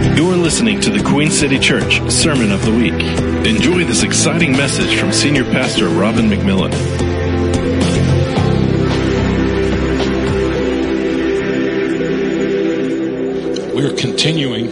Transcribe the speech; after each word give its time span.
You're 0.00 0.36
listening 0.36 0.80
to 0.80 0.90
the 0.90 1.02
Queen 1.06 1.30
City 1.30 1.58
Church 1.58 2.00
Sermon 2.10 2.50
of 2.52 2.64
the 2.64 2.72
Week. 2.72 2.94
Enjoy 3.46 3.84
this 3.84 4.02
exciting 4.02 4.52
message 4.52 4.98
from 4.98 5.12
Senior 5.12 5.44
Pastor 5.44 5.88
Robin 5.88 6.26
McMillan. 6.30 6.70
We're 13.74 13.94
continuing 13.94 14.68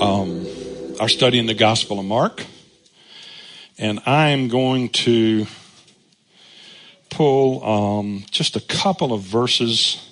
um, 0.00 0.46
our 1.00 1.08
study 1.10 1.38
in 1.38 1.44
the 1.44 1.54
Gospel 1.54 1.98
of 1.98 2.06
Mark, 2.06 2.46
and 3.76 4.00
I 4.06 4.30
am 4.30 4.48
going 4.48 4.88
to 4.90 5.46
pull 7.10 7.62
um, 7.62 8.24
just 8.30 8.56
a 8.56 8.60
couple 8.60 9.12
of 9.12 9.20
verses 9.20 10.02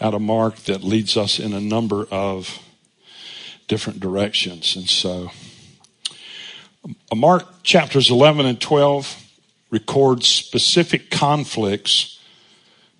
out 0.00 0.14
of 0.14 0.22
Mark 0.22 0.56
that 0.64 0.82
leads 0.82 1.16
us 1.16 1.38
in 1.38 1.52
a 1.52 1.60
number 1.60 2.06
of 2.10 2.63
different 3.66 4.00
directions. 4.00 4.76
And 4.76 4.88
so, 4.88 5.30
uh, 6.84 7.14
Mark 7.14 7.62
chapters 7.62 8.10
11 8.10 8.46
and 8.46 8.60
12 8.60 9.22
record 9.70 10.22
specific 10.22 11.10
conflicts 11.10 12.20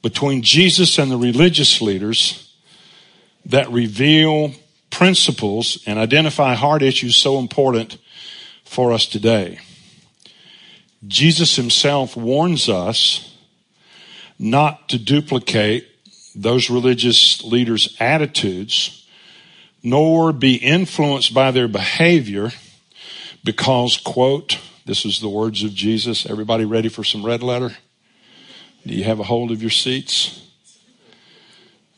between 0.02 0.42
Jesus 0.42 0.98
and 0.98 1.10
the 1.10 1.16
religious 1.16 1.80
leaders 1.80 2.52
that 3.46 3.70
reveal 3.70 4.52
principles 4.90 5.82
and 5.86 5.98
identify 5.98 6.54
hard 6.54 6.82
issues 6.82 7.16
so 7.16 7.38
important 7.38 7.98
for 8.64 8.92
us 8.92 9.06
today. 9.06 9.58
Jesus 11.06 11.56
himself 11.56 12.16
warns 12.16 12.68
us 12.68 13.36
not 14.38 14.88
to 14.88 14.98
duplicate 14.98 15.86
those 16.34 16.70
religious 16.70 17.42
leaders' 17.44 17.96
attitudes, 18.00 19.03
nor 19.84 20.32
be 20.32 20.54
influenced 20.56 21.34
by 21.34 21.50
their 21.50 21.68
behavior 21.68 22.50
because, 23.44 23.98
quote, 23.98 24.58
this 24.86 25.04
is 25.04 25.20
the 25.20 25.28
words 25.28 25.62
of 25.62 25.74
Jesus. 25.74 26.24
Everybody 26.24 26.64
ready 26.64 26.88
for 26.88 27.04
some 27.04 27.24
red 27.24 27.42
letter? 27.42 27.76
Do 28.86 28.94
you 28.94 29.04
have 29.04 29.20
a 29.20 29.24
hold 29.24 29.50
of 29.50 29.60
your 29.62 29.70
seats? 29.70 30.40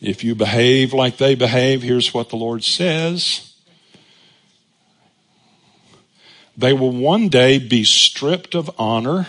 If 0.00 0.24
you 0.24 0.34
behave 0.34 0.92
like 0.92 1.16
they 1.16 1.36
behave, 1.36 1.82
here's 1.82 2.12
what 2.12 2.28
the 2.28 2.36
Lord 2.36 2.64
says. 2.64 3.54
They 6.56 6.72
will 6.72 6.92
one 6.92 7.28
day 7.28 7.58
be 7.58 7.84
stripped 7.84 8.54
of 8.54 8.70
honor, 8.78 9.26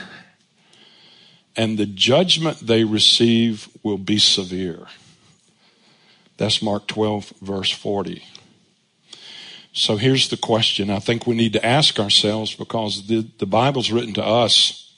and 1.56 1.78
the 1.78 1.86
judgment 1.86 2.60
they 2.60 2.84
receive 2.84 3.70
will 3.84 3.98
be 3.98 4.18
severe. 4.18 4.88
That's 6.38 6.62
Mark 6.62 6.88
12, 6.88 7.34
verse 7.42 7.72
40. 7.72 8.24
So 9.78 9.96
here's 9.96 10.30
the 10.30 10.38
question 10.38 10.90
I 10.90 10.98
think 10.98 11.28
we 11.28 11.36
need 11.36 11.54
to 11.54 11.64
ask 11.64 12.00
ourselves 12.00 12.56
because 12.56 13.06
the, 13.06 13.28
the 13.38 13.46
Bible's 13.46 13.92
written 13.92 14.16
to 14.16 14.26
us, 14.26 14.92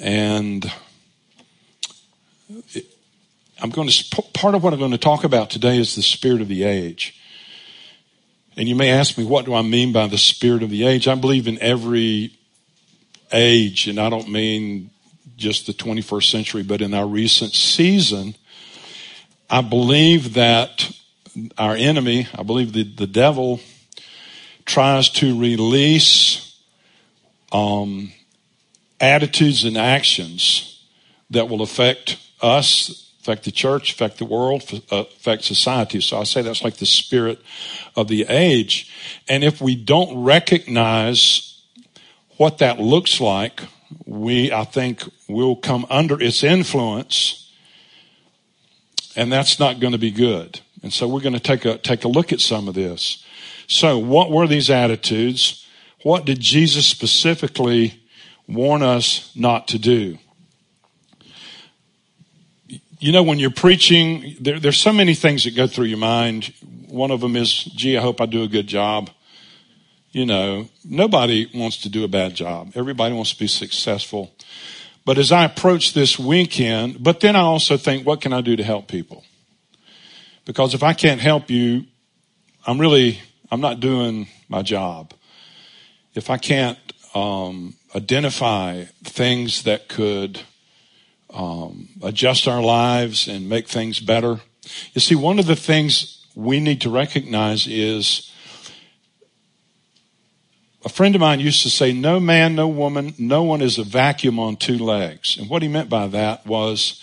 and 0.00 0.68
it, 2.74 2.84
I'm 3.62 3.70
going 3.70 3.88
to, 3.88 4.22
part 4.34 4.56
of 4.56 4.64
what 4.64 4.72
I'm 4.72 4.80
going 4.80 4.90
to 4.90 4.98
talk 4.98 5.22
about 5.22 5.50
today 5.50 5.78
is 5.78 5.94
the 5.94 6.02
spirit 6.02 6.40
of 6.40 6.48
the 6.48 6.64
age. 6.64 7.14
And 8.56 8.68
you 8.68 8.74
may 8.74 8.90
ask 8.90 9.16
me, 9.16 9.24
what 9.24 9.44
do 9.44 9.54
I 9.54 9.62
mean 9.62 9.92
by 9.92 10.08
the 10.08 10.18
spirit 10.18 10.64
of 10.64 10.70
the 10.70 10.84
age? 10.84 11.06
I 11.06 11.14
believe 11.14 11.46
in 11.46 11.56
every 11.62 12.36
age, 13.30 13.86
and 13.86 14.00
I 14.00 14.10
don't 14.10 14.28
mean 14.28 14.90
just 15.36 15.68
the 15.68 15.72
21st 15.72 16.28
century, 16.28 16.64
but 16.64 16.82
in 16.82 16.92
our 16.92 17.06
recent 17.06 17.52
season, 17.52 18.34
I 19.48 19.60
believe 19.60 20.34
that 20.34 20.90
our 21.56 21.76
enemy, 21.76 22.26
I 22.34 22.42
believe 22.42 22.72
the, 22.72 22.82
the 22.82 23.06
devil 23.06 23.60
tries 24.66 25.08
to 25.08 25.38
release 25.38 26.60
um, 27.52 28.12
attitudes 29.00 29.64
and 29.64 29.76
actions 29.78 30.84
that 31.30 31.48
will 31.48 31.62
affect 31.62 32.18
us 32.42 33.06
affect 33.26 33.44
the 33.44 33.50
church, 33.50 33.90
affect 33.90 34.18
the 34.18 34.24
world, 34.24 34.62
uh, 34.92 35.00
affect 35.00 35.42
society. 35.42 36.00
So 36.00 36.20
I 36.20 36.22
say 36.22 36.42
that's 36.42 36.62
like 36.62 36.76
the 36.76 36.86
spirit 36.86 37.40
of 37.96 38.06
the 38.06 38.24
age. 38.28 38.92
And 39.28 39.42
if 39.42 39.60
we 39.60 39.74
don't 39.74 40.22
recognize 40.22 41.60
what 42.36 42.58
that 42.58 42.78
looks 42.78 43.20
like, 43.20 43.62
we, 44.04 44.52
I 44.52 44.62
think, 44.62 45.02
will 45.28 45.56
come 45.56 45.86
under 45.90 46.22
its 46.22 46.44
influence, 46.44 47.50
and 49.16 49.32
that's 49.32 49.58
not 49.58 49.80
going 49.80 49.92
to 49.92 49.98
be 49.98 50.12
good. 50.12 50.60
And 50.84 50.92
so 50.92 51.08
we're 51.08 51.20
going 51.20 51.32
to 51.32 51.40
take 51.40 51.64
a, 51.64 51.78
take 51.78 52.04
a 52.04 52.08
look 52.08 52.32
at 52.32 52.40
some 52.40 52.68
of 52.68 52.74
this. 52.74 53.24
So 53.66 53.98
what 53.98 54.30
were 54.30 54.46
these 54.46 54.70
attitudes? 54.70 55.66
What 56.02 56.24
did 56.24 56.40
Jesus 56.40 56.86
specifically 56.86 58.00
warn 58.46 58.82
us 58.82 59.32
not 59.34 59.68
to 59.68 59.78
do? 59.78 60.18
you 62.98 63.12
know, 63.12 63.22
when 63.22 63.38
you're 63.38 63.50
preaching, 63.50 64.36
there, 64.40 64.58
there's 64.58 64.78
so 64.80 64.92
many 64.92 65.14
things 65.14 65.44
that 65.44 65.54
go 65.54 65.66
through 65.66 65.86
your 65.86 65.98
mind. 65.98 66.52
One 66.88 67.10
of 67.10 67.20
them 67.20 67.36
is, 67.36 67.64
gee, 67.64 67.96
I 67.96 68.00
hope 68.00 68.20
I 68.20 68.26
do 68.26 68.42
a 68.42 68.48
good 68.48 68.66
job. 68.66 69.10
You 70.12 70.24
know, 70.24 70.68
nobody 70.84 71.50
wants 71.54 71.78
to 71.82 71.88
do 71.88 72.04
a 72.04 72.08
bad 72.08 72.34
job. 72.34 72.72
Everybody 72.74 73.14
wants 73.14 73.32
to 73.32 73.38
be 73.38 73.48
successful. 73.48 74.32
But 75.04 75.18
as 75.18 75.30
I 75.30 75.44
approach 75.44 75.92
this 75.92 76.18
weekend, 76.18 77.02
but 77.02 77.20
then 77.20 77.36
I 77.36 77.40
also 77.40 77.76
think, 77.76 78.06
what 78.06 78.20
can 78.20 78.32
I 78.32 78.40
do 78.40 78.56
to 78.56 78.64
help 78.64 78.88
people? 78.88 79.24
Because 80.46 80.74
if 80.74 80.82
I 80.82 80.94
can't 80.94 81.20
help 81.20 81.50
you, 81.50 81.84
I'm 82.66 82.80
really, 82.80 83.20
I'm 83.50 83.60
not 83.60 83.80
doing 83.80 84.28
my 84.48 84.62
job. 84.62 85.12
If 86.14 86.30
I 86.30 86.38
can't 86.38 86.78
um, 87.14 87.74
identify 87.94 88.84
things 89.04 89.62
that 89.62 89.88
could 89.88 90.40
um, 91.30 91.88
adjust 92.02 92.46
our 92.46 92.62
lives 92.62 93.28
and 93.28 93.48
make 93.48 93.68
things 93.68 94.00
better. 94.00 94.40
You 94.92 95.00
see, 95.00 95.14
one 95.14 95.38
of 95.38 95.46
the 95.46 95.56
things 95.56 96.26
we 96.34 96.60
need 96.60 96.80
to 96.82 96.90
recognize 96.90 97.66
is 97.66 98.32
a 100.84 100.88
friend 100.88 101.14
of 101.14 101.20
mine 101.20 101.40
used 101.40 101.62
to 101.62 101.70
say, 101.70 101.92
No 101.92 102.20
man, 102.20 102.54
no 102.54 102.68
woman, 102.68 103.14
no 103.18 103.42
one 103.42 103.62
is 103.62 103.78
a 103.78 103.84
vacuum 103.84 104.38
on 104.38 104.56
two 104.56 104.78
legs. 104.78 105.36
And 105.36 105.48
what 105.48 105.62
he 105.62 105.68
meant 105.68 105.88
by 105.88 106.06
that 106.08 106.46
was 106.46 107.02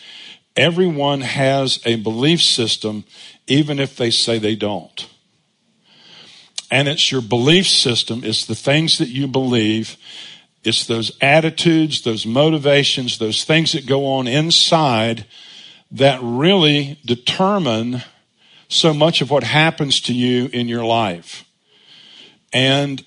everyone 0.55 1.21
has 1.21 1.79
a 1.85 1.95
belief 1.95 2.41
system, 2.41 3.03
even 3.47 3.79
if 3.79 3.97
they 3.97 4.09
say 4.09 4.39
they 4.39 4.55
don't. 4.55 5.07
And 6.73 6.88
it's 6.88 7.11
your 7.11 7.22
belief 7.22 7.67
system, 7.67 8.22
it's 8.23 8.45
the 8.45 8.56
things 8.56 8.97
that 8.97 9.09
you 9.09 9.28
believe 9.28 9.95
it's 10.63 10.85
those 10.88 11.11
attitudes, 11.22 12.03
those 12.03 12.25
motivations, 12.25 13.17
those 13.17 13.44
things 13.44 13.73
that 13.73 13.85
go 13.85 14.06
on 14.06 14.28
inside 14.28 15.25
that 15.91 16.19
really 16.22 17.00
determine 17.06 18.01
so 18.69 18.94
much 18.94 19.22
of 19.22 19.29
what 19.29 19.44
happens 19.44 20.00
to 20.01 20.13
you 20.13 20.50
in 20.53 20.67
your 20.67 20.85
life. 20.85 21.44
And 22.53 23.03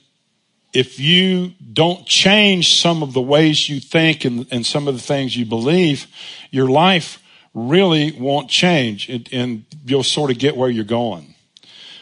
if 0.73 1.01
you 1.01 1.55
don't 1.73 2.07
change 2.07 2.79
some 2.79 3.03
of 3.03 3.15
the 3.15 3.23
ways 3.23 3.69
you 3.69 3.81
think 3.81 4.25
and, 4.25 4.47
and 4.51 4.67
some 4.67 4.87
of 4.87 4.95
the 4.95 5.01
things 5.01 5.37
you 5.37 5.47
believe, 5.47 6.07
your 6.51 6.69
life 6.69 7.23
really 7.55 8.13
won't 8.13 8.51
change 8.51 9.09
and, 9.09 9.29
and 9.33 9.65
you'll 9.87 10.03
sort 10.03 10.31
of 10.31 10.39
get 10.39 10.57
where 10.57 10.69
you're 10.69 10.85
going. 10.85 11.36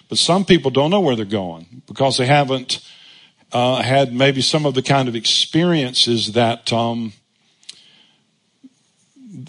But 0.09 0.19
some 0.19 0.45
people 0.45 0.71
don't 0.71 0.91
know 0.91 1.01
where 1.01 1.17
they're 1.17 1.25
going 1.25 1.83
because 1.87 2.19
they 2.19 2.27
haven't 2.27 2.81
uh, 3.53 3.83
had 3.83 4.13
maybe 4.13 4.43
some 4.43 4.67
of 4.67 4.75
the 4.75 4.83
kind 4.83 5.09
of 5.09 5.15
experiences 5.15 6.33
that 6.33 6.73
um, 6.73 7.13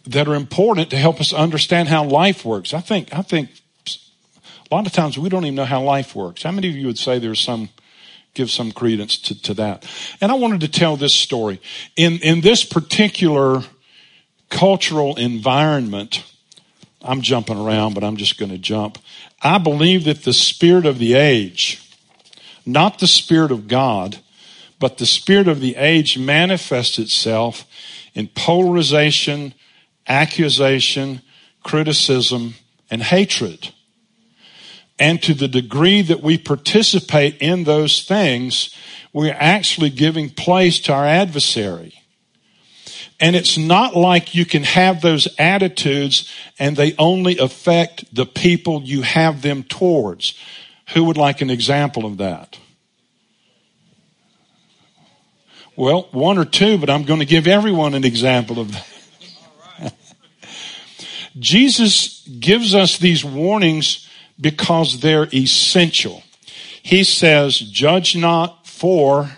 that 0.08 0.28
are 0.28 0.36
important 0.36 0.90
to 0.92 0.98
help 0.98 1.20
us 1.20 1.34
understand 1.34 1.90
how 1.90 2.04
life 2.04 2.46
works. 2.46 2.74
I 2.74 2.82
think 2.82 3.14
I 3.14 3.22
think 3.22 3.50
a 3.88 4.74
lot 4.74 4.88
of 4.88 4.94
times 4.94 5.18
we 5.18 5.30
don't 5.30 5.46
even 5.46 5.56
know 5.56 5.66
how 5.66 5.82
life 5.82 6.16
works. 6.16 6.44
How 6.44 6.52
many 6.52 6.70
of 6.70 6.75
you 6.75 6.88
would 6.88 6.98
say 6.98 7.19
there's 7.19 7.40
some 7.40 7.69
give 8.34 8.50
some 8.50 8.72
credence 8.72 9.18
to, 9.19 9.42
to 9.44 9.54
that? 9.56 9.86
And 10.22 10.31
I 10.31 10.36
wanted 10.36 10.62
to 10.62 10.68
tell 10.68 10.98
this 10.98 11.13
story 11.13 11.62
in 11.96 12.13
in 12.19 12.42
this 12.42 12.63
particular 12.63 13.63
cultural 14.50 15.16
environment. 15.16 16.24
I'm 17.06 17.22
jumping 17.22 17.57
around, 17.57 17.94
but 17.94 18.04
I'm 18.04 18.18
just 18.18 18.38
going 18.38 18.52
to 18.52 18.57
jump. 18.57 18.98
I 19.42 19.57
believe 19.57 20.06
that 20.06 20.24
the 20.24 20.34
spirit 20.34 20.86
of 20.86 21.00
the 21.00 21.13
age 21.13 21.81
not 22.66 23.00
the 23.00 23.07
Spirit 23.07 23.52
of 23.52 23.68
God, 23.68 24.18
but 24.80 24.98
the 24.98 25.06
Spirit 25.06 25.48
of 25.48 25.62
the 25.62 25.75
age 25.75 26.18
manifests 26.18 26.98
itself 26.98 27.66
in 28.13 28.28
polarization, 28.30 29.54
accusation, 30.07 31.22
criticism, 31.63 32.56
and 32.90 33.04
hatred. 33.04 33.72
And 34.98 35.22
to 35.24 35.34
the 35.34 35.48
degree 35.48 36.01
that 36.01 36.24
we 36.24 36.38
participate 36.38 37.38
in 37.40 37.66
those 37.66 38.04
things, 38.04 38.74
we're 39.13 39.36
actually 39.38 39.90
giving 39.90 40.30
place 40.30 40.80
to 40.81 40.94
our 40.94 41.06
adversary. 41.06 41.94
And 43.19 43.35
it's 43.35 43.57
not 43.57 43.95
like 43.95 44.35
you 44.35 44.45
can 44.45 44.63
have 44.63 45.01
those 45.01 45.27
attitudes 45.39 46.29
and 46.59 46.75
they 46.75 46.95
only 46.97 47.38
affect 47.38 48.13
the 48.13 48.25
people 48.25 48.81
you 48.83 49.03
have 49.03 49.41
them 49.41 49.63
towards. 49.63 50.38
Who 50.94 51.06
would 51.06 51.17
like 51.17 51.41
an 51.41 51.50
example 51.50 52.06
of 52.06 52.17
that? 52.17 52.59
Well, 55.77 56.07
one 56.12 56.38
or 56.38 56.45
two, 56.45 56.77
but 56.77 56.89
I'm 56.89 57.03
going 57.03 57.19
to 57.19 57.25
give 57.25 57.47
everyone 57.47 57.94
an 57.95 58.03
example 58.03 58.59
of 58.59 58.71
that. 58.71 59.94
Jesus 61.39 62.25
gives 62.27 62.73
us 62.73 62.97
these 62.97 63.25
warnings 63.25 64.09
because 64.39 65.00
they're 65.00 65.27
essential. 65.33 66.23
He 66.81 67.03
says, 67.03 67.59
judge 67.59 68.15
not 68.15 68.67
for 68.67 69.31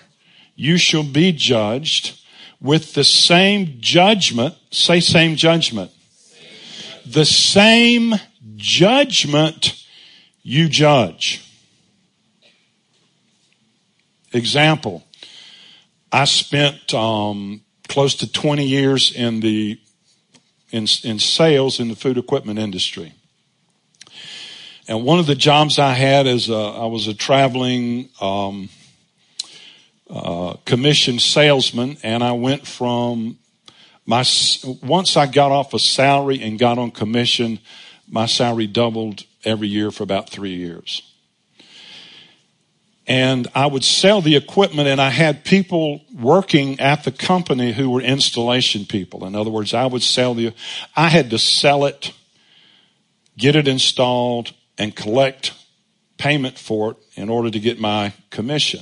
you 0.56 0.78
shall 0.78 1.04
be 1.04 1.32
judged 1.32 2.20
with 2.60 2.94
the 2.94 3.04
same 3.04 3.78
judgment. 3.80 4.56
Say 4.72 5.00
same 5.00 5.36
judgment. 5.36 5.92
The 7.06 7.26
same 7.26 8.16
judgment 8.56 9.86
you 10.44 10.68
judge. 10.70 11.44
Example. 14.34 15.04
I 16.12 16.26
spent 16.26 16.94
um, 16.94 17.62
close 17.88 18.16
to 18.16 18.32
20 18.32 18.66
years 18.66 19.14
in 19.14 19.40
the 19.40 19.80
in, 20.70 20.86
in 21.04 21.20
sales 21.20 21.80
in 21.80 21.88
the 21.88 21.96
food 21.96 22.18
equipment 22.18 22.60
industry. 22.60 23.14
And 24.88 25.04
one 25.04 25.20
of 25.20 25.26
the 25.26 25.36
jobs 25.36 25.80
I 25.80 25.94
had 25.94 26.28
is 26.28 26.50
a, 26.50 26.56
I 26.56 26.86
was 26.86 27.08
a 27.08 27.14
traveling 27.14 28.10
um, 28.22 28.70
uh, 30.10 30.56
commission 30.66 31.20
salesman, 31.20 31.98
and 32.04 32.24
I 32.24 32.32
went 32.32 32.66
from 32.66 33.38
my 34.06 34.24
once 34.82 35.18
I 35.18 35.28
got 35.28 35.52
off 35.52 35.74
a 35.74 35.80
salary 35.80 36.42
and 36.42 36.58
got 36.58 36.78
on 36.78 36.92
commission, 36.92 37.60
my 38.08 38.26
salary 38.26 38.68
doubled 38.68 39.26
every 39.44 39.68
year 39.68 39.92
for 39.92 40.04
about 40.04 40.30
three 40.30 40.56
years. 40.56 41.02
And 43.06 43.48
I 43.56 43.68
would 43.68 43.86
sell 43.86 44.22
the 44.22 44.36
equipment, 44.36 44.90
and 44.90 45.00
I 45.00 45.10
had 45.10 45.46
people 45.46 46.02
working 46.14 46.80
at 46.82 47.06
the 47.06 47.12
company 47.12 47.72
who 47.72 47.90
were 47.90 48.02
installation 48.02 48.86
people. 48.86 49.26
In 49.26 49.34
other 49.34 49.50
words, 49.50 49.74
I 49.74 49.86
would 49.86 50.04
sell 50.04 50.34
the, 50.34 50.54
I 50.94 51.08
had 51.08 51.30
to 51.30 51.40
sell 51.40 51.86
it, 51.86 52.12
get 53.38 53.56
it 53.56 53.66
installed, 53.66 54.54
and 54.78 54.94
collect 54.94 55.54
payment 56.18 56.58
for 56.58 56.92
it 56.92 56.98
in 57.16 57.30
order 57.30 57.50
to 57.50 57.60
get 57.60 57.80
my 57.80 58.14
commission. 58.30 58.82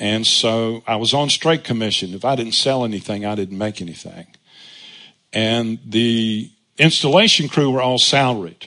And 0.00 0.26
so 0.26 0.82
I 0.86 0.96
was 0.96 1.12
on 1.12 1.28
straight 1.28 1.62
commission. 1.62 2.14
If 2.14 2.24
I 2.24 2.34
didn't 2.34 2.54
sell 2.54 2.84
anything, 2.84 3.26
I 3.26 3.34
didn't 3.34 3.58
make 3.58 3.82
anything. 3.82 4.26
And 5.30 5.78
the 5.86 6.50
installation 6.78 7.48
crew 7.48 7.70
were 7.70 7.82
all 7.82 7.98
salaried. 7.98 8.66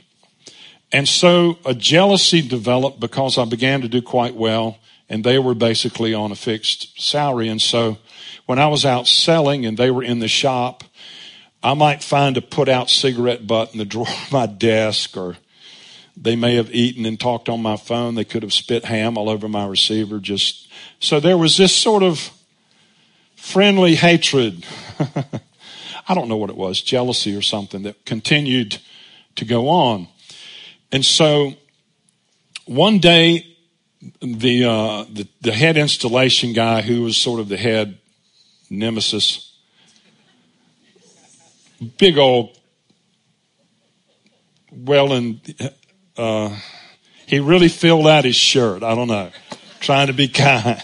And 0.91 1.09
so 1.09 1.57
a 1.65 1.73
jealousy 1.73 2.47
developed 2.47 2.99
because 2.99 3.39
I 3.39 3.45
began 3.45 3.81
to 3.81 3.87
do 3.87 4.01
quite 4.01 4.35
well 4.35 4.77
and 5.09 5.23
they 5.23 5.39
were 5.39 5.55
basically 5.55 6.13
on 6.13 6.31
a 6.31 6.35
fixed 6.35 7.01
salary. 7.01 7.49
And 7.49 7.61
so 7.61 7.97
when 8.45 8.59
I 8.59 8.67
was 8.67 8.85
out 8.85 9.07
selling 9.07 9.65
and 9.65 9.75
they 9.75 9.89
were 9.89 10.03
in 10.03 10.19
the 10.19 10.27
shop, 10.27 10.83
I 11.63 11.73
might 11.73 12.03
find 12.03 12.37
a 12.37 12.41
put 12.41 12.69
out 12.69 12.91
cigarette 12.91 13.47
butt 13.47 13.73
in 13.73 13.79
the 13.79 13.85
drawer 13.93 14.07
of 14.07 14.31
my 14.31 14.45
desk 14.45 15.17
or 15.17 15.37
they 16.15 16.35
may 16.35 16.55
have 16.55 16.73
eaten 16.73 17.05
and 17.05 17.19
talked 17.19 17.49
on 17.49 17.61
my 17.61 17.75
phone. 17.75 18.15
They 18.15 18.23
could 18.23 18.43
have 18.43 18.53
spit 18.53 18.85
ham 18.85 19.17
all 19.17 19.29
over 19.29 19.47
my 19.47 19.65
receiver. 19.65 20.19
Just 20.19 20.67
so 20.99 21.19
there 21.19 21.37
was 21.37 21.57
this 21.57 21.75
sort 21.75 22.03
of 22.03 22.31
friendly 23.35 23.95
hatred. 23.95 24.65
I 26.07 26.13
don't 26.13 26.27
know 26.27 26.37
what 26.37 26.49
it 26.49 26.57
was, 26.57 26.81
jealousy 26.81 27.35
or 27.35 27.41
something 27.41 27.83
that 27.83 28.05
continued 28.05 28.79
to 29.35 29.45
go 29.45 29.69
on. 29.69 30.07
And 30.91 31.03
so 31.03 31.53
one 32.65 32.99
day, 32.99 33.47
the, 34.21 34.65
uh, 34.65 35.05
the, 35.11 35.27
the 35.41 35.53
head 35.53 35.77
installation 35.77 36.53
guy, 36.53 36.81
who 36.81 37.03
was 37.03 37.17
sort 37.17 37.39
of 37.39 37.49
the 37.49 37.57
head 37.57 37.97
nemesis, 38.69 39.57
big 41.97 42.17
old, 42.17 42.57
well, 44.71 45.13
and 45.13 45.39
uh, 46.17 46.55
he 47.25 47.39
really 47.39 47.67
filled 47.67 48.07
out 48.07 48.25
his 48.25 48.35
shirt. 48.35 48.83
I 48.83 48.95
don't 48.95 49.07
know, 49.07 49.31
trying 49.79 50.07
to 50.07 50.13
be 50.13 50.27
kind. 50.29 50.81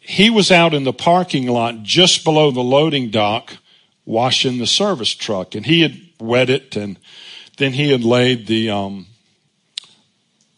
he 0.00 0.30
was 0.30 0.50
out 0.50 0.74
in 0.74 0.84
the 0.84 0.92
parking 0.92 1.46
lot 1.46 1.82
just 1.82 2.24
below 2.24 2.50
the 2.50 2.62
loading 2.62 3.10
dock 3.10 3.56
washing 4.04 4.58
the 4.58 4.66
service 4.66 5.14
truck, 5.14 5.54
and 5.54 5.66
he 5.66 5.82
had 5.82 6.00
wet 6.18 6.48
it, 6.48 6.76
and 6.76 6.98
then 7.58 7.72
he 7.72 7.90
had 7.90 8.02
laid 8.02 8.46
the 8.46 8.70
um, 8.70 9.06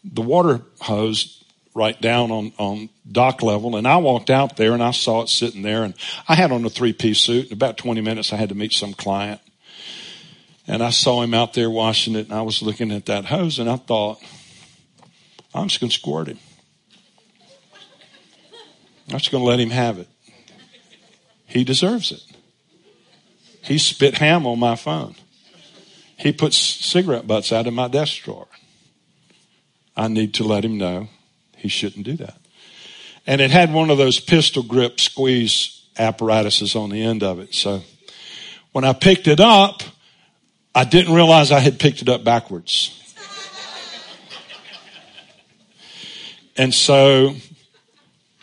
the 0.03 0.21
water 0.21 0.61
hose 0.79 1.43
right 1.73 1.99
down 2.01 2.31
on, 2.31 2.51
on 2.57 2.89
dock 3.09 3.41
level. 3.41 3.75
And 3.75 3.87
I 3.87 3.97
walked 3.97 4.29
out 4.29 4.57
there 4.57 4.73
and 4.73 4.83
I 4.83 4.91
saw 4.91 5.21
it 5.21 5.29
sitting 5.29 5.61
there. 5.61 5.83
And 5.83 5.93
I 6.27 6.35
had 6.35 6.51
on 6.51 6.65
a 6.65 6.69
three 6.69 6.93
piece 6.93 7.19
suit. 7.19 7.47
In 7.47 7.53
about 7.53 7.77
20 7.77 8.01
minutes, 8.01 8.33
I 8.33 8.35
had 8.35 8.49
to 8.49 8.55
meet 8.55 8.73
some 8.73 8.93
client. 8.93 9.41
And 10.71 10.81
I 10.81 10.89
saw 10.89 11.21
him 11.21 11.33
out 11.33 11.53
there 11.53 11.69
washing 11.69 12.15
it, 12.15 12.27
and 12.27 12.33
I 12.33 12.43
was 12.43 12.61
looking 12.61 12.93
at 12.93 13.07
that 13.07 13.25
hose, 13.25 13.59
and 13.59 13.69
I 13.69 13.75
thought, 13.75 14.23
I'm 15.53 15.67
just 15.67 15.81
going 15.81 15.89
to 15.89 15.93
squirt 15.93 16.29
him. 16.29 16.39
I'm 19.09 19.17
just 19.17 19.31
going 19.31 19.43
to 19.43 19.49
let 19.49 19.59
him 19.59 19.71
have 19.71 19.99
it. 19.99 20.07
He 21.45 21.65
deserves 21.65 22.13
it. 22.13 22.21
He 23.61 23.77
spit 23.77 24.19
ham 24.19 24.47
on 24.47 24.59
my 24.59 24.77
phone. 24.77 25.15
He 26.15 26.31
puts 26.31 26.57
cigarette 26.57 27.27
butts 27.27 27.51
out 27.51 27.67
of 27.67 27.73
my 27.73 27.89
desk 27.89 28.23
drawer. 28.23 28.47
I 29.97 30.07
need 30.07 30.35
to 30.35 30.45
let 30.45 30.63
him 30.63 30.77
know 30.77 31.09
he 31.57 31.67
shouldn't 31.67 32.05
do 32.05 32.15
that. 32.15 32.37
And 33.27 33.41
it 33.41 33.51
had 33.51 33.73
one 33.73 33.89
of 33.89 33.97
those 33.97 34.21
pistol 34.21 34.63
grip 34.63 35.01
squeeze 35.01 35.85
apparatuses 35.97 36.77
on 36.77 36.91
the 36.91 37.03
end 37.03 37.23
of 37.23 37.39
it. 37.39 37.53
So 37.53 37.81
when 38.71 38.85
I 38.85 38.93
picked 38.93 39.27
it 39.27 39.41
up, 39.41 39.83
I 40.73 40.85
didn't 40.85 41.13
realize 41.13 41.51
I 41.51 41.59
had 41.59 41.79
picked 41.79 42.01
it 42.01 42.09
up 42.09 42.23
backwards. 42.23 42.97
And 46.57 46.73
so 46.73 47.35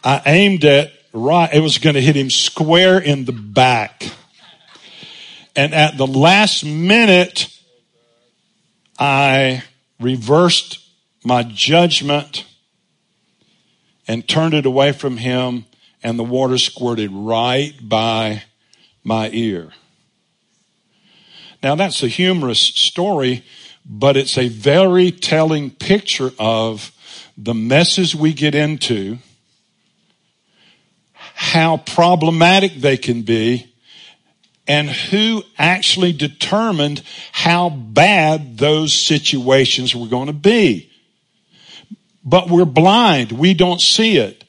I 0.03 0.23
aimed 0.27 0.65
it 0.65 0.93
right. 1.13 1.53
It 1.53 1.61
was 1.61 1.79
going 1.79 1.95
to 1.95 2.01
hit 2.01 2.17
him 2.17 2.31
square 2.31 2.99
in 2.99 3.25
the 3.25 3.33
back. 3.33 4.11
And 5.55 5.75
at 5.75 5.97
the 5.97 6.07
last 6.07 6.65
minute, 6.65 7.49
I 8.99 9.63
reversed 10.01 10.79
my 11.25 11.43
judgment 11.43 12.45
and 14.07 14.27
turned 14.27 14.55
it 14.55 14.67
away 14.67 14.93
from 14.93 15.19
him, 15.19 15.67
and 16.03 16.19
the 16.19 16.25
water 16.25 16.59
squirted 16.59 17.11
right 17.13 17.75
by 17.83 18.45
my 19.05 19.31
ear. 19.33 19.73
Now 21.63 21.75
that's 21.75 22.03
a 22.03 22.09
humorous 22.09 22.61
story, 22.61 23.45
but 23.85 24.17
it's 24.17 24.39
a 24.39 24.49
very 24.49 25.11
telling 25.11 25.71
picture 25.71 26.31
of 26.39 26.93
the 27.37 27.55
messes 27.55 28.15
we 28.15 28.33
get 28.33 28.55
into, 28.55 29.19
how 31.13 31.79
problematic 31.79 32.75
they 32.75 32.97
can 32.97 33.23
be, 33.23 33.73
and 34.67 34.91
who 34.91 35.43
actually 35.57 36.13
determined 36.13 37.03
how 37.33 37.71
bad 37.71 38.59
those 38.59 38.93
situations 38.93 39.97
were 39.97 40.09
going 40.09 40.27
to 40.27 40.33
be. 40.33 40.91
But 42.25 42.51
we're 42.51 42.67
blind. 42.67 43.33
We 43.33 43.55
don't 43.55 43.81
see 43.81 44.19
it. 44.19 44.45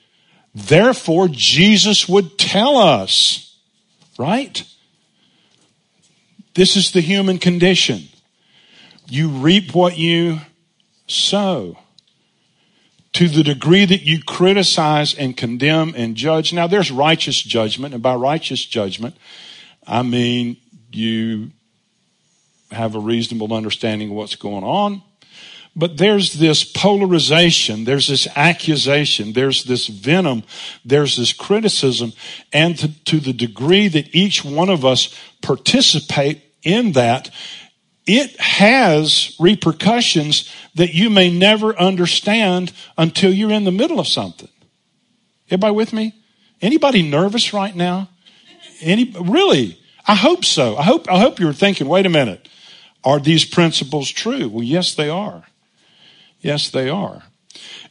Therefore, 0.53 1.29
Jesus 1.29 2.09
would 2.09 2.37
tell 2.37 2.77
us, 2.77 3.55
right? 4.17 4.63
This 6.59 6.75
is 6.75 6.91
the 6.91 6.99
human 6.99 7.37
condition. 7.37 8.09
You 9.07 9.29
reap 9.29 9.73
what 9.73 9.97
you 9.97 10.41
sow. 11.07 11.77
To 13.13 13.29
the 13.29 13.43
degree 13.43 13.85
that 13.85 14.01
you 14.01 14.21
criticize 14.21 15.13
and 15.13 15.37
condemn 15.37 15.93
and 15.95 16.17
judge. 16.17 16.51
Now 16.51 16.67
there's 16.67 16.91
righteous 16.91 17.41
judgment, 17.41 17.93
and 17.93 18.03
by 18.03 18.13
righteous 18.15 18.65
judgment, 18.65 19.15
I 19.87 20.01
mean 20.03 20.57
you 20.91 21.51
have 22.71 22.93
a 22.93 22.99
reasonable 22.99 23.53
understanding 23.53 24.09
of 24.09 24.17
what's 24.17 24.35
going 24.35 24.65
on. 24.65 25.01
But 25.77 25.97
there's 25.97 26.33
this 26.33 26.65
polarization, 26.65 27.85
there's 27.85 28.09
this 28.09 28.27
accusation, 28.35 29.31
there's 29.31 29.63
this 29.63 29.87
venom, 29.87 30.43
there's 30.83 31.15
this 31.15 31.31
criticism, 31.31 32.11
and 32.51 32.77
to, 32.79 33.05
to, 33.05 33.21
the 33.21 33.31
degree 33.31 33.87
that 33.87 34.13
each 34.13 34.43
one 34.43 34.67
of 34.67 34.83
us 34.83 35.15
participate 35.41 36.48
in 36.63 36.93
that, 36.93 37.29
it 38.05 38.39
has 38.39 39.35
repercussions 39.39 40.51
that 40.75 40.93
you 40.93 41.09
may 41.09 41.29
never 41.29 41.77
understand 41.77 42.73
until 42.97 43.31
you're 43.31 43.51
in 43.51 43.65
the 43.65 43.71
middle 43.71 43.99
of 43.99 44.07
something. 44.07 44.49
Everybody 45.47 45.73
with 45.73 45.93
me? 45.93 46.13
Anybody 46.61 47.03
nervous 47.03 47.53
right 47.53 47.75
now? 47.75 48.09
Any 48.81 49.13
really? 49.19 49.79
I 50.07 50.15
hope 50.15 50.43
so. 50.43 50.75
I 50.77 50.83
hope 50.83 51.09
I 51.09 51.19
hope 51.19 51.39
you're 51.39 51.53
thinking, 51.53 51.87
wait 51.87 52.05
a 52.05 52.09
minute. 52.09 52.47
Are 53.03 53.19
these 53.19 53.45
principles 53.45 54.09
true? 54.09 54.49
Well, 54.49 54.63
yes, 54.63 54.95
they 54.95 55.09
are. 55.09 55.43
Yes, 56.41 56.69
they 56.69 56.89
are. 56.89 57.23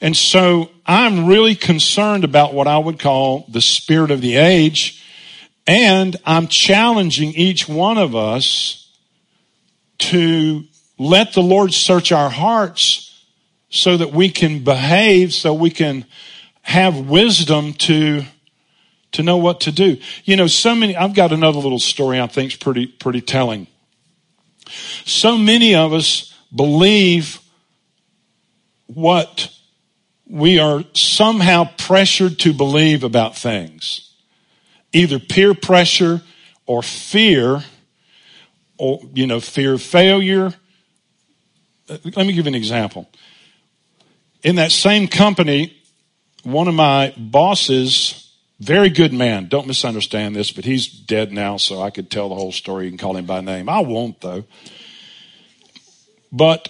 And 0.00 0.16
so 0.16 0.70
I'm 0.86 1.26
really 1.26 1.54
concerned 1.54 2.24
about 2.24 2.54
what 2.54 2.66
I 2.66 2.78
would 2.78 2.98
call 2.98 3.46
the 3.48 3.60
spirit 3.60 4.10
of 4.10 4.20
the 4.20 4.36
age. 4.36 5.04
And 5.68 6.16
I'm 6.24 6.48
challenging 6.48 7.34
each 7.34 7.68
one 7.68 7.98
of 7.98 8.16
us 8.16 8.90
to 9.98 10.64
let 10.98 11.34
the 11.34 11.42
Lord 11.42 11.74
search 11.74 12.10
our 12.10 12.30
hearts 12.30 13.22
so 13.68 13.98
that 13.98 14.10
we 14.10 14.30
can 14.30 14.64
behave, 14.64 15.34
so 15.34 15.52
we 15.52 15.68
can 15.68 16.06
have 16.62 16.96
wisdom 16.96 17.74
to 17.74 18.24
to 19.12 19.22
know 19.22 19.36
what 19.36 19.60
to 19.60 19.72
do. 19.72 19.98
You 20.24 20.36
know, 20.36 20.46
so 20.46 20.74
many 20.74 20.96
I've 20.96 21.14
got 21.14 21.32
another 21.32 21.58
little 21.58 21.78
story 21.78 22.18
I 22.18 22.26
think 22.28 22.52
is 22.52 22.58
pretty 22.58 22.86
pretty 22.86 23.20
telling. 23.20 23.66
So 25.04 25.36
many 25.36 25.74
of 25.74 25.92
us 25.92 26.34
believe 26.54 27.40
what 28.86 29.54
we 30.26 30.58
are 30.58 30.82
somehow 30.94 31.68
pressured 31.76 32.38
to 32.40 32.54
believe 32.54 33.04
about 33.04 33.36
things. 33.36 34.07
Either 34.92 35.18
peer 35.18 35.54
pressure 35.54 36.22
or 36.66 36.82
fear 36.82 37.64
or, 38.78 39.00
you 39.14 39.26
know, 39.26 39.40
fear 39.40 39.74
of 39.74 39.82
failure. 39.82 40.54
Let 41.88 42.16
me 42.16 42.32
give 42.32 42.46
you 42.46 42.50
an 42.50 42.54
example. 42.54 43.08
In 44.42 44.56
that 44.56 44.72
same 44.72 45.08
company, 45.08 45.76
one 46.42 46.68
of 46.68 46.74
my 46.74 47.12
bosses, 47.16 48.32
very 48.60 48.88
good 48.88 49.12
man, 49.12 49.48
don't 49.48 49.66
misunderstand 49.66 50.36
this, 50.36 50.52
but 50.52 50.64
he's 50.64 50.86
dead 50.86 51.32
now, 51.32 51.56
so 51.56 51.82
I 51.82 51.90
could 51.90 52.10
tell 52.10 52.28
the 52.28 52.34
whole 52.34 52.52
story. 52.52 52.88
Can 52.88 52.98
call 52.98 53.16
him 53.16 53.26
by 53.26 53.40
name. 53.40 53.68
I 53.68 53.80
won't, 53.80 54.20
though. 54.20 54.44
But 56.30 56.68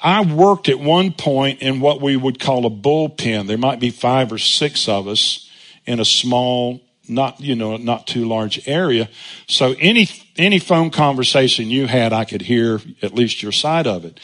I 0.00 0.24
worked 0.24 0.68
at 0.68 0.80
one 0.80 1.12
point 1.12 1.62
in 1.62 1.80
what 1.80 2.00
we 2.00 2.16
would 2.16 2.40
call 2.40 2.66
a 2.66 2.70
bullpen. 2.70 3.46
There 3.46 3.56
might 3.56 3.78
be 3.78 3.90
five 3.90 4.32
or 4.32 4.38
six 4.38 4.88
of 4.88 5.06
us 5.06 5.48
in 5.86 6.00
a 6.00 6.04
small, 6.04 6.80
not, 7.08 7.40
you 7.40 7.54
know, 7.54 7.76
not 7.76 8.06
too 8.06 8.26
large 8.26 8.66
area. 8.68 9.08
So 9.46 9.74
any, 9.78 10.08
any 10.36 10.58
phone 10.58 10.90
conversation 10.90 11.70
you 11.70 11.86
had, 11.86 12.12
I 12.12 12.24
could 12.24 12.42
hear 12.42 12.80
at 13.02 13.14
least 13.14 13.42
your 13.42 13.52
side 13.52 13.86
of 13.86 14.04
it. 14.04 14.20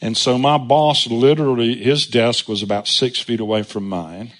And 0.00 0.16
so 0.16 0.36
my 0.36 0.58
boss 0.58 1.06
literally, 1.06 1.76
his 1.76 2.06
desk 2.06 2.48
was 2.48 2.62
about 2.62 2.88
six 2.88 3.18
feet 3.20 3.40
away 3.40 3.62
from 3.62 3.88
mine. 3.88 4.32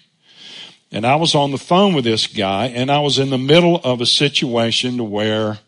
And 0.92 1.06
I 1.06 1.16
was 1.16 1.34
on 1.34 1.50
the 1.50 1.58
phone 1.58 1.94
with 1.94 2.04
this 2.04 2.26
guy 2.26 2.66
and 2.66 2.90
I 2.90 3.00
was 3.00 3.18
in 3.18 3.30
the 3.30 3.38
middle 3.38 3.80
of 3.82 4.00
a 4.00 4.06
situation 4.06 4.98
to 4.98 5.04
where 5.04 5.58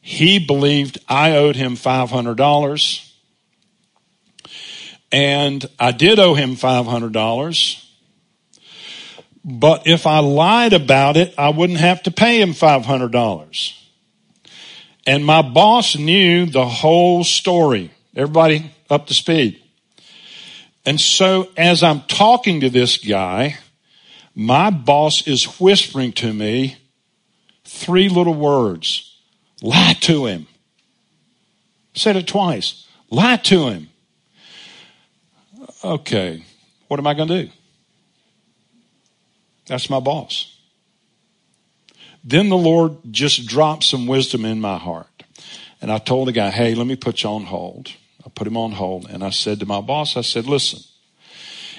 he 0.00 0.38
believed 0.38 0.98
I 1.08 1.36
owed 1.36 1.56
him 1.56 1.76
$500. 1.76 3.12
And 5.12 5.68
I 5.78 5.92
did 5.92 6.18
owe 6.18 6.34
him 6.34 6.56
$500. 6.56 7.89
But 9.44 9.86
if 9.86 10.06
I 10.06 10.18
lied 10.18 10.72
about 10.72 11.16
it, 11.16 11.34
I 11.38 11.50
wouldn't 11.50 11.80
have 11.80 12.02
to 12.04 12.10
pay 12.10 12.40
him 12.40 12.52
$500. 12.52 13.76
And 15.06 15.24
my 15.24 15.42
boss 15.42 15.96
knew 15.96 16.46
the 16.46 16.66
whole 16.66 17.24
story. 17.24 17.90
Everybody 18.14 18.70
up 18.90 19.06
to 19.06 19.14
speed. 19.14 19.62
And 20.84 21.00
so 21.00 21.48
as 21.56 21.82
I'm 21.82 22.02
talking 22.02 22.60
to 22.60 22.70
this 22.70 22.98
guy, 22.98 23.56
my 24.34 24.70
boss 24.70 25.26
is 25.26 25.44
whispering 25.60 26.12
to 26.12 26.32
me 26.32 26.76
three 27.64 28.08
little 28.08 28.34
words. 28.34 29.18
Lie 29.62 29.96
to 30.00 30.26
him. 30.26 30.46
Said 31.94 32.16
it 32.16 32.26
twice. 32.26 32.86
Lie 33.10 33.36
to 33.36 33.68
him. 33.68 33.88
Okay, 35.82 36.44
what 36.88 37.00
am 37.00 37.06
I 37.06 37.14
going 37.14 37.28
to 37.28 37.44
do? 37.44 37.50
That's 39.70 39.88
my 39.88 40.00
boss. 40.00 40.58
Then 42.24 42.48
the 42.48 42.56
Lord 42.56 42.96
just 43.12 43.46
dropped 43.46 43.84
some 43.84 44.08
wisdom 44.08 44.44
in 44.44 44.60
my 44.60 44.76
heart. 44.76 45.22
And 45.80 45.92
I 45.92 45.98
told 45.98 46.26
the 46.26 46.32
guy, 46.32 46.50
hey, 46.50 46.74
let 46.74 46.88
me 46.88 46.96
put 46.96 47.22
you 47.22 47.30
on 47.30 47.44
hold. 47.44 47.92
I 48.26 48.30
put 48.30 48.48
him 48.48 48.56
on 48.56 48.72
hold. 48.72 49.08
And 49.08 49.22
I 49.22 49.30
said 49.30 49.60
to 49.60 49.66
my 49.66 49.80
boss, 49.80 50.16
I 50.16 50.22
said, 50.22 50.46
listen, 50.46 50.80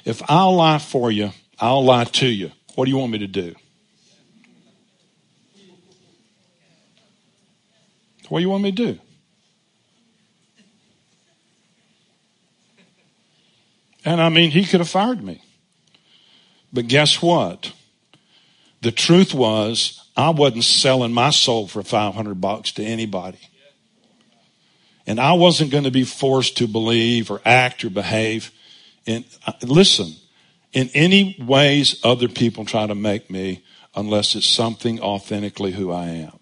if 0.05 0.21
I'll 0.29 0.55
lie 0.55 0.77
for 0.77 1.11
you, 1.11 1.31
I'll 1.59 1.83
lie 1.83 2.05
to 2.05 2.27
you. 2.27 2.51
What 2.75 2.85
do 2.85 2.91
you 2.91 2.97
want 2.97 3.11
me 3.11 3.19
to 3.19 3.27
do? 3.27 3.55
What 8.29 8.39
do 8.39 8.43
you 8.43 8.49
want 8.49 8.63
me 8.63 8.71
to 8.71 8.93
do? 8.93 8.99
And 14.05 14.21
I 14.21 14.29
mean, 14.29 14.51
he 14.51 14.63
could 14.63 14.79
have 14.79 14.89
fired 14.89 15.21
me. 15.21 15.43
But 16.71 16.87
guess 16.87 17.21
what? 17.21 17.73
The 18.81 18.91
truth 18.91 19.33
was, 19.33 20.01
I 20.17 20.31
wasn't 20.31 20.63
selling 20.63 21.13
my 21.13 21.29
soul 21.29 21.67
for 21.67 21.83
500 21.83 22.41
bucks 22.41 22.71
to 22.73 22.83
anybody. 22.83 23.39
And 25.07 25.19
I 25.19 25.33
wasn't 25.33 25.71
going 25.71 25.83
to 25.83 25.91
be 25.91 26.03
forced 26.03 26.57
to 26.57 26.67
believe 26.67 27.31
or 27.31 27.41
act 27.45 27.83
or 27.83 27.89
behave. 27.89 28.51
And 29.07 29.25
uh, 29.45 29.53
listen, 29.63 30.15
in 30.73 30.89
any 30.93 31.35
ways 31.39 31.99
other 32.03 32.27
people 32.27 32.65
try 32.65 32.87
to 32.87 32.95
make 32.95 33.29
me 33.29 33.63
unless 33.95 34.35
it's 34.35 34.45
something 34.45 34.99
authentically 35.01 35.71
who 35.71 35.91
I 35.91 36.05
am. 36.05 36.39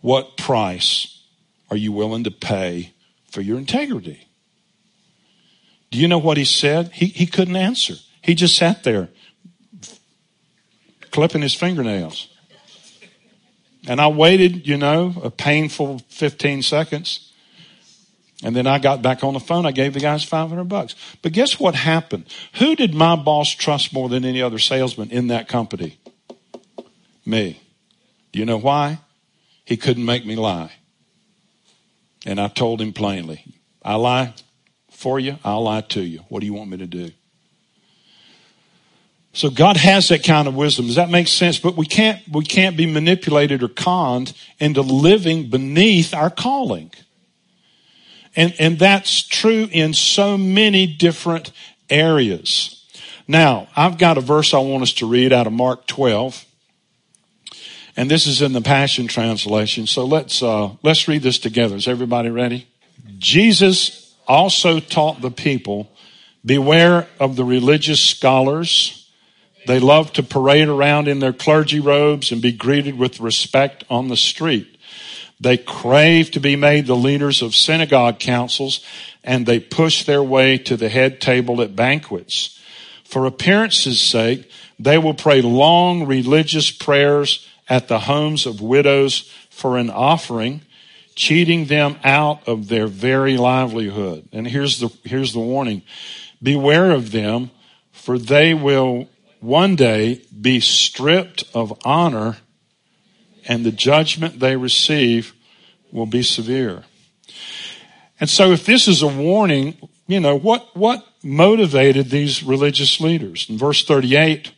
What 0.00 0.36
price 0.36 1.22
are 1.70 1.76
you 1.76 1.92
willing 1.92 2.24
to 2.24 2.30
pay 2.30 2.92
for 3.30 3.40
your 3.40 3.58
integrity? 3.58 4.26
Do 5.90 5.98
you 5.98 6.08
know 6.08 6.18
what 6.18 6.36
he 6.36 6.44
said? 6.44 6.92
He, 6.92 7.06
he 7.06 7.26
couldn't 7.26 7.56
answer. 7.56 7.94
He 8.22 8.34
just 8.34 8.56
sat 8.56 8.84
there 8.84 9.08
clipping 11.18 11.42
his 11.42 11.52
fingernails. 11.52 12.28
And 13.88 14.00
I 14.00 14.06
waited, 14.06 14.68
you 14.68 14.76
know, 14.76 15.12
a 15.24 15.32
painful 15.32 15.98
15 16.10 16.62
seconds. 16.62 17.32
And 18.44 18.54
then 18.54 18.68
I 18.68 18.78
got 18.78 19.02
back 19.02 19.24
on 19.24 19.34
the 19.34 19.40
phone. 19.40 19.66
I 19.66 19.72
gave 19.72 19.94
the 19.94 19.98
guys 19.98 20.22
500 20.22 20.62
bucks. 20.68 20.94
But 21.20 21.32
guess 21.32 21.58
what 21.58 21.74
happened? 21.74 22.26
Who 22.60 22.76
did 22.76 22.94
my 22.94 23.16
boss 23.16 23.50
trust 23.50 23.92
more 23.92 24.08
than 24.08 24.24
any 24.24 24.40
other 24.40 24.60
salesman 24.60 25.10
in 25.10 25.26
that 25.26 25.48
company? 25.48 25.98
Me. 27.26 27.60
Do 28.30 28.38
you 28.38 28.44
know 28.44 28.60
why? 28.60 29.00
He 29.64 29.76
couldn't 29.76 30.04
make 30.04 30.24
me 30.24 30.36
lie. 30.36 30.70
And 32.26 32.40
I 32.40 32.46
told 32.46 32.80
him 32.80 32.92
plainly, 32.92 33.44
I 33.82 33.96
lie 33.96 34.34
for 34.92 35.18
you, 35.18 35.40
I'll 35.42 35.64
lie 35.64 35.80
to 35.80 36.00
you. 36.00 36.20
What 36.28 36.38
do 36.42 36.46
you 36.46 36.54
want 36.54 36.70
me 36.70 36.76
to 36.76 36.86
do? 36.86 37.10
So 39.32 39.50
God 39.50 39.76
has 39.76 40.08
that 40.08 40.24
kind 40.24 40.48
of 40.48 40.54
wisdom. 40.56 40.86
Does 40.86 40.96
that 40.96 41.10
make 41.10 41.28
sense? 41.28 41.58
But 41.58 41.76
we 41.76 41.86
can't, 41.86 42.20
we 42.28 42.44
can't 42.44 42.76
be 42.76 42.86
manipulated 42.86 43.62
or 43.62 43.68
conned 43.68 44.32
into 44.58 44.82
living 44.82 45.50
beneath 45.50 46.14
our 46.14 46.30
calling. 46.30 46.90
And, 48.34 48.54
and 48.58 48.78
that's 48.78 49.22
true 49.22 49.68
in 49.70 49.94
so 49.94 50.38
many 50.38 50.86
different 50.86 51.52
areas. 51.90 52.84
Now, 53.26 53.68
I've 53.76 53.98
got 53.98 54.16
a 54.16 54.22
verse 54.22 54.54
I 54.54 54.58
want 54.58 54.82
us 54.82 54.92
to 54.94 55.06
read 55.06 55.32
out 55.32 55.46
of 55.46 55.52
Mark 55.52 55.86
12. 55.86 56.44
And 57.96 58.10
this 58.10 58.26
is 58.26 58.40
in 58.40 58.52
the 58.52 58.60
Passion 58.60 59.08
Translation. 59.08 59.86
So 59.86 60.04
let's, 60.04 60.42
uh, 60.42 60.70
let's 60.82 61.08
read 61.08 61.22
this 61.22 61.38
together. 61.38 61.76
Is 61.76 61.88
everybody 61.88 62.30
ready? 62.30 62.68
Jesus 63.18 64.14
also 64.26 64.78
taught 64.78 65.20
the 65.20 65.30
people, 65.30 65.90
beware 66.44 67.08
of 67.18 67.36
the 67.36 67.44
religious 67.44 68.00
scholars. 68.00 68.97
They 69.66 69.80
love 69.80 70.12
to 70.14 70.22
parade 70.22 70.68
around 70.68 71.08
in 71.08 71.20
their 71.20 71.32
clergy 71.32 71.80
robes 71.80 72.32
and 72.32 72.40
be 72.40 72.52
greeted 72.52 72.96
with 72.96 73.20
respect 73.20 73.84
on 73.90 74.08
the 74.08 74.16
street. 74.16 74.78
They 75.40 75.56
crave 75.56 76.30
to 76.32 76.40
be 76.40 76.56
made 76.56 76.86
the 76.86 76.96
leaders 76.96 77.42
of 77.42 77.54
synagogue 77.54 78.18
councils 78.18 78.84
and 79.22 79.46
they 79.46 79.60
push 79.60 80.04
their 80.04 80.22
way 80.22 80.58
to 80.58 80.76
the 80.76 80.88
head 80.88 81.20
table 81.20 81.60
at 81.60 81.76
banquets. 81.76 82.58
For 83.04 83.26
appearance's 83.26 84.00
sake, 84.00 84.50
they 84.78 84.98
will 84.98 85.14
pray 85.14 85.42
long 85.42 86.06
religious 86.06 86.70
prayers 86.70 87.46
at 87.68 87.88
the 87.88 88.00
homes 88.00 88.46
of 88.46 88.60
widows 88.60 89.30
for 89.50 89.76
an 89.76 89.90
offering, 89.90 90.62
cheating 91.14 91.66
them 91.66 91.96
out 92.04 92.46
of 92.48 92.68
their 92.68 92.86
very 92.86 93.36
livelihood. 93.36 94.28
And 94.32 94.46
here's 94.46 94.80
the, 94.80 94.88
here's 95.04 95.32
the 95.32 95.40
warning. 95.40 95.82
Beware 96.42 96.92
of 96.92 97.10
them, 97.10 97.50
for 97.92 98.18
they 98.18 98.54
will 98.54 99.08
one 99.40 99.76
day 99.76 100.22
be 100.40 100.60
stripped 100.60 101.44
of 101.54 101.78
honor 101.84 102.38
and 103.46 103.64
the 103.64 103.72
judgment 103.72 104.40
they 104.40 104.56
receive 104.56 105.34
will 105.92 106.06
be 106.06 106.22
severe. 106.22 106.84
And 108.20 108.28
so 108.28 108.50
if 108.50 108.66
this 108.66 108.88
is 108.88 109.02
a 109.02 109.08
warning, 109.08 109.76
you 110.06 110.20
know, 110.20 110.36
what, 110.36 110.76
what 110.76 111.06
motivated 111.22 112.10
these 112.10 112.42
religious 112.42 113.00
leaders? 113.00 113.46
In 113.48 113.56
verse 113.58 113.84
38, 113.84 114.52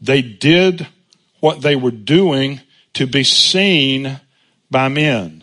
they 0.00 0.22
did 0.22 0.86
what 1.40 1.62
they 1.62 1.76
were 1.76 1.90
doing 1.90 2.60
to 2.94 3.06
be 3.06 3.24
seen 3.24 4.20
by 4.70 4.88
men. 4.88 5.42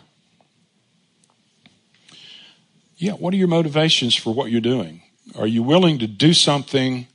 Yeah, 2.96 3.12
what 3.12 3.32
are 3.34 3.38
your 3.38 3.48
motivations 3.48 4.14
for 4.14 4.32
what 4.32 4.50
you're 4.50 4.60
doing? 4.60 5.02
Are 5.38 5.46
you 5.46 5.62
willing 5.62 5.98
to 6.00 6.06
do 6.06 6.34
something 6.34 7.06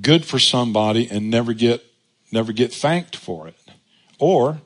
good 0.00 0.24
for 0.24 0.38
somebody 0.38 1.08
and 1.10 1.30
never 1.30 1.52
get 1.52 1.84
never 2.32 2.52
get 2.52 2.72
thanked 2.72 3.16
for 3.16 3.48
it? 3.48 3.56
Or 4.18 4.60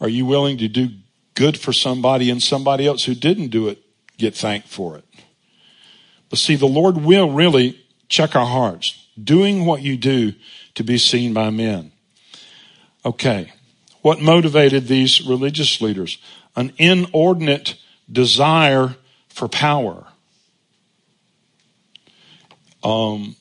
are 0.00 0.08
you 0.08 0.26
willing 0.26 0.58
to 0.58 0.68
do 0.68 0.90
good 1.34 1.58
for 1.58 1.72
somebody 1.72 2.30
and 2.30 2.42
somebody 2.42 2.86
else 2.86 3.04
who 3.04 3.14
didn't 3.14 3.48
do 3.48 3.68
it 3.68 3.82
get 4.18 4.34
thanked 4.34 4.68
for 4.68 4.96
it? 4.96 5.04
But 6.28 6.38
see, 6.38 6.56
the 6.56 6.66
Lord 6.66 6.98
will 6.98 7.30
really 7.30 7.84
check 8.08 8.34
our 8.36 8.46
hearts, 8.46 9.06
doing 9.22 9.64
what 9.64 9.82
you 9.82 9.96
do 9.96 10.34
to 10.74 10.84
be 10.84 10.98
seen 10.98 11.32
by 11.32 11.50
men. 11.50 11.92
Okay. 13.04 13.52
What 14.02 14.20
motivated 14.20 14.86
these 14.86 15.26
religious 15.26 15.80
leaders? 15.80 16.18
An 16.54 16.72
inordinate 16.78 17.76
desire 18.10 18.96
for 19.28 19.48
power. 19.48 20.06
Um, 22.82 23.36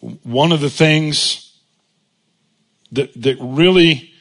one 0.00 0.52
of 0.52 0.60
the 0.60 0.70
things 0.70 1.56
that, 2.92 3.10
that 3.22 3.36
really 3.40 4.12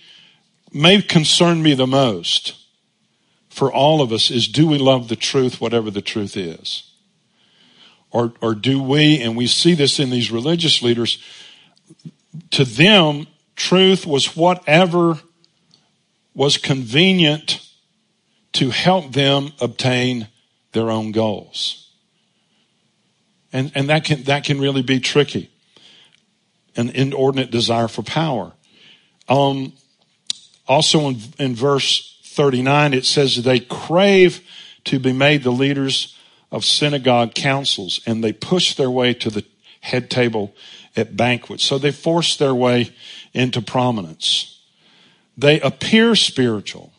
may 0.74 1.02
concern 1.02 1.64
me 1.64 1.74
the 1.74 1.88
most 1.88 2.56
for 3.50 3.72
all 3.72 4.02
of 4.02 4.12
us 4.12 4.30
is 4.30 4.48
do 4.48 4.68
we 4.68 4.78
love 4.78 5.08
the 5.08 5.16
truth, 5.16 5.60
whatever 5.60 5.90
the 5.90 6.02
truth 6.02 6.38
is? 6.38 6.92
Or, 8.12 8.34
or 8.42 8.56
do 8.56 8.82
we, 8.82 9.22
and 9.22 9.36
we 9.36 9.48
see 9.48 9.74
this 9.74 10.00
in 10.00 10.10
these 10.10 10.32
religious 10.32 10.82
leaders, 10.82 11.22
to 12.52 12.64
them, 12.64 13.28
truth 13.56 14.06
was 14.06 14.36
whatever 14.36 15.20
was 16.34 16.58
convenient 16.58 17.68
to 18.54 18.70
help 18.70 19.14
them 19.14 19.52
obtain 19.60 20.28
their 20.72 20.90
own 20.90 21.12
goals. 21.12 21.92
And, 23.52 23.72
and 23.76 23.90
that 23.90 24.06
can, 24.06 24.24
that 24.24 24.44
can 24.44 24.60
really 24.60 24.84
be 24.84 25.00
tricky. 25.00 25.50
An 26.80 26.90
inordinate 26.92 27.52
desire 27.52 27.90
for 27.90 28.04
power. 28.04 28.54
Um, 29.28 29.74
also 30.66 31.10
in, 31.10 31.18
in 31.38 31.54
verse 31.54 32.18
39, 32.24 32.94
it 32.94 33.06
says 33.06 33.44
they 33.44 33.60
crave 33.60 34.40
to 34.86 34.98
be 34.98 35.12
made 35.12 35.44
the 35.44 35.52
leaders 35.52 36.18
of 36.54 36.64
synagogue 36.64 37.36
councils 37.36 38.00
and 38.06 38.24
they 38.24 38.32
push 38.32 38.76
their 38.76 38.90
way 38.90 39.14
to 39.14 39.30
the 39.30 39.44
head 39.82 40.10
table 40.10 40.56
at 40.96 41.18
banquets. 41.18 41.66
So 41.66 41.78
they 41.78 41.92
force 41.92 42.38
their 42.38 42.56
way 42.56 42.94
into 43.34 43.62
prominence. 43.62 44.62
They 45.38 45.60
appear 45.60 46.16
spiritual. 46.16 46.94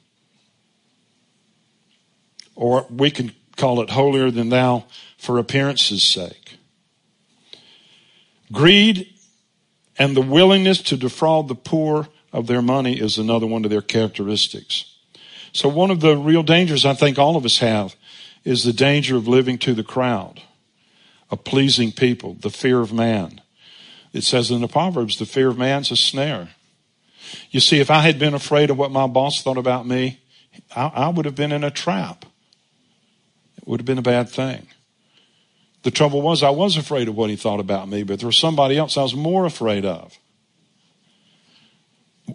Or 2.55 2.87
we 2.91 3.11
can 3.11 3.33
call 3.57 3.81
it 3.81 3.89
holier 3.89 4.31
than 4.31 4.51
thou 4.51 4.85
for 5.17 5.39
appearance's 5.39 6.03
sake. 6.03 6.59
Greed 8.53 9.09
and 10.01 10.17
the 10.17 10.23
willingness 10.23 10.81
to 10.81 10.97
defraud 10.97 11.47
the 11.47 11.55
poor 11.55 12.09
of 12.33 12.47
their 12.47 12.63
money 12.63 12.99
is 12.99 13.19
another 13.19 13.47
one 13.47 13.65
of 13.65 13.71
their 13.71 13.83
characteristics. 13.83 14.97
So 15.53 15.69
one 15.69 15.91
of 15.91 16.01
the 16.01 16.17
real 16.17 16.43
dangers 16.43 16.87
I 16.87 16.95
think 16.95 17.19
all 17.19 17.37
of 17.37 17.45
us 17.45 17.59
have 17.59 17.95
is 18.43 18.65
the 18.65 18.73
danger 18.73 19.17
of 19.17 19.29
living 19.29 19.59
to 19.59 19.75
the 19.75 19.85
crowd, 19.85 20.41
of 21.31 21.45
pleasing 21.45 21.93
people, 21.93 22.35
the 22.41 22.49
fear 22.49 22.81
of 22.81 22.95
man. 22.95 23.43
It 24.15 24.25
says 24.25 24.51
in 24.51 24.63
the 24.63 24.69
Proverbs, 24.69 25.19
the 25.19 25.27
fear 25.27 25.49
of 25.49 25.59
man's 25.59 25.91
a 25.91 25.97
snare. 25.97 26.49
You 27.51 27.61
see, 27.61 27.79
if 27.79 27.91
I 27.91 28.01
had 28.01 28.19
been 28.19 28.33
afraid 28.33 28.71
of 28.71 28.79
what 28.79 28.91
my 28.91 29.07
boss 29.07 29.43
thought 29.43 29.59
about 29.59 29.87
me, 29.87 30.19
I, 30.75 30.87
I 30.95 31.09
would 31.11 31.27
have 31.27 31.35
been 31.35 31.53
in 31.53 31.63
a 31.63 31.71
trap. 31.71 32.25
It 33.59 33.69
would 33.69 33.81
have 33.81 33.87
been 33.87 33.99
a 33.99 34.03
bad 34.03 34.31
thing. 34.31 34.67
The 35.83 35.91
trouble 35.91 36.21
was, 36.21 36.43
I 36.43 36.51
was 36.51 36.77
afraid 36.77 37.09
of 37.09 37.17
what 37.17 37.31
he 37.31 37.37
thought 37.37 37.61
about 37.61 37.89
me, 37.89 38.03
but 38.03 38.21
there 38.21 38.27
was 38.27 38.37
somebody 38.37 38.77
else 38.77 38.97
I 38.97 39.03
was 39.03 39.15
more 39.15 39.47
afraid 39.47 39.85
of. 39.85 40.19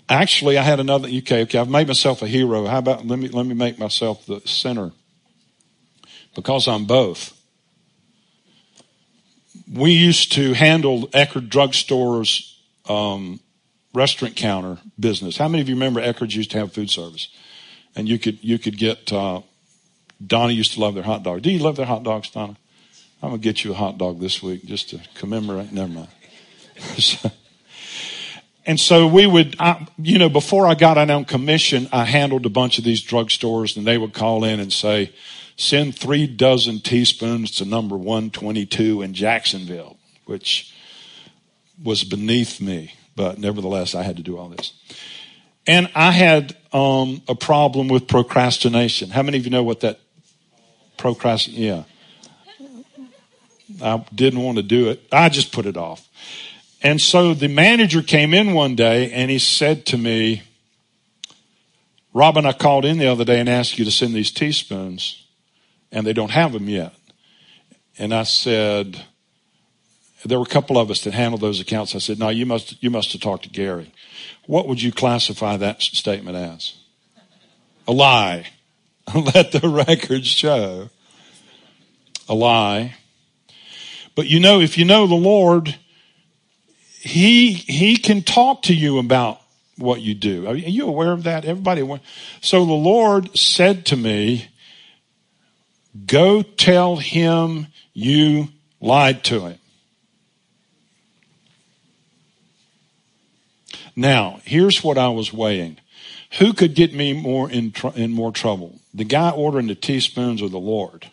Actually, 0.09 0.57
I 0.57 0.63
had 0.63 0.79
another. 0.79 1.07
Okay, 1.07 1.43
okay, 1.43 1.59
I've 1.59 1.69
made 1.69 1.87
myself 1.87 2.21
a 2.21 2.27
hero. 2.27 2.65
How 2.65 2.79
about 2.79 3.05
let 3.05 3.17
me 3.17 3.29
let 3.29 3.45
me 3.45 3.53
make 3.53 3.79
myself 3.79 4.25
the 4.25 4.41
center 4.41 4.91
because 6.35 6.67
I'm 6.67 6.85
both. 6.85 7.33
We 9.71 9.91
used 9.91 10.33
to 10.33 10.53
handle 10.53 11.07
Eckerd 11.07 11.49
Drugstore's 11.49 12.61
um, 12.87 13.39
restaurant 13.93 14.35
counter 14.35 14.79
business. 14.99 15.37
How 15.37 15.47
many 15.47 15.61
of 15.61 15.69
you 15.69 15.75
remember 15.75 16.01
Eckerd's 16.01 16.35
used 16.35 16.51
to 16.51 16.59
have 16.59 16.73
food 16.73 16.89
service? 16.89 17.29
And 17.95 18.07
you 18.09 18.19
could 18.19 18.43
you 18.43 18.59
could 18.59 18.77
get 18.77 19.11
uh, 19.13 19.41
Donna 20.25 20.51
used 20.51 20.73
to 20.73 20.81
love 20.81 20.93
their 20.93 21.03
hot 21.03 21.23
dogs. 21.23 21.41
Do 21.41 21.51
you 21.51 21.59
love 21.59 21.77
their 21.77 21.85
hot 21.85 22.03
dogs, 22.03 22.29
Donna? 22.29 22.57
I'm 23.25 23.31
gonna 23.31 23.41
get 23.41 23.63
you 23.63 23.71
a 23.71 23.75
hot 23.75 23.97
dog 23.97 24.19
this 24.19 24.43
week 24.43 24.65
just 24.65 24.91
to 24.91 25.01
commemorate. 25.15 25.71
Never 25.71 25.91
mind. 25.91 26.07
and 28.67 28.79
so 28.79 29.07
we 29.07 29.25
would, 29.25 29.55
I, 29.59 29.87
you 29.97 30.19
know, 30.19 30.29
before 30.29 30.67
I 30.67 30.75
got 30.75 30.99
out 30.99 31.09
on 31.09 31.25
commission, 31.25 31.89
I 31.91 32.05
handled 32.05 32.45
a 32.45 32.49
bunch 32.49 32.77
of 32.77 32.83
these 32.83 33.03
drugstores, 33.03 33.77
and 33.77 33.87
they 33.87 33.97
would 33.97 34.13
call 34.13 34.43
in 34.43 34.59
and 34.59 34.71
say, 34.71 35.11
send 35.57 35.97
three 35.97 36.27
dozen 36.27 36.81
teaspoons 36.81 37.49
to 37.55 37.65
number 37.65 37.97
122 37.97 39.01
in 39.01 39.15
Jacksonville, 39.15 39.97
which 40.25 40.71
was 41.83 42.03
beneath 42.03 42.61
me, 42.61 42.93
but 43.15 43.39
nevertheless, 43.39 43.95
I 43.95 44.03
had 44.03 44.17
to 44.17 44.23
do 44.23 44.37
all 44.37 44.49
this. 44.49 44.71
And 45.65 45.89
I 45.95 46.11
had 46.11 46.55
um, 46.71 47.23
a 47.27 47.33
problem 47.33 47.87
with 47.87 48.07
procrastination. 48.07 49.09
How 49.09 49.23
many 49.23 49.39
of 49.39 49.45
you 49.45 49.49
know 49.49 49.63
what 49.63 49.79
that 49.79 49.99
procrastination? 50.97 51.63
Yeah. 51.63 51.83
I 53.81 54.05
didn't 54.13 54.41
want 54.41 54.57
to 54.57 54.63
do 54.63 54.89
it. 54.89 55.03
I 55.11 55.29
just 55.29 55.51
put 55.51 55.65
it 55.65 55.77
off. 55.77 56.07
And 56.81 57.01
so 57.01 57.33
the 57.33 57.47
manager 57.47 58.01
came 58.01 58.33
in 58.33 58.53
one 58.53 58.75
day 58.75 59.11
and 59.11 59.31
he 59.31 59.39
said 59.39 59.85
to 59.87 59.97
me, 59.97 60.43
Robin, 62.13 62.45
I 62.45 62.53
called 62.53 62.85
in 62.85 62.97
the 62.97 63.07
other 63.07 63.25
day 63.25 63.39
and 63.39 63.49
asked 63.49 63.77
you 63.77 63.85
to 63.85 63.91
send 63.91 64.13
these 64.13 64.31
teaspoons 64.31 65.25
and 65.91 66.05
they 66.05 66.13
don't 66.13 66.31
have 66.31 66.53
them 66.53 66.69
yet. 66.69 66.93
And 67.97 68.13
I 68.13 68.23
said, 68.23 69.03
there 70.25 70.39
were 70.39 70.45
a 70.45 70.49
couple 70.49 70.77
of 70.77 70.89
us 70.89 71.03
that 71.03 71.13
handled 71.13 71.41
those 71.41 71.59
accounts. 71.59 71.95
I 71.95 71.99
said, 71.99 72.19
no, 72.19 72.29
you 72.29 72.45
must, 72.45 72.81
you 72.83 72.89
must 72.89 73.11
have 73.13 73.21
talked 73.21 73.43
to 73.43 73.49
Gary. 73.49 73.91
What 74.47 74.67
would 74.67 74.81
you 74.81 74.91
classify 74.91 75.57
that 75.57 75.81
statement 75.81 76.35
as? 76.35 76.73
A 77.87 77.91
lie. 77.91 78.47
Let 79.15 79.51
the 79.51 79.69
records 79.69 80.27
show. 80.27 80.89
A 82.27 82.33
lie. 82.33 82.95
But 84.15 84.27
you 84.27 84.39
know, 84.39 84.59
if 84.59 84.77
you 84.77 84.85
know 84.85 85.07
the 85.07 85.15
Lord, 85.15 85.75
He, 86.99 87.53
He 87.53 87.97
can 87.97 88.23
talk 88.23 88.63
to 88.63 88.73
you 88.73 88.97
about 88.97 89.41
what 89.77 90.01
you 90.01 90.15
do. 90.15 90.47
Are 90.47 90.55
you 90.55 90.87
aware 90.87 91.11
of 91.11 91.23
that? 91.23 91.45
Everybody. 91.45 91.81
So 92.41 92.65
the 92.65 92.73
Lord 92.73 93.37
said 93.37 93.85
to 93.87 93.97
me, 93.97 94.47
Go 96.05 96.41
tell 96.41 96.97
him 96.97 97.67
you 97.93 98.49
lied 98.81 99.23
to 99.25 99.47
him. 99.47 99.59
Now, 103.95 104.41
here's 104.43 104.83
what 104.83 104.97
I 104.97 105.07
was 105.07 105.31
weighing. 105.31 105.77
Who 106.39 106.51
could 106.51 106.75
get 106.75 106.93
me 106.93 107.13
more 107.13 107.49
in, 107.49 107.71
tr- 107.71 107.95
in 107.95 108.11
more 108.11 108.33
trouble? 108.33 108.81
The 108.93 109.05
guy 109.05 109.29
ordering 109.29 109.67
the 109.67 109.75
teaspoons 109.75 110.41
or 110.41 110.49
the 110.49 110.57
Lord? 110.57 111.09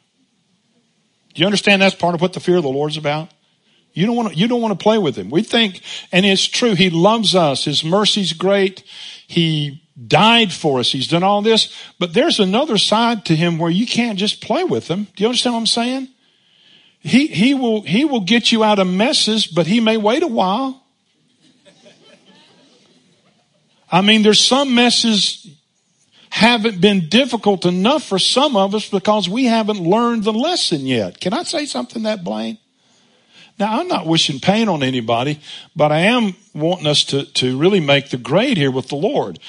Do 1.34 1.40
you 1.40 1.46
understand 1.46 1.82
that's 1.82 1.94
part 1.94 2.14
of 2.14 2.20
what 2.20 2.32
the 2.32 2.40
fear 2.40 2.56
of 2.56 2.62
the 2.62 2.68
Lord's 2.68 2.96
about? 2.96 3.30
You 3.94 4.06
don't 4.06 4.16
want 4.16 4.32
to, 4.32 4.34
you 4.34 4.48
don't 4.48 4.62
want 4.62 4.78
to 4.78 4.82
play 4.82 4.98
with 4.98 5.16
him. 5.16 5.30
We 5.30 5.42
think, 5.42 5.82
and 6.10 6.24
it's 6.24 6.46
true, 6.46 6.74
he 6.74 6.90
loves 6.90 7.34
us. 7.34 7.64
His 7.64 7.84
mercy's 7.84 8.32
great. 8.32 8.84
He 9.26 9.82
died 10.06 10.52
for 10.52 10.80
us. 10.80 10.92
He's 10.92 11.08
done 11.08 11.22
all 11.22 11.42
this. 11.42 11.74
But 11.98 12.14
there's 12.14 12.40
another 12.40 12.78
side 12.78 13.26
to 13.26 13.36
him 13.36 13.58
where 13.58 13.70
you 13.70 13.86
can't 13.86 14.18
just 14.18 14.40
play 14.40 14.64
with 14.64 14.88
him. 14.88 15.04
Do 15.16 15.22
you 15.22 15.26
understand 15.26 15.54
what 15.54 15.60
I'm 15.60 15.66
saying? 15.66 16.08
He, 17.00 17.26
he 17.26 17.52
will, 17.52 17.82
he 17.82 18.04
will 18.04 18.20
get 18.20 18.52
you 18.52 18.62
out 18.64 18.78
of 18.78 18.86
messes, 18.86 19.46
but 19.46 19.66
he 19.66 19.80
may 19.80 19.96
wait 19.96 20.22
a 20.22 20.28
while. 20.28 20.82
I 23.90 24.00
mean, 24.00 24.22
there's 24.22 24.40
some 24.40 24.74
messes 24.74 25.46
haven't 26.32 26.80
been 26.80 27.10
difficult 27.10 27.66
enough 27.66 28.04
for 28.04 28.18
some 28.18 28.56
of 28.56 28.74
us 28.74 28.88
because 28.88 29.28
we 29.28 29.44
haven't 29.44 29.78
learned 29.78 30.24
the 30.24 30.32
lesson 30.32 30.86
yet. 30.86 31.20
Can 31.20 31.34
I 31.34 31.42
say 31.42 31.66
something 31.66 32.04
that 32.04 32.24
Blaine? 32.24 32.56
Now, 33.58 33.78
I'm 33.78 33.86
not 33.86 34.06
wishing 34.06 34.40
pain 34.40 34.66
on 34.70 34.82
anybody, 34.82 35.40
but 35.76 35.92
I 35.92 35.98
am 36.00 36.34
wanting 36.54 36.86
us 36.86 37.04
to, 37.04 37.26
to 37.26 37.58
really 37.58 37.80
make 37.80 38.08
the 38.08 38.16
grade 38.16 38.56
here 38.56 38.70
with 38.70 38.88
the 38.88 38.96
Lord. 38.96 39.40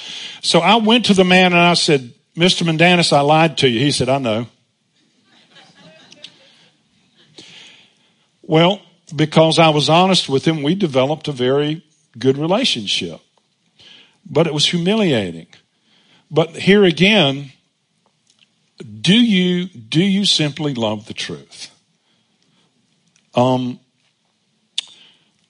So 0.42 0.60
I 0.60 0.76
went 0.76 1.06
to 1.06 1.14
the 1.14 1.24
man 1.24 1.54
and 1.54 1.62
I 1.62 1.74
said, 1.76 2.12
Mr. 2.36 2.64
Mandanis, 2.64 3.14
I 3.14 3.22
lied 3.22 3.58
to 3.60 3.70
you. 3.70 3.80
He 3.80 3.92
said, 3.92 4.10
I 4.10 4.18
know. 4.18 4.48
well, 8.42 8.82
because 9.16 9.58
I 9.58 9.70
was 9.70 9.88
honest 9.88 10.28
with 10.28 10.44
him, 10.44 10.62
we 10.62 10.76
developed 10.76 11.30
a 11.30 11.32
very 11.32 11.86
good 12.20 12.38
relationship. 12.38 13.22
But 14.30 14.48
it 14.48 14.54
was 14.54 14.66
humiliating. 14.66 15.48
But 16.34 16.56
here 16.56 16.84
again, 16.84 17.52
do 19.02 19.14
you 19.14 19.68
do 19.68 20.04
you 20.04 20.26
simply 20.26 20.74
love 20.74 21.06
the 21.06 21.14
truth? 21.14 21.70
Um, 23.36 23.80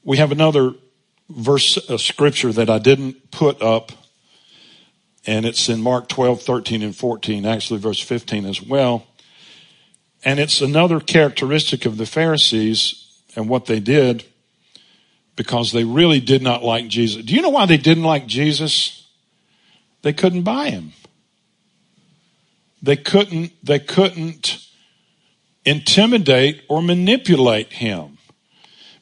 we 0.04 0.18
have 0.18 0.34
another 0.34 0.74
verse 1.30 1.78
of 1.78 2.02
scripture 2.02 2.52
that 2.52 2.70
I 2.70 2.80
didn't 2.80 3.32
put 3.32 3.62
up, 3.62 3.94
and 5.26 5.46
it's 5.46 5.70
in 5.70 5.82
Mark 5.82 6.10
12, 6.10 6.42
13, 6.42 6.82
and 6.82 6.96
14, 6.96 7.46
actually 7.46 7.80
verse 7.80 8.02
15 8.02 8.46
as 8.46 8.62
well. 8.62 9.08
And 10.26 10.38
it's 10.38 10.60
another 10.60 11.00
characteristic 11.00 11.86
of 11.86 11.96
the 11.96 12.06
Pharisees 12.06 13.22
and 13.38 13.48
what 13.48 13.66
they 13.66 13.80
did 13.80 14.26
because 15.38 15.72
they 15.72 15.86
really 15.86 16.20
did 16.20 16.42
not 16.42 16.62
like 16.62 16.90
Jesus. 16.90 17.24
Do 17.24 17.34
you 17.34 17.42
know 17.42 17.50
why 17.50 17.66
they 17.66 17.78
didn't 17.78 18.04
like 18.04 18.28
Jesus? 18.28 19.03
They 20.04 20.14
couldn't 20.14 20.44
buy 20.44 20.70
him. 20.70 20.94
They 22.82 22.98
couldn't, 22.98 23.54
they 23.66 23.80
couldn't 23.80 24.68
intimidate 25.66 26.64
or 26.68 26.82
manipulate 26.82 27.74
him 27.74 28.18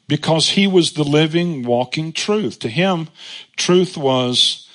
because 0.08 0.50
he 0.50 0.68
was 0.68 0.94
the 0.94 1.04
living, 1.04 1.64
walking 1.64 2.14
truth. 2.14 2.60
To 2.60 2.70
him, 2.70 3.10
truth 3.58 3.98
was. 3.98 4.70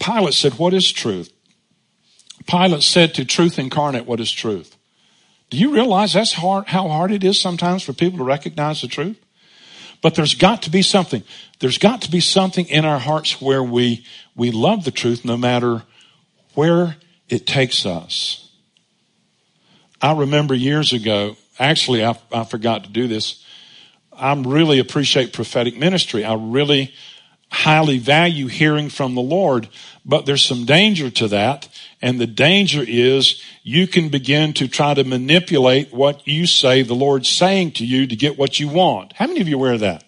Pilate 0.00 0.34
said, 0.34 0.54
What 0.54 0.72
is 0.72 0.90
truth? 0.90 1.32
Pilate 2.46 2.82
said 2.82 3.12
to 3.14 3.24
truth 3.24 3.58
incarnate, 3.58 4.06
What 4.06 4.20
is 4.20 4.32
truth? 4.32 4.76
Do 5.50 5.58
you 5.58 5.74
realize 5.74 6.14
that's 6.14 6.32
hard, 6.32 6.68
how 6.68 6.88
hard 6.88 7.12
it 7.12 7.22
is 7.22 7.38
sometimes 7.38 7.82
for 7.82 7.92
people 7.92 8.18
to 8.18 8.24
recognize 8.24 8.80
the 8.80 8.88
truth? 8.88 9.23
But 10.04 10.16
there's 10.16 10.34
got 10.34 10.60
to 10.64 10.70
be 10.70 10.82
something. 10.82 11.22
There's 11.60 11.78
got 11.78 12.02
to 12.02 12.10
be 12.10 12.20
something 12.20 12.66
in 12.68 12.84
our 12.84 12.98
hearts 12.98 13.40
where 13.40 13.62
we, 13.62 14.04
we 14.36 14.50
love 14.50 14.84
the 14.84 14.90
truth 14.90 15.24
no 15.24 15.38
matter 15.38 15.82
where 16.52 16.96
it 17.30 17.46
takes 17.46 17.86
us. 17.86 18.50
I 20.02 20.12
remember 20.12 20.54
years 20.54 20.92
ago, 20.92 21.38
actually, 21.58 22.04
I, 22.04 22.18
I 22.30 22.44
forgot 22.44 22.84
to 22.84 22.90
do 22.90 23.08
this. 23.08 23.42
I 24.12 24.34
really 24.34 24.78
appreciate 24.78 25.32
prophetic 25.32 25.78
ministry. 25.78 26.22
I 26.22 26.34
really 26.34 26.92
highly 27.50 27.98
value 27.98 28.46
hearing 28.46 28.88
from 28.88 29.14
the 29.14 29.22
Lord, 29.22 29.68
but 30.04 30.26
there's 30.26 30.44
some 30.44 30.64
danger 30.64 31.10
to 31.10 31.28
that. 31.28 31.68
And 32.02 32.20
the 32.20 32.26
danger 32.26 32.84
is 32.86 33.42
you 33.62 33.86
can 33.86 34.08
begin 34.08 34.52
to 34.54 34.68
try 34.68 34.94
to 34.94 35.04
manipulate 35.04 35.92
what 35.92 36.26
you 36.26 36.46
say 36.46 36.82
the 36.82 36.94
Lord's 36.94 37.28
saying 37.28 37.72
to 37.72 37.86
you 37.86 38.06
to 38.06 38.16
get 38.16 38.38
what 38.38 38.60
you 38.60 38.68
want. 38.68 39.12
How 39.14 39.26
many 39.26 39.40
of 39.40 39.48
you 39.48 39.56
aware 39.56 39.74
of 39.74 39.80
that? 39.80 40.04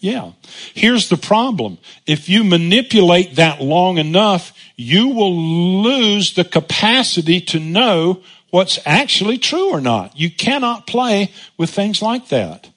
Yeah. 0.00 0.32
Here's 0.74 1.08
the 1.08 1.16
problem. 1.16 1.78
If 2.06 2.28
you 2.28 2.42
manipulate 2.42 3.36
that 3.36 3.62
long 3.62 3.98
enough, 3.98 4.52
you 4.76 5.08
will 5.08 5.82
lose 5.82 6.34
the 6.34 6.44
capacity 6.44 7.40
to 7.40 7.60
know 7.60 8.20
what's 8.50 8.80
actually 8.84 9.38
true 9.38 9.70
or 9.70 9.80
not. 9.80 10.18
You 10.18 10.28
cannot 10.28 10.88
play 10.88 11.30
with 11.56 11.70
things 11.70 12.02
like 12.02 12.28
that. 12.28 12.68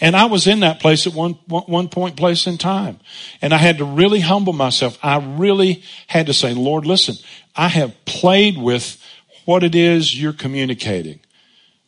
And 0.00 0.16
I 0.16 0.26
was 0.26 0.46
in 0.46 0.60
that 0.60 0.80
place 0.80 1.06
at 1.06 1.12
one, 1.12 1.34
one 1.46 1.88
point 1.88 2.16
place 2.16 2.46
in 2.46 2.56
time. 2.56 2.98
And 3.42 3.52
I 3.52 3.58
had 3.58 3.78
to 3.78 3.84
really 3.84 4.20
humble 4.20 4.54
myself. 4.54 4.98
I 5.02 5.18
really 5.18 5.82
had 6.06 6.26
to 6.26 6.34
say, 6.34 6.54
Lord, 6.54 6.86
listen, 6.86 7.16
I 7.54 7.68
have 7.68 7.94
played 8.06 8.56
with 8.56 9.02
what 9.44 9.62
it 9.62 9.74
is 9.74 10.20
you're 10.20 10.32
communicating. 10.32 11.20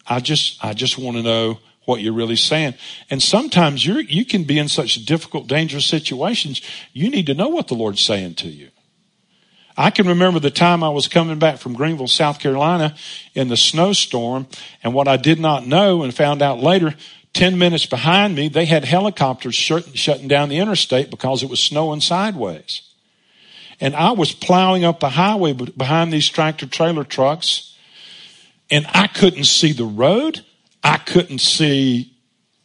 I 0.06 0.20
just, 0.20 0.62
I 0.62 0.74
just 0.74 0.98
want 0.98 1.16
to 1.16 1.22
know 1.22 1.58
what 1.84 2.00
you're 2.00 2.12
really 2.12 2.36
saying. 2.36 2.74
And 3.10 3.22
sometimes 3.22 3.84
you 3.84 3.98
you 3.98 4.24
can 4.24 4.44
be 4.44 4.58
in 4.58 4.68
such 4.68 5.04
difficult, 5.04 5.46
dangerous 5.46 5.86
situations. 5.86 6.60
You 6.92 7.10
need 7.10 7.26
to 7.26 7.34
know 7.34 7.48
what 7.48 7.68
the 7.68 7.74
Lord's 7.74 8.04
saying 8.04 8.34
to 8.36 8.48
you. 8.48 8.68
I 9.76 9.90
can 9.90 10.06
remember 10.06 10.38
the 10.38 10.50
time 10.50 10.84
I 10.84 10.90
was 10.90 11.08
coming 11.08 11.38
back 11.38 11.58
from 11.58 11.74
Greenville, 11.74 12.06
South 12.06 12.38
Carolina 12.38 12.94
in 13.34 13.48
the 13.48 13.56
snowstorm 13.56 14.46
and 14.82 14.92
what 14.92 15.08
I 15.08 15.16
did 15.16 15.40
not 15.40 15.66
know 15.66 16.02
and 16.02 16.14
found 16.14 16.42
out 16.42 16.58
later, 16.58 16.94
10 17.34 17.58
minutes 17.58 17.86
behind 17.86 18.34
me, 18.34 18.48
they 18.48 18.66
had 18.66 18.84
helicopters 18.84 19.54
shut, 19.54 19.96
shutting 19.96 20.28
down 20.28 20.48
the 20.48 20.58
interstate 20.58 21.10
because 21.10 21.42
it 21.42 21.50
was 21.50 21.60
snowing 21.60 22.00
sideways. 22.00 22.82
And 23.80 23.96
I 23.96 24.12
was 24.12 24.32
plowing 24.32 24.84
up 24.84 25.00
the 25.00 25.08
highway 25.08 25.52
behind 25.52 26.12
these 26.12 26.28
tractor 26.28 26.66
trailer 26.66 27.04
trucks 27.04 27.72
and 28.72 28.86
I 28.94 29.06
couldn't 29.06 29.44
see 29.44 29.72
the 29.72 29.84
road. 29.84 30.40
I 30.82 30.96
couldn't 30.96 31.40
see 31.40 32.16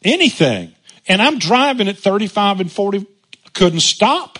anything. 0.03 0.73
And 1.05 1.21
I'm 1.21 1.37
driving 1.37 1.89
at 1.89 1.97
35 1.97 2.61
and 2.61 2.71
40, 2.71 3.05
couldn't 3.53 3.81
stop. 3.81 4.39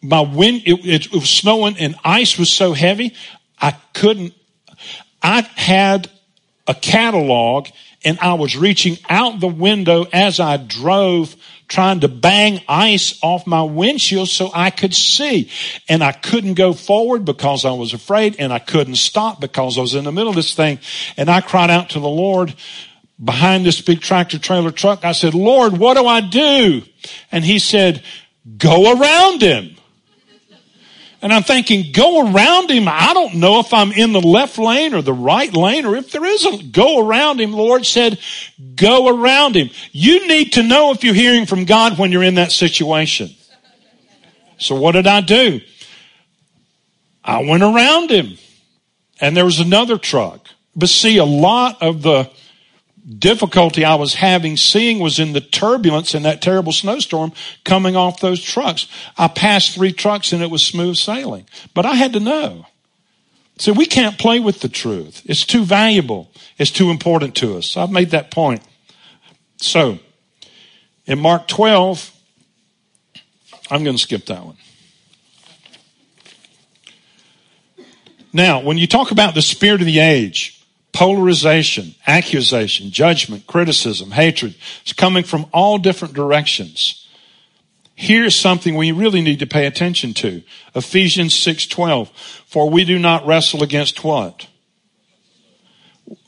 My 0.00 0.20
wind, 0.20 0.62
it, 0.66 0.86
it, 0.86 1.12
was 1.12 1.28
snowing 1.28 1.76
and 1.78 1.96
ice 2.04 2.38
was 2.38 2.50
so 2.50 2.72
heavy, 2.72 3.14
I 3.60 3.72
couldn't, 3.92 4.34
I 5.20 5.42
had 5.56 6.08
a 6.66 6.74
catalog 6.74 7.68
and 8.04 8.18
I 8.20 8.34
was 8.34 8.56
reaching 8.56 8.98
out 9.08 9.40
the 9.40 9.48
window 9.48 10.06
as 10.12 10.40
I 10.40 10.56
drove 10.56 11.36
trying 11.68 12.00
to 12.00 12.08
bang 12.08 12.60
ice 12.68 13.18
off 13.22 13.46
my 13.46 13.62
windshield 13.62 14.28
so 14.28 14.50
I 14.52 14.70
could 14.70 14.94
see. 14.94 15.50
And 15.88 16.04
I 16.04 16.12
couldn't 16.12 16.54
go 16.54 16.74
forward 16.74 17.24
because 17.24 17.64
I 17.64 17.72
was 17.72 17.94
afraid 17.94 18.36
and 18.38 18.52
I 18.52 18.58
couldn't 18.58 18.96
stop 18.96 19.40
because 19.40 19.78
I 19.78 19.80
was 19.80 19.94
in 19.94 20.04
the 20.04 20.12
middle 20.12 20.28
of 20.28 20.36
this 20.36 20.54
thing. 20.54 20.80
And 21.16 21.30
I 21.30 21.40
cried 21.40 21.70
out 21.70 21.90
to 21.90 22.00
the 22.00 22.08
Lord 22.08 22.54
behind 23.22 23.64
this 23.64 23.80
big 23.80 24.00
tractor 24.00 24.38
trailer 24.38 24.70
truck. 24.70 25.04
I 25.04 25.12
said, 25.12 25.34
Lord, 25.34 25.78
what 25.78 25.96
do 25.96 26.06
I 26.06 26.20
do? 26.20 26.82
And 27.30 27.42
he 27.42 27.58
said, 27.58 28.02
go 28.58 28.98
around 28.98 29.40
him. 29.40 29.76
And 31.22 31.32
I'm 31.32 31.44
thinking, 31.44 31.92
go 31.92 32.32
around 32.32 32.68
him. 32.68 32.88
I 32.88 33.14
don't 33.14 33.34
know 33.36 33.60
if 33.60 33.72
I'm 33.72 33.92
in 33.92 34.12
the 34.12 34.20
left 34.20 34.58
lane 34.58 34.92
or 34.92 35.02
the 35.02 35.12
right 35.12 35.54
lane 35.54 35.86
or 35.86 35.94
if 35.94 36.10
there 36.10 36.24
is 36.24 36.44
a 36.44 36.64
go 36.64 37.06
around 37.06 37.40
him. 37.40 37.52
Lord 37.52 37.86
said, 37.86 38.18
go 38.74 39.06
around 39.08 39.54
him. 39.54 39.70
You 39.92 40.26
need 40.26 40.54
to 40.54 40.64
know 40.64 40.90
if 40.90 41.04
you're 41.04 41.14
hearing 41.14 41.46
from 41.46 41.64
God 41.64 41.96
when 41.96 42.10
you're 42.10 42.24
in 42.24 42.34
that 42.34 42.50
situation. 42.50 43.30
So 44.58 44.74
what 44.74 44.92
did 44.92 45.06
I 45.06 45.20
do? 45.20 45.60
I 47.24 47.44
went 47.44 47.62
around 47.62 48.10
him 48.10 48.36
and 49.20 49.36
there 49.36 49.44
was 49.44 49.60
another 49.60 49.98
truck. 49.98 50.48
But 50.74 50.88
see, 50.88 51.18
a 51.18 51.24
lot 51.24 51.80
of 51.82 52.02
the 52.02 52.30
difficulty 53.18 53.84
I 53.84 53.96
was 53.96 54.14
having 54.14 54.56
seeing 54.56 54.98
was 54.98 55.18
in 55.18 55.32
the 55.32 55.40
turbulence 55.40 56.14
in 56.14 56.22
that 56.22 56.40
terrible 56.40 56.72
snowstorm 56.72 57.32
coming 57.64 57.96
off 57.96 58.20
those 58.20 58.42
trucks. 58.42 58.86
I 59.18 59.28
passed 59.28 59.74
three 59.74 59.92
trucks 59.92 60.32
and 60.32 60.42
it 60.42 60.50
was 60.50 60.64
smooth 60.64 60.96
sailing, 60.96 61.46
but 61.74 61.84
I 61.84 61.94
had 61.94 62.12
to 62.12 62.20
know. 62.20 62.66
So 63.58 63.72
we 63.72 63.86
can't 63.86 64.18
play 64.18 64.40
with 64.40 64.60
the 64.60 64.68
truth. 64.68 65.22
It's 65.24 65.44
too 65.44 65.64
valuable. 65.64 66.30
It's 66.58 66.70
too 66.70 66.90
important 66.90 67.34
to 67.36 67.56
us. 67.56 67.76
I've 67.76 67.90
made 67.90 68.10
that 68.10 68.30
point. 68.30 68.62
So 69.58 69.98
in 71.06 71.18
Mark 71.18 71.48
12, 71.48 72.10
I'm 73.70 73.84
going 73.84 73.96
to 73.96 74.02
skip 74.02 74.26
that 74.26 74.44
one. 74.44 74.56
Now, 78.32 78.60
when 78.60 78.78
you 78.78 78.86
talk 78.86 79.10
about 79.10 79.34
the 79.34 79.42
spirit 79.42 79.80
of 79.80 79.86
the 79.86 79.98
age, 79.98 80.61
polarization, 80.92 81.94
accusation, 82.06 82.90
judgment, 82.90 83.46
criticism, 83.46 84.10
hatred. 84.10 84.54
It's 84.82 84.92
coming 84.92 85.24
from 85.24 85.46
all 85.52 85.78
different 85.78 86.14
directions. 86.14 87.06
Here's 87.94 88.34
something 88.34 88.74
we 88.74 88.92
really 88.92 89.20
need 89.20 89.38
to 89.40 89.46
pay 89.46 89.66
attention 89.66 90.14
to. 90.14 90.42
Ephesians 90.74 91.34
6:12. 91.34 92.08
For 92.46 92.68
we 92.68 92.84
do 92.84 92.98
not 92.98 93.26
wrestle 93.26 93.62
against 93.62 94.02
what? 94.04 94.46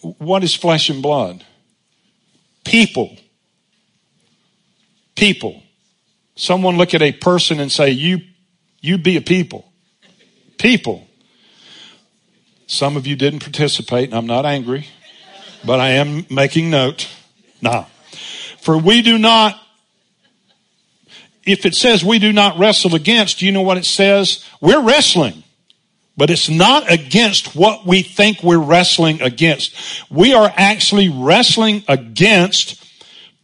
What 0.00 0.44
is 0.44 0.54
flesh 0.54 0.88
and 0.88 1.02
blood? 1.02 1.44
People. 2.64 3.16
People. 5.14 5.62
Someone 6.36 6.76
look 6.76 6.94
at 6.94 7.02
a 7.02 7.12
person 7.12 7.60
and 7.60 7.70
say, 7.70 7.90
you, 7.90 8.20
you 8.80 8.98
be 8.98 9.16
a 9.16 9.20
people. 9.20 9.70
People. 10.58 11.06
Some 12.66 12.96
of 12.96 13.06
you 13.06 13.16
didn't 13.16 13.40
participate, 13.40 14.08
and 14.08 14.14
I'm 14.14 14.26
not 14.26 14.46
angry, 14.46 14.86
but 15.64 15.80
I 15.80 15.90
am 15.90 16.26
making 16.30 16.70
note. 16.70 17.08
Now, 17.60 17.88
for 18.60 18.78
we 18.78 19.02
do 19.02 19.18
not, 19.18 19.60
if 21.44 21.66
it 21.66 21.74
says 21.74 22.04
we 22.04 22.18
do 22.18 22.32
not 22.32 22.58
wrestle 22.58 22.94
against, 22.94 23.40
do 23.40 23.46
you 23.46 23.52
know 23.52 23.62
what 23.62 23.76
it 23.76 23.84
says? 23.84 24.44
We're 24.60 24.82
wrestling. 24.82 25.42
But 26.16 26.30
it's 26.30 26.48
not 26.48 26.90
against 26.90 27.56
what 27.56 27.84
we 27.84 28.02
think 28.02 28.42
we're 28.42 28.56
wrestling 28.56 29.20
against. 29.20 29.74
We 30.10 30.32
are 30.32 30.52
actually 30.56 31.08
wrestling 31.08 31.82
against 31.88 32.80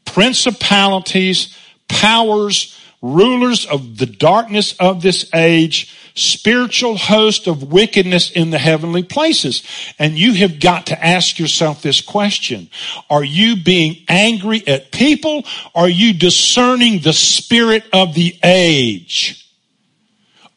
principalities, 0.04 1.56
powers, 1.88 2.80
rulers 3.02 3.66
of 3.66 3.98
the 3.98 4.06
darkness 4.06 4.74
of 4.78 5.02
this 5.02 5.32
age, 5.34 5.94
spiritual 6.14 6.96
host 6.96 7.46
of 7.46 7.72
wickedness 7.72 8.30
in 8.30 8.50
the 8.50 8.58
heavenly 8.58 9.02
places. 9.02 9.62
And 9.98 10.18
you 10.18 10.34
have 10.34 10.60
got 10.60 10.86
to 10.86 11.04
ask 11.04 11.38
yourself 11.38 11.82
this 11.82 12.00
question. 12.00 12.68
Are 13.08 13.24
you 13.24 13.56
being 13.56 14.04
angry 14.08 14.66
at 14.66 14.92
people? 14.92 15.44
Are 15.74 15.88
you 15.88 16.12
discerning 16.12 17.00
the 17.00 17.12
spirit 17.12 17.84
of 17.92 18.14
the 18.14 18.38
age? 18.44 19.46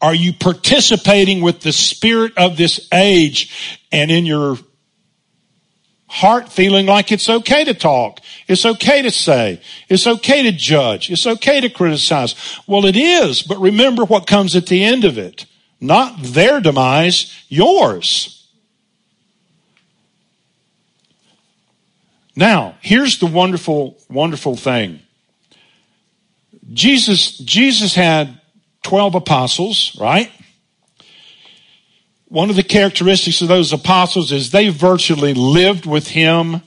Are 0.02 0.16
you 0.16 0.34
participating 0.34 1.42
with 1.42 1.62
the 1.62 1.72
spirit 1.72 2.34
of 2.38 2.58
this 2.58 2.90
age 2.92 3.82
and 3.90 4.12
in 4.12 4.26
your 4.26 4.58
heart 6.14 6.52
feeling 6.52 6.86
like 6.86 7.12
it's 7.12 7.28
okay 7.28 7.64
to 7.64 7.74
talk. 7.74 8.20
It's 8.48 8.68
okay 8.68 9.02
to 9.02 9.10
say. 9.10 9.60
It's 9.90 10.06
okay 10.06 10.44
to 10.44 10.52
judge. 10.52 11.10
It's 11.10 11.26
okay 11.26 11.60
to 11.60 11.70
criticize. 11.70 12.36
Well, 12.68 12.86
it 12.86 12.96
is, 12.96 13.42
but 13.42 13.60
remember 13.60 14.06
what 14.06 14.28
comes 14.28 14.56
at 14.56 14.68
the 14.68 14.84
end 14.84 15.06
of 15.06 15.18
it. 15.18 15.48
Not 15.82 16.22
their 16.22 16.62
demise, 16.62 17.34
yours. 17.50 18.48
Now, 22.36 22.76
here's 22.82 23.18
the 23.18 23.26
wonderful, 23.26 23.98
wonderful 24.08 24.56
thing. 24.56 25.00
Jesus, 26.72 27.40
Jesus 27.40 27.96
had 27.96 28.40
12 28.84 29.16
apostles, 29.16 29.98
right? 30.00 30.32
One 32.34 32.50
of 32.50 32.56
the 32.56 32.64
characteristics 32.64 33.44
of 33.44 33.48
those 33.48 33.74
apostles 33.74 34.32
is 34.32 34.50
they 34.50 34.70
virtually 34.70 35.36
lived 35.36 35.86
with 35.86 36.08
him 36.08 36.64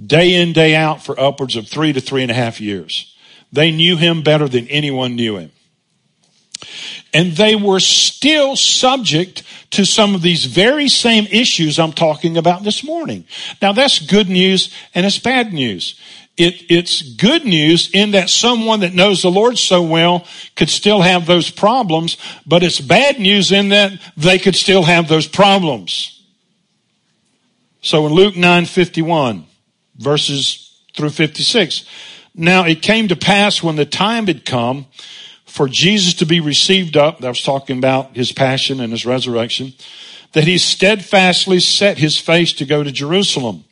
day 0.00 0.40
in, 0.40 0.52
day 0.52 0.76
out 0.76 1.02
for 1.02 1.18
upwards 1.18 1.56
of 1.56 1.66
three 1.66 1.92
to 1.92 2.00
three 2.00 2.22
and 2.22 2.30
a 2.30 2.34
half 2.34 2.60
years. 2.60 3.12
They 3.52 3.72
knew 3.72 3.96
him 3.96 4.22
better 4.22 4.46
than 4.46 4.68
anyone 4.68 5.16
knew 5.16 5.36
him. 5.36 5.50
And 7.12 7.32
they 7.32 7.56
were 7.56 7.80
still 7.80 8.54
subject 8.54 9.42
to 9.70 9.84
some 9.84 10.14
of 10.14 10.22
these 10.22 10.44
very 10.44 10.88
same 10.88 11.26
issues 11.26 11.80
I'm 11.80 11.92
talking 11.92 12.36
about 12.36 12.62
this 12.62 12.84
morning. 12.84 13.24
Now 13.60 13.72
that's 13.72 13.98
good 13.98 14.28
news 14.28 14.72
and 14.94 15.04
it's 15.04 15.18
bad 15.18 15.52
news. 15.52 15.98
It, 16.38 16.70
it's 16.70 17.02
good 17.02 17.44
news 17.44 17.90
in 17.92 18.12
that 18.12 18.30
someone 18.30 18.80
that 18.80 18.94
knows 18.94 19.22
the 19.22 19.30
Lord 19.30 19.58
so 19.58 19.82
well 19.82 20.24
could 20.54 20.70
still 20.70 21.00
have 21.00 21.26
those 21.26 21.50
problems, 21.50 22.16
but 22.46 22.62
it's 22.62 22.80
bad 22.80 23.18
news 23.18 23.50
in 23.50 23.70
that 23.70 24.00
they 24.16 24.38
could 24.38 24.54
still 24.54 24.84
have 24.84 25.08
those 25.08 25.26
problems. 25.26 26.22
So 27.80 28.06
in 28.06 28.12
Luke 28.12 28.36
9 28.36 28.66
51, 28.66 29.46
verses 29.96 30.80
through 30.94 31.10
56, 31.10 31.84
now 32.36 32.64
it 32.64 32.82
came 32.82 33.08
to 33.08 33.16
pass 33.16 33.60
when 33.60 33.74
the 33.74 33.84
time 33.84 34.28
had 34.28 34.44
come 34.44 34.86
for 35.44 35.66
Jesus 35.66 36.14
to 36.14 36.26
be 36.26 36.38
received 36.38 36.96
up, 36.96 37.18
that 37.18 37.28
was 37.28 37.42
talking 37.42 37.78
about 37.78 38.14
his 38.14 38.30
passion 38.30 38.78
and 38.78 38.92
his 38.92 39.04
resurrection, 39.04 39.72
that 40.34 40.44
he 40.44 40.56
steadfastly 40.56 41.58
set 41.58 41.98
his 41.98 42.16
face 42.16 42.52
to 42.52 42.64
go 42.64 42.84
to 42.84 42.92
Jerusalem 42.92 43.64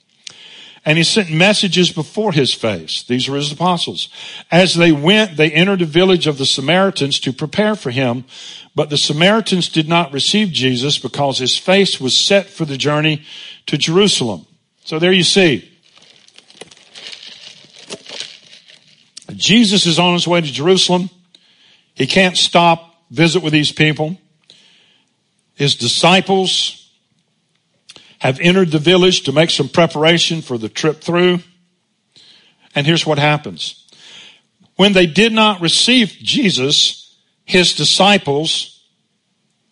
and 0.87 0.96
he 0.96 1.03
sent 1.03 1.33
messages 1.33 1.90
before 1.90 2.31
his 2.31 2.55
face. 2.55 3.03
These 3.03 3.29
were 3.29 3.37
his 3.37 3.51
apostles. 3.51 4.09
As 4.53 4.77
they 4.77 4.92
went, 4.92 5.37
they 5.37 5.51
entered 5.51 5.83
a 5.83 5.87
village 5.87 6.29
of 6.29 6.38
the 6.38 6.46
Samaritans 6.46 7.18
to 7.20 7.33
prepare 7.33 7.75
for 7.75 7.90
him. 7.90 8.25
But 8.77 8.88
the 8.88 8.96
Samaritans 8.96 9.68
did 9.68 9.88
not 9.88 10.12
receive 10.12 10.53
Jesus 10.53 10.96
because 10.96 11.38
his 11.38 11.59
face 11.59 12.01
was 12.01 12.16
set 12.16 12.46
for 12.46 12.64
the 12.64 12.77
journey 12.77 13.25
to 13.66 13.77
Jerusalem. 13.77 14.46
So 14.85 15.01
there 15.01 15.11
you 15.11 15.25
see. 15.25 15.68
Jesus 19.35 19.87
is 19.87 19.99
on 19.99 20.14
his 20.14 20.29
way 20.29 20.40
to 20.40 20.53
Jerusalem. 20.53 21.11
He 21.94 22.07
can't 22.07 22.37
stop, 22.37 22.94
visit 23.11 23.42
with 23.42 23.53
these 23.53 23.72
people. 23.72 24.18
His 25.55 25.75
disciples 25.75 26.86
have 28.18 28.40
entered 28.40 28.70
the 28.70 28.79
village 28.79 29.22
to 29.22 29.33
make 29.33 29.50
some 29.50 29.68
preparation 29.68 30.42
for 30.42 30.59
the 30.59 30.68
trip 30.68 31.00
through. 31.00 31.40
And 32.74 32.87
here's 32.87 33.07
what 33.07 33.18
happens. 33.18 33.87
When 34.76 34.92
they 34.92 35.07
did 35.07 35.33
not 35.33 35.61
receive 35.61 36.11
Jesus, 36.11 37.16
his 37.44 37.74
disciples, 37.74 38.76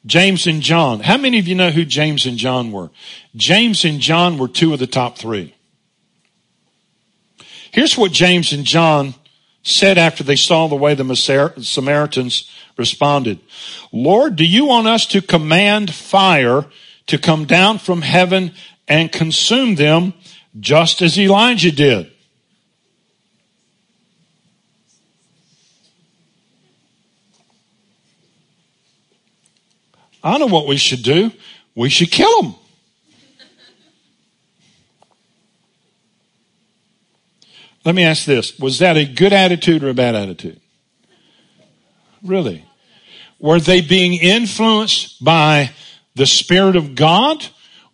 James 0.07 0.46
and 0.46 0.61
John. 0.61 1.00
How 1.00 1.16
many 1.16 1.38
of 1.38 1.48
you 1.48 1.54
know 1.54 1.70
who 1.70 1.85
James 1.85 2.26
and 2.26 2.37
John 2.37 2.72
were? 2.72 2.90
James 3.37 3.85
and 3.85 4.00
John 4.00 4.38
were 4.38 4.48
two 4.48 4.72
of 4.72 4.78
the 4.78 4.87
top 4.87 5.16
three. 5.16 5.54
Here's 7.70 7.96
what 7.96 8.12
James 8.12 8.52
and 8.52 8.64
John 8.64 9.14
said 9.62 9.96
after 9.96 10.22
they 10.22 10.37
saw 10.37 10.68
the 10.68 10.76
way 10.76 10.94
the 10.94 11.54
Samaritans 11.61 12.50
responded. 12.76 13.40
Lord, 13.92 14.37
do 14.37 14.44
you 14.44 14.66
want 14.66 14.87
us 14.87 15.07
to 15.07 15.22
command 15.22 15.92
fire 15.92 16.66
to 17.07 17.19
come 17.19 17.45
down 17.45 17.79
from 17.79 18.03
heaven 18.03 18.53
and 18.88 19.11
consume 19.12 19.75
them 19.75 20.14
just 20.59 21.03
as 21.03 21.19
Elijah 21.19 21.73
did. 21.73 22.11
I 30.23 30.38
know 30.38 30.47
what 30.47 30.67
we 30.67 30.79
should 30.79 31.03
do. 31.03 31.31
We 31.75 31.90
should 31.90 32.11
kill 32.11 32.43
them. 32.43 32.55
Let 37.85 37.95
me 37.95 38.05
ask 38.05 38.25
this. 38.25 38.59
Was 38.59 38.79
that 38.79 38.97
a 38.97 39.05
good 39.05 39.35
attitude 39.35 39.85
or 39.85 39.90
a 39.90 39.95
bad 39.95 40.14
attitude? 40.14 40.59
Really? 42.23 42.64
Were 43.38 43.61
they 43.61 43.83
being 43.83 44.14
influenced 44.14 45.23
by 45.23 45.73
the 46.14 46.27
Spirit 46.27 46.77
of 46.77 46.94
God 46.94 47.46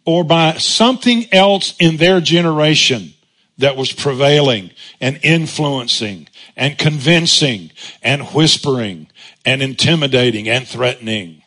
or 0.04 0.24
by 0.24 0.54
something 0.54 1.26
else 1.32 1.74
in 1.78 1.96
their 1.96 2.20
generation 2.20 3.14
that 3.58 3.76
was 3.76 3.92
prevailing 3.92 4.70
and 5.00 5.20
influencing 5.22 6.28
and 6.56 6.78
convincing 6.78 7.70
and 8.02 8.22
whispering 8.28 9.08
and 9.44 9.62
intimidating 9.62 10.48
and 10.48 10.66
threatening. 10.66 11.42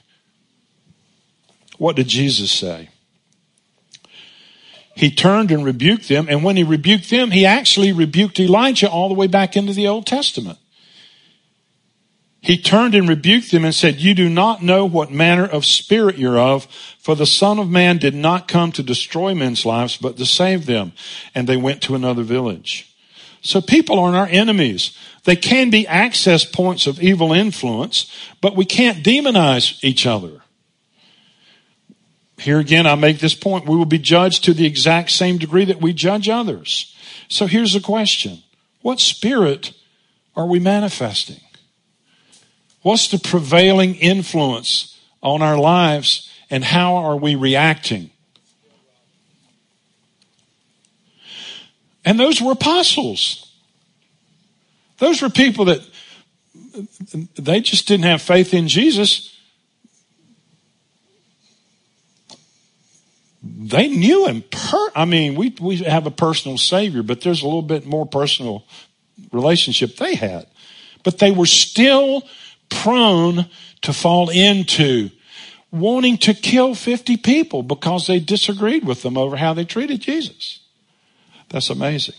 What 1.78 1.96
did 1.96 2.08
Jesus 2.08 2.52
say? 2.52 2.90
He 4.96 5.10
turned 5.10 5.52
and 5.52 5.66
rebuked 5.66 6.08
them, 6.08 6.28
and 6.30 6.44
when 6.44 6.56
he 6.56 6.64
rebuked 6.64 7.10
them, 7.10 7.32
he 7.32 7.46
actually 7.48 7.92
rebuked 7.92 8.40
Elijah 8.40 8.90
all 8.90 9.10
the 9.10 9.16
way 9.16 9.26
back 9.26 9.58
into 9.58 9.74
the 9.74 9.88
Old 9.88 10.06
Testament. 10.06 10.60
He 12.44 12.58
turned 12.58 12.94
and 12.94 13.08
rebuked 13.08 13.52
them 13.52 13.64
and 13.64 13.74
said, 13.74 14.02
You 14.02 14.14
do 14.14 14.28
not 14.28 14.62
know 14.62 14.86
what 14.86 15.10
manner 15.10 15.46
of 15.46 15.66
spirit 15.66 16.18
you're 16.18 16.38
of, 16.38 16.66
for 17.00 17.16
the 17.16 17.26
Son 17.26 17.58
of 17.58 17.70
Man 17.70 17.98
did 17.98 18.14
not 18.14 18.50
come 18.50 18.74
to 18.74 18.84
destroy 18.84 19.34
men's 19.34 19.66
lives, 19.66 19.96
but 19.96 20.18
to 20.18 20.26
save 20.26 20.66
them. 20.66 20.92
And 21.34 21.48
they 21.48 21.56
went 21.56 21.82
to 21.84 21.96
another 21.96 22.22
village. 22.22 22.94
So 23.42 23.62
people 23.62 23.98
aren't 23.98 24.18
our 24.18 24.28
enemies. 24.28 24.98
They 25.24 25.38
can 25.38 25.70
be 25.70 25.88
access 25.88 26.44
points 26.44 26.86
of 26.86 27.02
evil 27.02 27.32
influence, 27.32 28.14
but 28.42 28.58
we 28.58 28.66
can't 28.66 29.06
demonize 29.06 29.82
each 29.82 30.06
other. 30.06 30.42
Here 32.38 32.60
again, 32.60 32.86
I 32.86 32.96
make 32.96 33.20
this 33.20 33.36
point. 33.36 33.70
We 33.70 33.78
will 33.78 33.86
be 33.86 34.00
judged 34.00 34.44
to 34.44 34.54
the 34.54 34.66
exact 34.66 35.12
same 35.12 35.38
degree 35.38 35.64
that 35.64 35.80
we 35.80 35.94
judge 35.94 36.28
others. 36.28 36.94
So 37.30 37.46
here's 37.46 37.72
the 37.72 37.80
question. 37.80 38.44
What 38.82 39.00
spirit 39.00 39.72
are 40.36 40.46
we 40.46 40.60
manifesting? 40.60 41.40
What's 42.84 43.08
the 43.08 43.18
prevailing 43.18 43.96
influence 43.96 45.00
on 45.22 45.42
our 45.42 45.58
lives 45.58 46.30
and 46.50 46.64
how 46.64 46.96
are 46.98 47.16
we 47.16 47.36
reacting? 47.36 48.12
And 52.06 52.20
those 52.20 52.42
were 52.42 52.52
apostles. 52.52 53.50
Those 55.00 55.22
were 55.22 55.30
people 55.30 55.66
that 55.66 55.82
they 57.38 57.62
just 57.62 57.88
didn't 57.88 58.06
have 58.06 58.22
faith 58.22 58.54
in 58.54 58.68
Jesus. 58.68 59.34
They 63.42 63.88
knew 63.88 64.28
him. 64.28 64.44
Per- 64.50 64.92
I 64.96 65.06
mean, 65.06 65.36
we, 65.36 65.56
we 65.60 65.78
have 65.78 66.06
a 66.06 66.12
personal 66.12 66.58
savior, 66.58 67.04
but 67.04 67.22
there's 67.22 67.42
a 67.42 67.46
little 67.46 67.62
bit 67.62 67.86
more 67.86 68.06
personal 68.06 68.66
relationship 69.32 69.96
they 69.96 70.16
had. 70.16 70.48
But 71.04 71.20
they 71.20 71.32
were 71.32 71.46
still 71.46 72.24
prone 72.74 73.50
to 73.82 73.94
fall 73.94 74.30
into 74.30 75.10
wanting 75.72 76.18
to 76.18 76.34
kill 76.34 76.76
50 76.76 77.18
people 77.18 77.64
because 77.64 78.08
they 78.08 78.20
disagreed 78.20 78.86
with 78.86 79.02
them 79.02 79.18
over 79.18 79.38
how 79.38 79.54
they 79.54 79.66
treated 79.66 80.02
Jesus. 80.02 80.60
That's 81.50 81.70
amazing. 81.70 82.16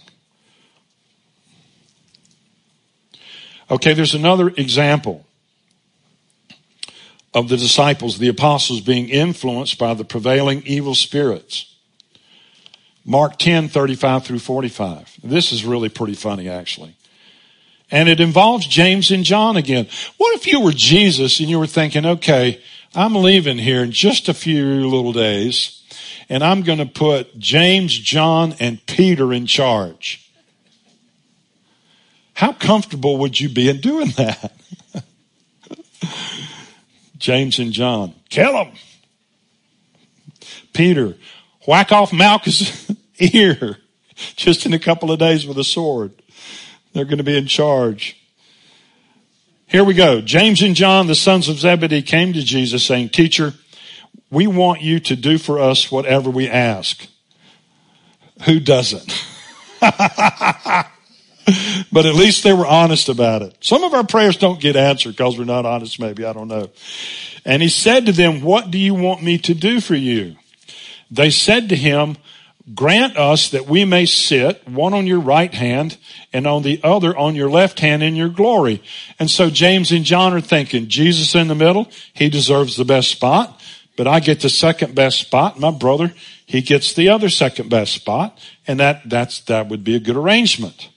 Okay, 3.70 3.94
there's 3.94 4.14
another 4.14 4.48
example 4.48 5.24
of 7.32 7.48
the 7.48 7.56
disciples, 7.56 8.18
the 8.18 8.28
apostles 8.28 8.80
being 8.80 9.08
influenced 9.08 9.78
by 9.78 9.94
the 9.94 10.04
prevailing 10.04 10.62
evil 10.66 10.94
spirits. 10.94 11.74
Mark 13.04 13.38
10, 13.38 13.68
35 13.68 14.24
through 14.24 14.38
45. 14.38 15.20
This 15.22 15.52
is 15.52 15.64
really 15.64 15.88
pretty 15.88 16.14
funny, 16.14 16.48
actually. 16.48 16.96
And 17.94 18.08
it 18.08 18.18
involves 18.18 18.66
James 18.66 19.12
and 19.12 19.22
John 19.22 19.56
again. 19.56 19.86
What 20.16 20.34
if 20.34 20.48
you 20.48 20.60
were 20.60 20.72
Jesus 20.72 21.38
and 21.38 21.48
you 21.48 21.60
were 21.60 21.66
thinking, 21.68 22.04
okay, 22.04 22.60
I'm 22.92 23.14
leaving 23.14 23.56
here 23.56 23.84
in 23.84 23.92
just 23.92 24.28
a 24.28 24.34
few 24.34 24.88
little 24.88 25.12
days 25.12 25.80
and 26.28 26.42
I'm 26.42 26.62
going 26.62 26.80
to 26.80 26.86
put 26.86 27.38
James, 27.38 27.96
John, 27.96 28.56
and 28.58 28.84
Peter 28.86 29.32
in 29.32 29.46
charge. 29.46 30.28
How 32.32 32.52
comfortable 32.52 33.16
would 33.18 33.38
you 33.38 33.48
be 33.48 33.68
in 33.68 33.80
doing 33.80 34.08
that? 34.16 34.52
James 37.18 37.60
and 37.60 37.72
John, 37.72 38.12
kill 38.28 38.54
them. 38.54 38.72
Peter, 40.72 41.14
whack 41.68 41.92
off 41.92 42.12
Malchus' 42.12 42.90
ear 43.20 43.78
just 44.34 44.66
in 44.66 44.72
a 44.72 44.80
couple 44.80 45.12
of 45.12 45.20
days 45.20 45.46
with 45.46 45.58
a 45.58 45.64
sword. 45.64 46.10
They're 46.94 47.04
going 47.04 47.18
to 47.18 47.24
be 47.24 47.36
in 47.36 47.46
charge. 47.46 48.16
Here 49.66 49.84
we 49.84 49.94
go. 49.94 50.20
James 50.20 50.62
and 50.62 50.76
John, 50.76 51.08
the 51.08 51.14
sons 51.14 51.48
of 51.48 51.58
Zebedee, 51.58 52.02
came 52.02 52.32
to 52.32 52.42
Jesus 52.42 52.84
saying, 52.84 53.10
Teacher, 53.10 53.52
we 54.30 54.46
want 54.46 54.80
you 54.80 55.00
to 55.00 55.16
do 55.16 55.36
for 55.36 55.58
us 55.58 55.90
whatever 55.90 56.30
we 56.30 56.48
ask. 56.48 57.06
Who 58.44 58.60
doesn't? 58.60 59.26
but 59.80 60.86
at 62.06 62.14
least 62.14 62.44
they 62.44 62.52
were 62.52 62.66
honest 62.66 63.08
about 63.08 63.42
it. 63.42 63.56
Some 63.60 63.82
of 63.82 63.92
our 63.92 64.04
prayers 64.04 64.36
don't 64.36 64.60
get 64.60 64.76
answered 64.76 65.16
because 65.16 65.36
we're 65.36 65.44
not 65.44 65.66
honest, 65.66 66.00
maybe. 66.00 66.24
I 66.24 66.32
don't 66.32 66.48
know. 66.48 66.70
And 67.44 67.60
he 67.60 67.68
said 67.68 68.06
to 68.06 68.12
them, 68.12 68.40
What 68.40 68.70
do 68.70 68.78
you 68.78 68.94
want 68.94 69.22
me 69.22 69.38
to 69.38 69.54
do 69.54 69.80
for 69.80 69.94
you? 69.94 70.36
They 71.10 71.30
said 71.30 71.68
to 71.68 71.76
him, 71.76 72.16
Grant 72.72 73.18
us 73.18 73.50
that 73.50 73.66
we 73.66 73.84
may 73.84 74.06
sit, 74.06 74.66
one 74.66 74.94
on 74.94 75.06
your 75.06 75.20
right 75.20 75.52
hand 75.52 75.98
and 76.32 76.46
on 76.46 76.62
the 76.62 76.80
other 76.82 77.14
on 77.14 77.34
your 77.34 77.50
left 77.50 77.80
hand 77.80 78.02
in 78.02 78.16
your 78.16 78.30
glory. 78.30 78.82
And 79.18 79.30
so 79.30 79.50
James 79.50 79.92
and 79.92 80.04
John 80.04 80.32
are 80.32 80.40
thinking, 80.40 80.88
Jesus 80.88 81.34
in 81.34 81.48
the 81.48 81.54
middle, 81.54 81.88
he 82.14 82.30
deserves 82.30 82.76
the 82.76 82.86
best 82.86 83.10
spot, 83.10 83.60
but 83.98 84.06
I 84.06 84.20
get 84.20 84.40
the 84.40 84.48
second 84.48 84.94
best 84.94 85.20
spot. 85.20 85.60
My 85.60 85.70
brother, 85.70 86.14
he 86.46 86.62
gets 86.62 86.94
the 86.94 87.10
other 87.10 87.28
second 87.28 87.68
best 87.68 87.92
spot. 87.92 88.38
And 88.66 88.80
that, 88.80 89.08
that's, 89.08 89.40
that 89.40 89.68
would 89.68 89.84
be 89.84 89.94
a 89.94 90.00
good 90.00 90.16
arrangement. 90.16 90.88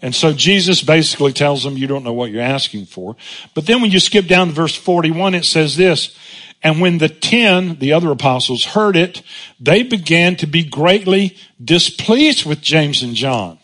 And 0.00 0.14
so 0.14 0.32
Jesus 0.32 0.82
basically 0.82 1.32
tells 1.32 1.64
them, 1.64 1.78
you 1.78 1.86
don't 1.86 2.04
know 2.04 2.12
what 2.12 2.30
you're 2.30 2.42
asking 2.42 2.86
for. 2.86 3.16
But 3.54 3.66
then 3.66 3.80
when 3.80 3.90
you 3.90 4.00
skip 4.00 4.26
down 4.26 4.48
to 4.48 4.52
verse 4.52 4.76
41, 4.76 5.34
it 5.34 5.44
says 5.44 5.76
this, 5.76 6.16
and 6.64 6.80
when 6.80 6.96
the 6.98 7.10
ten, 7.10 7.78
the 7.78 7.92
other 7.92 8.10
apostles, 8.10 8.64
heard 8.64 8.96
it, 8.96 9.22
they 9.60 9.82
began 9.82 10.34
to 10.36 10.46
be 10.46 10.64
greatly 10.64 11.36
displeased 11.62 12.46
with 12.46 12.62
James 12.62 13.02
and 13.02 13.14
John. 13.14 13.58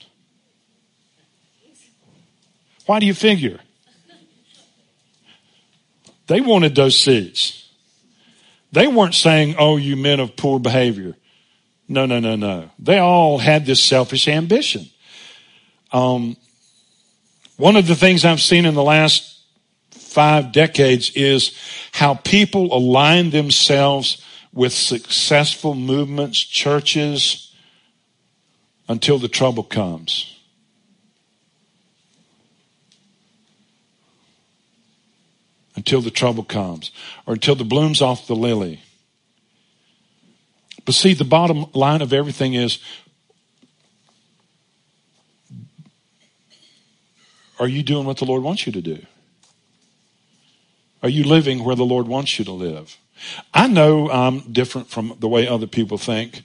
Why 2.85 3.01
do 3.01 3.07
you 3.07 3.15
figure? 3.15 3.59
They 6.27 6.41
wanted 6.41 6.75
those 6.75 6.99
seats. 6.99 7.69
They 8.71 8.87
weren't 8.87 9.15
saying, 9.15 9.57
oh, 9.59 9.79
you 9.79 9.97
men 9.97 10.21
of 10.21 10.37
poor 10.37 10.61
behavior. 10.61 11.17
No, 11.89 12.07
no, 12.07 12.21
no, 12.21 12.37
no. 12.37 12.71
They 12.79 12.99
all 12.99 13.39
had 13.39 13.67
this 13.67 13.83
selfish 13.83 14.29
ambition. 14.29 14.87
Um, 15.91 16.37
one 17.57 17.77
of 17.77 17.87
the 17.87 17.97
things 17.97 18.25
I've 18.25 18.41
seen 18.41 18.65
in 18.65 18.75
the 18.75 18.83
last 18.83 19.40
five 20.11 20.53
decades 20.53 21.13
is 21.15 21.57
how 21.93 22.15
people 22.15 22.75
align 22.75 23.31
themselves 23.31 24.23
with 24.53 24.73
successful 24.73 25.75
movements, 25.75 26.39
churches, 26.39 27.55
until 28.89 29.19
the 29.19 29.29
trouble 29.29 29.63
comes. 29.63 30.37
Until 35.77 36.01
the 36.01 36.11
trouble 36.11 36.43
comes, 36.43 36.91
or 37.27 37.35
until 37.35 37.55
the 37.55 37.65
bloom's 37.65 38.03
off 38.03 38.27
the 38.27 38.35
lily. 38.35 38.83
But 40.85 40.95
see, 40.95 41.15
the 41.15 41.25
bottom 41.25 41.67
line 41.73 42.03
of 42.03 42.13
everything 42.13 42.55
is 42.55 42.81
are 47.61 47.69
you 47.69 47.83
doing 47.83 48.07
what 48.07 48.17
the 48.17 48.25
Lord 48.25 48.43
wants 48.43 48.67
you 48.67 48.73
to 48.73 48.81
do? 48.81 49.07
Are 51.03 51.09
you 51.09 51.25
living 51.25 51.65
where 51.65 51.77
the 51.77 51.85
Lord 51.85 52.07
wants 52.07 52.39
you 52.39 52.45
to 52.45 52.53
live? 52.53 52.97
I 53.53 53.67
know 53.67 54.11
I'm 54.11 54.53
different 54.53 54.89
from 54.89 55.17
the 55.19 55.29
way 55.29 55.47
other 55.47 55.67
people 55.67 55.99
think, 55.99 56.43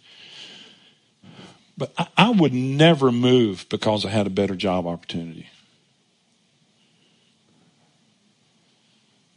but 1.77 1.93
I, 1.97 2.07
I 2.17 2.29
would 2.29 2.53
never 2.53 3.11
move 3.11 3.65
because 3.69 4.05
I 4.05 4.09
had 4.09 4.27
a 4.27 4.31
better 4.31 4.55
job 4.55 4.85
opportunity. 4.85 5.49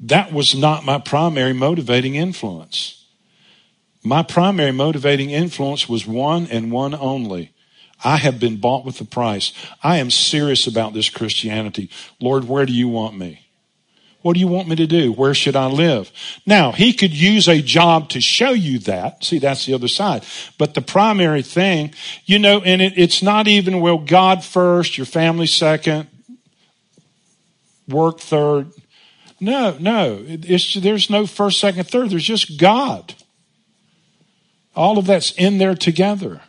That 0.00 0.33
was 0.33 0.54
not 0.54 0.85
my 0.85 0.98
primary 0.98 1.52
motivating 1.52 2.14
influence. 2.14 3.04
My 4.04 4.22
primary 4.22 4.72
motivating 4.72 5.31
influence 5.31 5.88
was 5.88 6.07
one 6.07 6.46
and 6.46 6.70
one 6.70 6.94
only. 6.94 7.52
I 8.04 8.18
have 8.18 8.38
been 8.38 8.59
bought 8.59 8.85
with 8.85 9.00
a 9.00 9.04
price. 9.04 9.52
I 9.83 9.98
am 9.98 10.12
serious 10.12 10.68
about 10.68 10.94
this 10.94 11.11
Christianity. 11.11 11.90
Lord, 12.20 12.44
where 12.44 12.64
do 12.64 12.72
you 12.72 12.87
want 12.87 13.18
me? 13.18 13.47
What 14.22 14.35
do 14.35 14.40
you 14.40 14.48
want 14.48 14.68
me 14.68 14.74
to 14.76 14.87
do? 14.87 15.12
Where 15.12 15.33
should 15.33 15.54
I 15.54 15.66
live? 15.66 16.11
Now, 16.44 16.72
he 16.72 16.92
could 16.92 17.12
use 17.12 17.48
a 17.48 17.62
job 17.62 18.09
to 18.11 18.20
show 18.20 18.50
you 18.50 18.81
that. 18.81 19.22
See, 19.22 19.38
that's 19.38 19.64
the 19.64 19.74
other 19.74 19.87
side. 19.87 20.24
But 20.59 20.74
the 20.74 20.83
primary 20.83 21.42
thing, 21.42 21.94
you 22.26 22.40
know, 22.40 22.61
and 22.61 22.83
it, 22.83 22.94
it's 22.96 23.22
not 23.22 23.46
even, 23.46 23.81
well, 23.81 23.98
God 23.98 24.44
first, 24.44 24.98
your 24.98 25.07
family 25.07 25.46
second, 25.46 26.09
work 27.87 28.18
third. 28.18 28.72
No, 29.40 29.76
no. 29.78 30.24
It's, 30.26 30.74
there's 30.74 31.09
no 31.09 31.24
first, 31.24 31.61
second, 31.61 31.85
third. 31.88 32.11
There's 32.11 32.24
just 32.24 32.59
God. 32.59 33.14
All 34.74 34.98
of 34.98 35.07
that's 35.07 35.31
in 35.33 35.59
there 35.59 35.76
together. 35.76 36.40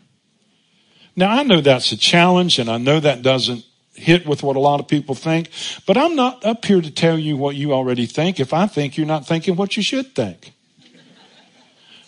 Now, 1.16 1.30
I 1.30 1.44
know 1.44 1.62
that's 1.62 1.92
a 1.92 1.98
challenge, 1.98 2.58
and 2.58 2.70
I 2.70 2.78
know 2.78 3.00
that 3.00 3.22
doesn't 3.22 3.64
hit 4.00 4.26
with 4.26 4.44
what 4.44 4.56
a 4.56 4.60
lot 4.60 4.80
of 4.80 4.88
people 4.88 5.16
think. 5.16 5.50
But 5.86 5.98
I'm 5.98 6.16
not 6.16 6.46
up 6.46 6.66
here 6.66 6.82
to 6.82 6.92
tell 6.92 7.18
you 7.18 7.38
what 7.38 7.56
you 7.56 7.74
already 7.74 8.06
think 8.06 8.40
if 8.40 8.54
I 8.54 8.68
think 8.68 8.98
you're 8.98 9.08
not 9.08 9.28
thinking 9.28 9.56
what 9.56 9.78
you 9.78 9.84
should 9.84 10.16
think. 10.16 10.54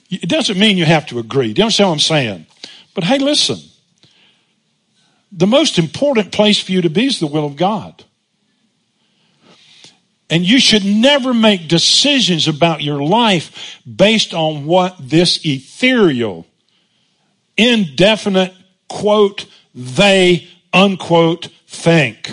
It 0.10 0.27
doesn't 0.27 0.60
mean 0.60 0.77
you 0.77 0.86
have 0.86 1.06
to 1.08 1.19
agree. 1.19 1.54
Do 1.54 1.60
you 1.60 1.63
understand 1.65 1.89
what 1.89 1.93
I'm 1.93 1.99
saying? 1.99 2.45
But 2.93 3.06
hey, 3.06 3.17
listen. 3.17 3.58
The 5.32 5.47
most 5.47 5.80
important 5.80 6.34
place 6.34 6.60
for 6.60 6.73
you 6.73 6.82
to 6.82 6.89
be 6.89 7.06
is 7.06 7.19
the 7.19 7.27
will 7.27 7.45
of 7.45 7.56
God. 7.56 8.04
And 10.30 10.45
you 10.45 10.60
should 10.60 10.86
never 10.86 11.34
make 11.34 11.67
decisions 11.67 12.47
about 12.47 12.82
your 12.82 13.01
life 13.01 13.80
based 13.84 14.34
on 14.34 14.65
what 14.65 14.95
this 14.99 15.45
ethereal, 15.45 16.45
indefinite 17.58 18.54
quote, 18.88 19.45
they 19.73 20.47
unquote 20.73 21.49
think. 21.71 22.29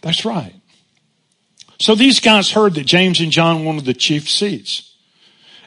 That's 0.00 0.24
right. 0.24 0.54
So 1.78 1.94
these 1.94 2.20
guys 2.20 2.52
heard 2.52 2.74
that 2.74 2.86
James 2.86 3.20
and 3.20 3.32
John 3.32 3.64
wanted 3.64 3.84
the 3.84 3.92
chief 3.92 4.30
seats. 4.30 4.94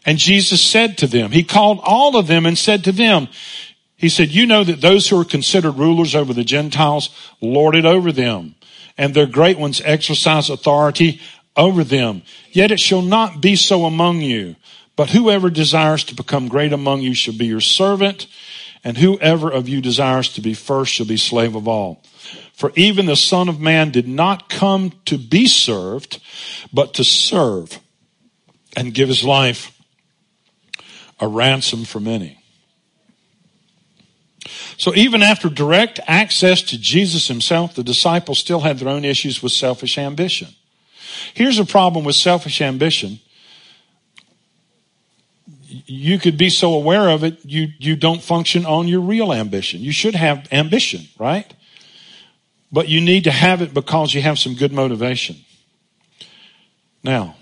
And 0.05 0.17
Jesus 0.17 0.62
said 0.62 0.97
to 0.99 1.07
them, 1.07 1.31
He 1.31 1.43
called 1.43 1.81
all 1.83 2.15
of 2.15 2.27
them 2.27 2.45
and 2.45 2.57
said 2.57 2.85
to 2.85 2.91
them, 2.91 3.27
He 3.97 4.09
said, 4.09 4.29
You 4.29 4.45
know 4.47 4.63
that 4.63 4.81
those 4.81 5.09
who 5.09 5.19
are 5.19 5.25
considered 5.25 5.73
rulers 5.73 6.15
over 6.15 6.33
the 6.33 6.45
Gentiles 6.45 7.09
lord 7.41 7.75
it 7.75 7.85
over 7.85 8.12
them, 8.12 8.55
and 8.97 9.13
their 9.13 9.27
great 9.27 9.59
ones 9.59 9.81
exercise 9.83 10.49
authority 10.49 11.19
over 11.55 11.83
them. 11.83 12.23
Yet 12.51 12.71
it 12.71 12.79
shall 12.79 13.01
not 13.01 13.41
be 13.41 13.55
so 13.55 13.85
among 13.85 14.21
you. 14.21 14.55
But 14.95 15.12
whoever 15.12 15.49
desires 15.49 16.03
to 16.05 16.15
become 16.15 16.49
great 16.49 16.73
among 16.73 17.01
you 17.01 17.13
shall 17.13 17.38
be 17.38 17.45
your 17.45 17.62
servant, 17.62 18.27
and 18.83 18.97
whoever 18.97 19.49
of 19.49 19.67
you 19.67 19.81
desires 19.81 20.29
to 20.33 20.41
be 20.41 20.53
first 20.53 20.93
shall 20.93 21.05
be 21.05 21.17
slave 21.17 21.55
of 21.55 21.67
all. 21.67 22.03
For 22.53 22.71
even 22.75 23.05
the 23.05 23.15
Son 23.15 23.49
of 23.49 23.59
Man 23.59 23.91
did 23.91 24.07
not 24.07 24.49
come 24.49 24.93
to 25.05 25.17
be 25.17 25.47
served, 25.47 26.21
but 26.71 26.93
to 26.95 27.03
serve 27.03 27.79
and 28.75 28.93
give 28.93 29.09
his 29.09 29.23
life 29.23 29.75
a 31.19 31.27
ransom 31.27 31.85
for 31.85 31.99
many. 31.99 32.37
So 34.77 34.95
even 34.95 35.21
after 35.21 35.49
direct 35.49 35.99
access 36.07 36.61
to 36.63 36.79
Jesus 36.79 37.27
himself, 37.27 37.75
the 37.75 37.83
disciples 37.83 38.39
still 38.39 38.61
had 38.61 38.80
their 38.80 38.89
own 38.89 39.03
issues 39.03 39.43
with 39.43 39.51
selfish 39.51 39.97
ambition. 39.97 40.47
Here's 41.34 41.59
a 41.59 41.65
problem 41.65 42.05
with 42.05 42.15
selfish 42.15 42.61
ambition 42.61 43.19
you 45.89 46.19
could 46.19 46.37
be 46.37 46.49
so 46.49 46.73
aware 46.73 47.09
of 47.09 47.23
it, 47.23 47.39
you, 47.43 47.69
you 47.79 47.95
don't 47.95 48.21
function 48.21 48.65
on 48.65 48.87
your 48.87 49.01
real 49.01 49.33
ambition. 49.33 49.81
You 49.81 49.91
should 49.91 50.15
have 50.15 50.47
ambition, 50.51 51.07
right? 51.17 51.51
But 52.71 52.87
you 52.87 53.01
need 53.01 53.23
to 53.23 53.31
have 53.31 53.61
it 53.61 53.73
because 53.73 54.13
you 54.13 54.21
have 54.21 54.37
some 54.37 54.55
good 54.55 54.71
motivation. 54.71 55.37
Now, 57.03 57.35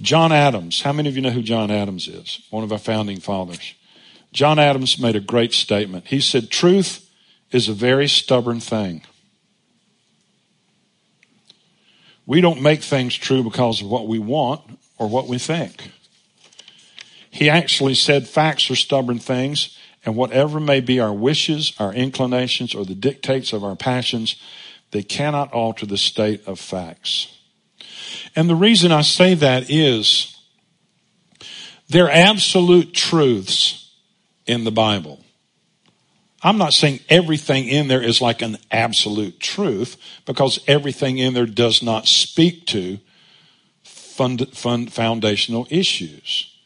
John 0.00 0.30
Adams. 0.30 0.82
How 0.82 0.92
many 0.92 1.08
of 1.08 1.16
you 1.16 1.22
know 1.22 1.30
who 1.30 1.42
John 1.42 1.70
Adams 1.70 2.06
is? 2.06 2.42
One 2.50 2.62
of 2.62 2.72
our 2.72 2.78
founding 2.78 3.18
fathers. 3.18 3.74
John 4.32 4.58
Adams 4.58 4.98
made 4.98 5.16
a 5.16 5.20
great 5.20 5.52
statement. 5.52 6.08
He 6.08 6.20
said, 6.20 6.50
Truth 6.50 7.10
is 7.50 7.68
a 7.68 7.72
very 7.72 8.06
stubborn 8.06 8.60
thing. 8.60 9.02
We 12.26 12.40
don't 12.40 12.60
make 12.60 12.82
things 12.82 13.14
true 13.14 13.42
because 13.42 13.80
of 13.80 13.88
what 13.88 14.08
we 14.08 14.18
want 14.18 14.62
or 14.98 15.08
what 15.08 15.28
we 15.28 15.38
think. 15.38 15.92
He 17.30 17.48
actually 17.48 17.94
said 17.94 18.26
facts 18.26 18.70
are 18.70 18.76
stubborn 18.76 19.18
things 19.18 19.76
And 20.06 20.14
whatever 20.14 20.60
may 20.60 20.80
be 20.80 21.00
our 21.00 21.12
wishes, 21.12 21.72
our 21.80 21.92
inclinations, 21.92 22.76
or 22.76 22.84
the 22.84 22.94
dictates 22.94 23.52
of 23.52 23.64
our 23.64 23.74
passions, 23.74 24.36
they 24.92 25.02
cannot 25.02 25.52
alter 25.52 25.84
the 25.84 25.98
state 25.98 26.46
of 26.46 26.60
facts. 26.60 27.36
And 28.36 28.48
the 28.48 28.54
reason 28.54 28.92
I 28.92 29.02
say 29.02 29.34
that 29.34 29.68
is 29.68 30.38
they're 31.88 32.10
absolute 32.10 32.94
truths 32.94 33.90
in 34.46 34.62
the 34.62 34.70
Bible. 34.70 35.24
I'm 36.46 36.58
not 36.58 36.74
saying 36.74 37.00
everything 37.08 37.66
in 37.66 37.88
there 37.88 38.00
is 38.00 38.20
like 38.20 38.40
an 38.40 38.58
absolute 38.70 39.40
truth 39.40 39.96
because 40.26 40.60
everything 40.68 41.18
in 41.18 41.34
there 41.34 41.44
does 41.44 41.82
not 41.82 42.06
speak 42.06 42.66
to 42.66 43.00
fund, 43.82 44.46
fund, 44.56 44.92
foundational 44.92 45.66
issues. 45.70 46.56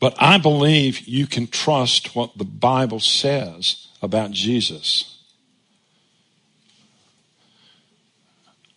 But 0.00 0.16
I 0.18 0.36
believe 0.36 1.08
you 1.08 1.26
can 1.26 1.46
trust 1.46 2.14
what 2.14 2.36
the 2.36 2.44
Bible 2.44 3.00
says 3.00 3.88
about 4.02 4.32
Jesus. 4.32 5.18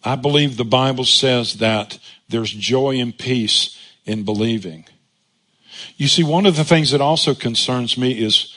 I 0.05 0.15
believe 0.15 0.55
the 0.55 0.63
Bible 0.63 1.03
says 1.03 1.55
that 1.55 1.99
there's 2.29 2.53
joy 2.53 2.97
and 2.97 3.17
peace 3.17 3.77
in 4.05 4.23
believing. 4.23 4.85
You 5.97 6.07
see, 6.07 6.23
one 6.23 6.45
of 6.45 6.55
the 6.55 6.63
things 6.63 6.91
that 6.91 7.01
also 7.01 7.35
concerns 7.35 7.97
me 7.97 8.13
is 8.13 8.55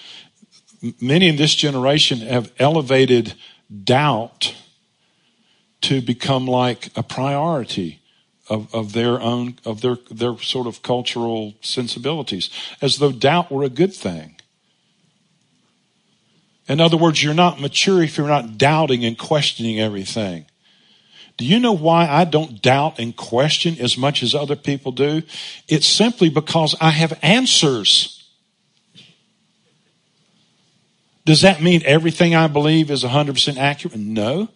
many 1.01 1.29
in 1.29 1.37
this 1.37 1.55
generation 1.55 2.19
have 2.21 2.53
elevated 2.59 3.35
doubt 3.85 4.55
to 5.83 6.01
become 6.01 6.47
like 6.47 6.91
a 6.97 7.03
priority 7.03 8.01
of, 8.49 8.73
of 8.75 8.93
their 8.93 9.21
own 9.21 9.59
of 9.65 9.81
their 9.81 9.97
their 10.11 10.37
sort 10.39 10.67
of 10.67 10.83
cultural 10.83 11.55
sensibilities 11.61 12.51
as 12.81 12.99
though 12.99 13.13
doubt 13.13 13.51
were 13.51 13.65
a 13.65 13.69
good 13.69 13.95
thing 13.95 14.37
in 16.69 16.81
other 16.81 16.97
words 16.97 17.23
you're 17.23 17.35
not 17.35 17.61
mature 17.61 18.03
if 18.03 18.19
you're 18.19 18.27
not 18.27 18.59
doubting 18.59 19.05
and 19.05 19.19
questioning 19.19 19.81
everything 19.81 20.45
do 21.37 21.47
you 21.47 21.59
know 21.59 21.73
why 21.73 22.07
I 22.09 22.25
don't 22.25 22.61
doubt 22.61 22.99
and 22.99 23.17
question 23.17 23.77
as 23.81 23.97
much 23.97 24.23
as 24.23 24.35
other 24.35 24.57
people 24.57 24.93
do? 24.93 25.23
It's 25.67 25.89
simply 25.89 26.29
because 26.29 26.77
I 26.81 26.91
have 26.91 27.19
answers. 27.23 28.22
Does 31.25 31.43
that 31.43 31.63
mean 31.63 31.83
everything 31.85 32.35
I 32.35 32.49
believe 32.49 32.91
is 32.91 33.05
100% 33.05 33.57
accurate? 33.57 33.97
No. 33.97 34.49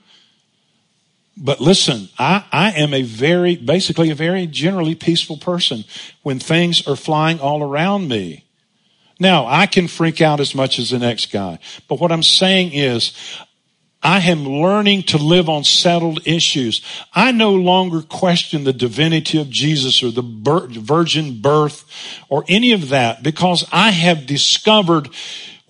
But 1.37 1.61
listen, 1.61 2.09
I, 2.19 2.45
I 2.51 2.73
am 2.73 2.95
a 2.95 3.03
very, 3.03 3.57
basically 3.57 4.11
a 4.11 4.15
very 4.15 4.47
generally 4.47 4.95
peaceful 4.95 5.37
person 5.37 5.85
when 6.23 6.39
things 6.39 6.87
are 6.87 6.97
flying 6.97 7.41
all 7.41 7.63
around 7.63 8.09
me. 8.09 8.45
Now, 9.21 9.47
I 9.47 9.67
can 9.67 9.89
freak 9.89 10.21
out 10.21 10.41
as 10.41 10.55
much 10.55 10.79
as 10.79 10.91
the 10.91 10.99
next 10.99 11.33
guy. 11.33 11.59
But 11.89 12.01
what 12.01 12.13
I'm 12.13 12.23
saying 12.23 12.73
is, 12.73 13.13
I 14.03 14.21
am 14.21 14.45
learning 14.45 15.05
to 15.05 15.19
live 15.19 15.49
on 15.49 15.65
settled 15.65 16.27
issues. 16.27 16.81
I 17.13 17.33
no 17.33 17.53
longer 17.53 18.03
question 18.03 18.65
the 18.65 18.73
divinity 18.73 19.41
of 19.41 19.51
Jesus 19.51 20.03
or 20.03 20.11
the 20.11 20.23
virgin 20.23 21.41
birth 21.41 21.85
or 22.29 22.45
any 22.47 22.73
of 22.73 22.91
that 22.91 23.23
because 23.23 23.67
I 23.73 23.91
have 23.91 24.27
discovered 24.27 25.09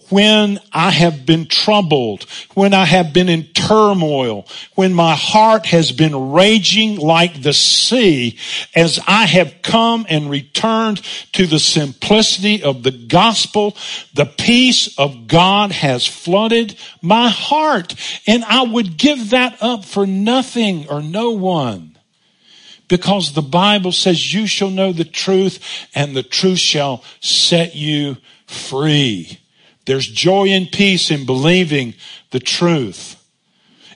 when 0.09 0.61
I 0.73 0.91
have 0.91 1.27
been 1.27 1.47
troubled, 1.47 2.25
when 2.55 2.75
I 2.75 2.85
have 2.85 3.13
been 3.13 3.29
in 3.29 3.45
turmoil, 3.47 4.47
when 4.75 4.95
my 4.95 5.15
heart 5.15 5.67
has 5.67 5.93
been 5.93 6.33
raging 6.33 6.97
like 6.97 7.43
the 7.43 7.53
sea, 7.53 8.39
as 8.75 9.01
I 9.07 9.27
have 9.27 9.63
come 9.63 10.07
and 10.09 10.31
returned 10.31 11.03
to 11.33 11.47
the 11.47 11.59
simplicity 11.59 12.63
of 12.63 12.83
the 12.83 12.91
gospel, 12.91 13.77
the 14.15 14.27
peace 14.27 14.97
of 14.99 15.27
God 15.27 15.73
has 15.73 16.07
flooded 16.07 16.77
my 17.03 17.29
heart. 17.29 17.95
And 18.27 18.45
I 18.45 18.63
would 18.63 18.97
give 18.97 19.31
that 19.31 19.59
up 19.61 19.85
for 19.85 20.07
nothing 20.07 20.89
or 20.89 21.03
no 21.03 21.31
one. 21.31 21.97
Because 22.89 23.33
the 23.33 23.43
Bible 23.43 23.91
says 23.91 24.33
you 24.33 24.47
shall 24.47 24.71
know 24.71 24.93
the 24.93 25.05
truth 25.05 25.59
and 25.95 26.15
the 26.15 26.23
truth 26.23 26.59
shall 26.59 27.03
set 27.21 27.75
you 27.75 28.17
free. 28.47 29.41
There's 29.87 30.07
joy 30.07 30.49
and 30.49 30.71
peace 30.71 31.11
in 31.11 31.27
believing 31.27 31.95
the 32.31 32.41
truth. 32.41 33.23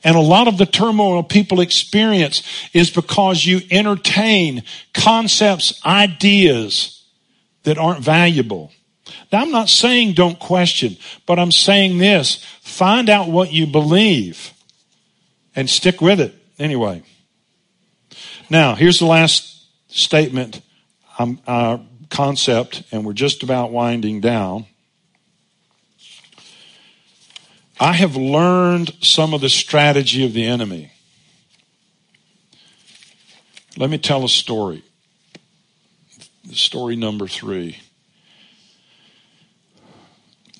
And 0.03 0.16
a 0.16 0.20
lot 0.20 0.49
of 0.49 0.57
the 0.57 0.66
turmoil 0.66 1.22
people 1.22 1.61
experience 1.61 2.43
is 2.72 2.91
because 2.91 3.45
you 3.45 3.61
entertain 3.70 4.62
concepts, 4.95 5.84
ideas 5.84 7.05
that 7.64 7.76
aren't 7.76 8.01
valuable. 8.01 8.72
Now, 9.30 9.43
I'm 9.43 9.51
not 9.51 9.68
saying 9.68 10.14
don't 10.14 10.38
question, 10.38 10.97
but 11.26 11.38
I'm 11.38 11.53
saying 11.53 11.99
this 11.99 12.45
find 12.62 13.11
out 13.11 13.28
what 13.28 13.53
you 13.53 13.66
believe 13.66 14.53
and 15.55 15.68
stick 15.68 16.01
with 16.01 16.20
it 16.20 16.34
anyway. 16.59 17.03
Now, 18.49 18.74
here's 18.74 18.99
the 18.99 19.07
last 19.07 19.66
statement, 19.88 20.61
um, 21.18 21.41
uh, 21.47 21.78
concept, 22.09 22.82
and 22.91 23.05
we're 23.05 23.12
just 23.12 23.43
about 23.43 23.70
winding 23.70 24.20
down. 24.20 24.66
I 27.83 27.95
have 27.95 28.14
learned 28.14 28.93
some 29.01 29.33
of 29.33 29.41
the 29.41 29.49
strategy 29.49 30.26
of 30.26 30.35
the 30.35 30.45
enemy. 30.45 30.93
Let 33.78 33.89
me 33.89 33.97
tell 33.97 34.22
a 34.22 34.28
story. 34.28 34.85
Story 36.53 36.95
number 36.95 37.26
three. 37.26 37.78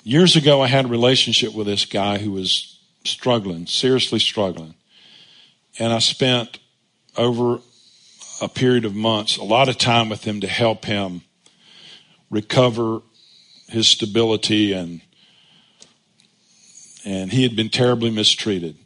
Years 0.03 0.35
ago, 0.35 0.61
I 0.61 0.67
had 0.67 0.85
a 0.85 0.87
relationship 0.87 1.53
with 1.53 1.67
this 1.67 1.85
guy 1.85 2.17
who 2.17 2.31
was 2.31 2.79
struggling, 3.05 3.67
seriously 3.67 4.17
struggling. 4.17 4.73
And 5.77 5.93
I 5.93 5.99
spent 5.99 6.57
over 7.17 7.59
a 8.41 8.49
period 8.49 8.83
of 8.83 8.95
months 8.95 9.37
a 9.37 9.43
lot 9.43 9.69
of 9.69 9.77
time 9.77 10.09
with 10.09 10.23
him 10.23 10.41
to 10.41 10.47
help 10.47 10.85
him 10.85 11.21
recover 12.31 13.01
his 13.67 13.87
stability 13.87 14.73
and 14.73 15.01
and 17.03 17.31
he 17.31 17.43
had 17.43 17.55
been 17.55 17.69
terribly 17.69 18.09
mistreated. 18.09 18.77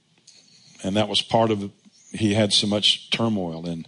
And 0.84 0.96
that 0.96 1.10
was 1.10 1.22
part 1.22 1.52
of, 1.52 1.72
he 2.12 2.34
had 2.34 2.54
so 2.54 2.68
much 2.68 3.10
turmoil. 3.10 3.66
And 3.66 3.88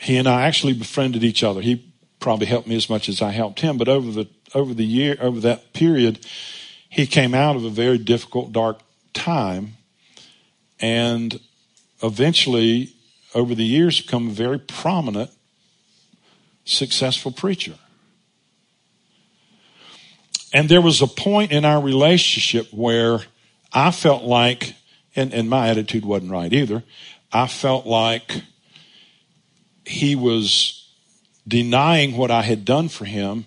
he 0.00 0.16
and 0.16 0.28
I 0.28 0.42
actually 0.42 0.72
befriended 0.72 1.22
each 1.22 1.44
other. 1.44 1.60
He 1.60 1.92
probably 2.20 2.46
helped 2.46 2.66
me 2.66 2.76
as 2.76 2.88
much 2.88 3.08
as 3.08 3.20
I 3.20 3.30
helped 3.30 3.60
him. 3.60 3.76
But 3.76 3.88
over 3.88 4.10
the, 4.10 4.28
over 4.54 4.74
the 4.74 4.84
year, 4.84 5.16
over 5.20 5.40
that 5.40 5.72
period, 5.72 6.26
he 6.88 7.06
came 7.06 7.34
out 7.34 7.56
of 7.56 7.64
a 7.64 7.70
very 7.70 7.98
difficult, 7.98 8.52
dark 8.52 8.80
time. 9.12 9.76
And 10.80 11.38
eventually, 12.02 12.94
over 13.34 13.54
the 13.54 13.64
years, 13.64 14.00
become 14.00 14.28
a 14.28 14.32
very 14.32 14.58
prominent, 14.58 15.30
successful 16.64 17.32
preacher. 17.32 17.74
And 20.54 20.68
there 20.68 20.80
was 20.80 21.02
a 21.02 21.08
point 21.08 21.50
in 21.50 21.64
our 21.64 21.82
relationship 21.82 22.72
where 22.72 23.18
I 23.72 23.90
felt 23.90 24.22
like, 24.22 24.74
and, 25.16 25.34
and 25.34 25.50
my 25.50 25.68
attitude 25.68 26.04
wasn't 26.04 26.30
right 26.30 26.52
either, 26.52 26.84
I 27.32 27.48
felt 27.48 27.86
like 27.86 28.42
he 29.84 30.14
was 30.14 30.88
denying 31.46 32.16
what 32.16 32.30
I 32.30 32.42
had 32.42 32.64
done 32.64 32.88
for 32.88 33.04
him 33.04 33.46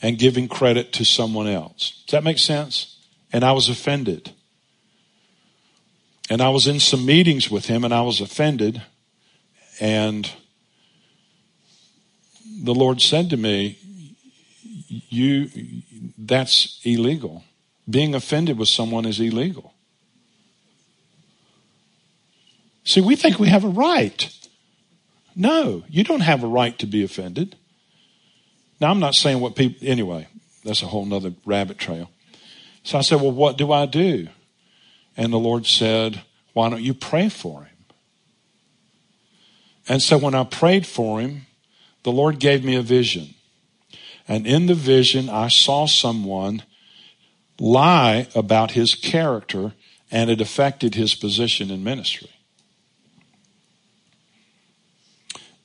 and 0.00 0.16
giving 0.16 0.46
credit 0.46 0.92
to 0.94 1.04
someone 1.04 1.48
else. 1.48 2.04
Does 2.06 2.12
that 2.12 2.24
make 2.24 2.38
sense? 2.38 2.96
And 3.32 3.44
I 3.44 3.50
was 3.50 3.68
offended. 3.68 4.30
And 6.30 6.40
I 6.40 6.50
was 6.50 6.68
in 6.68 6.78
some 6.78 7.04
meetings 7.04 7.50
with 7.50 7.66
him 7.66 7.84
and 7.84 7.92
I 7.92 8.02
was 8.02 8.20
offended. 8.20 8.80
And 9.80 10.30
the 12.62 12.74
Lord 12.74 13.00
said 13.00 13.28
to 13.30 13.36
me, 13.36 13.77
you 14.88 15.48
that's 16.16 16.80
illegal. 16.84 17.44
Being 17.88 18.14
offended 18.14 18.58
with 18.58 18.68
someone 18.68 19.06
is 19.06 19.20
illegal. 19.20 19.74
See, 22.84 23.00
we 23.00 23.16
think 23.16 23.38
we 23.38 23.48
have 23.48 23.64
a 23.64 23.68
right. 23.68 24.34
No, 25.36 25.84
you 25.88 26.04
don't 26.04 26.20
have 26.20 26.42
a 26.42 26.48
right 26.48 26.78
to 26.78 26.86
be 26.86 27.04
offended. 27.04 27.56
Now, 28.80 28.90
I'm 28.90 29.00
not 29.00 29.14
saying 29.14 29.40
what 29.40 29.56
people, 29.56 29.86
anyway, 29.86 30.26
that's 30.64 30.82
a 30.82 30.86
whole 30.86 31.04
nother 31.04 31.32
rabbit 31.44 31.78
trail. 31.78 32.10
So 32.82 32.98
I 32.98 33.02
said, 33.02 33.20
Well, 33.20 33.32
what 33.32 33.58
do 33.58 33.72
I 33.72 33.86
do? 33.86 34.28
And 35.16 35.32
the 35.32 35.38
Lord 35.38 35.66
said, 35.66 36.22
Why 36.54 36.70
don't 36.70 36.82
you 36.82 36.94
pray 36.94 37.28
for 37.28 37.64
him? 37.64 37.76
And 39.88 40.02
so 40.02 40.18
when 40.18 40.34
I 40.34 40.44
prayed 40.44 40.86
for 40.86 41.20
him, 41.20 41.46
the 42.02 42.12
Lord 42.12 42.38
gave 42.38 42.64
me 42.64 42.74
a 42.76 42.82
vision. 42.82 43.34
And 44.28 44.46
in 44.46 44.66
the 44.66 44.74
vision, 44.74 45.30
I 45.30 45.48
saw 45.48 45.86
someone 45.86 46.62
lie 47.58 48.28
about 48.34 48.72
his 48.72 48.94
character 48.94 49.72
and 50.10 50.30
it 50.30 50.40
affected 50.40 50.94
his 50.94 51.14
position 51.14 51.70
in 51.70 51.82
ministry. 51.82 52.30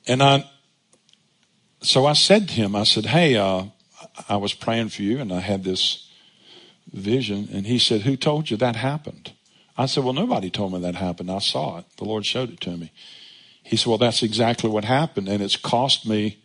And 0.06 0.22
I, 0.22 0.50
so 1.82 2.06
I 2.06 2.14
said 2.14 2.48
to 2.48 2.54
him, 2.54 2.74
I 2.74 2.84
said, 2.84 3.06
Hey, 3.06 3.36
uh, 3.36 3.64
I 4.28 4.36
was 4.36 4.54
praying 4.54 4.90
for 4.90 5.02
you 5.02 5.18
and 5.18 5.32
I 5.32 5.40
had 5.40 5.64
this 5.64 6.10
vision. 6.92 7.48
And 7.52 7.66
he 7.66 7.78
said, 7.78 8.02
Who 8.02 8.16
told 8.16 8.50
you 8.50 8.56
that 8.58 8.76
happened? 8.76 9.32
I 9.76 9.86
said, 9.86 10.04
Well, 10.04 10.12
nobody 10.12 10.50
told 10.50 10.72
me 10.72 10.80
that 10.80 10.94
happened. 10.94 11.30
I 11.30 11.38
saw 11.38 11.78
it. 11.78 11.84
The 11.96 12.04
Lord 12.04 12.26
showed 12.26 12.50
it 12.50 12.60
to 12.60 12.76
me. 12.76 12.92
He 13.62 13.76
said, 13.76 13.88
Well, 13.88 13.98
that's 13.98 14.22
exactly 14.22 14.70
what 14.70 14.84
happened. 14.84 15.28
And 15.28 15.42
it's 15.42 15.56
cost 15.56 16.06
me 16.06 16.38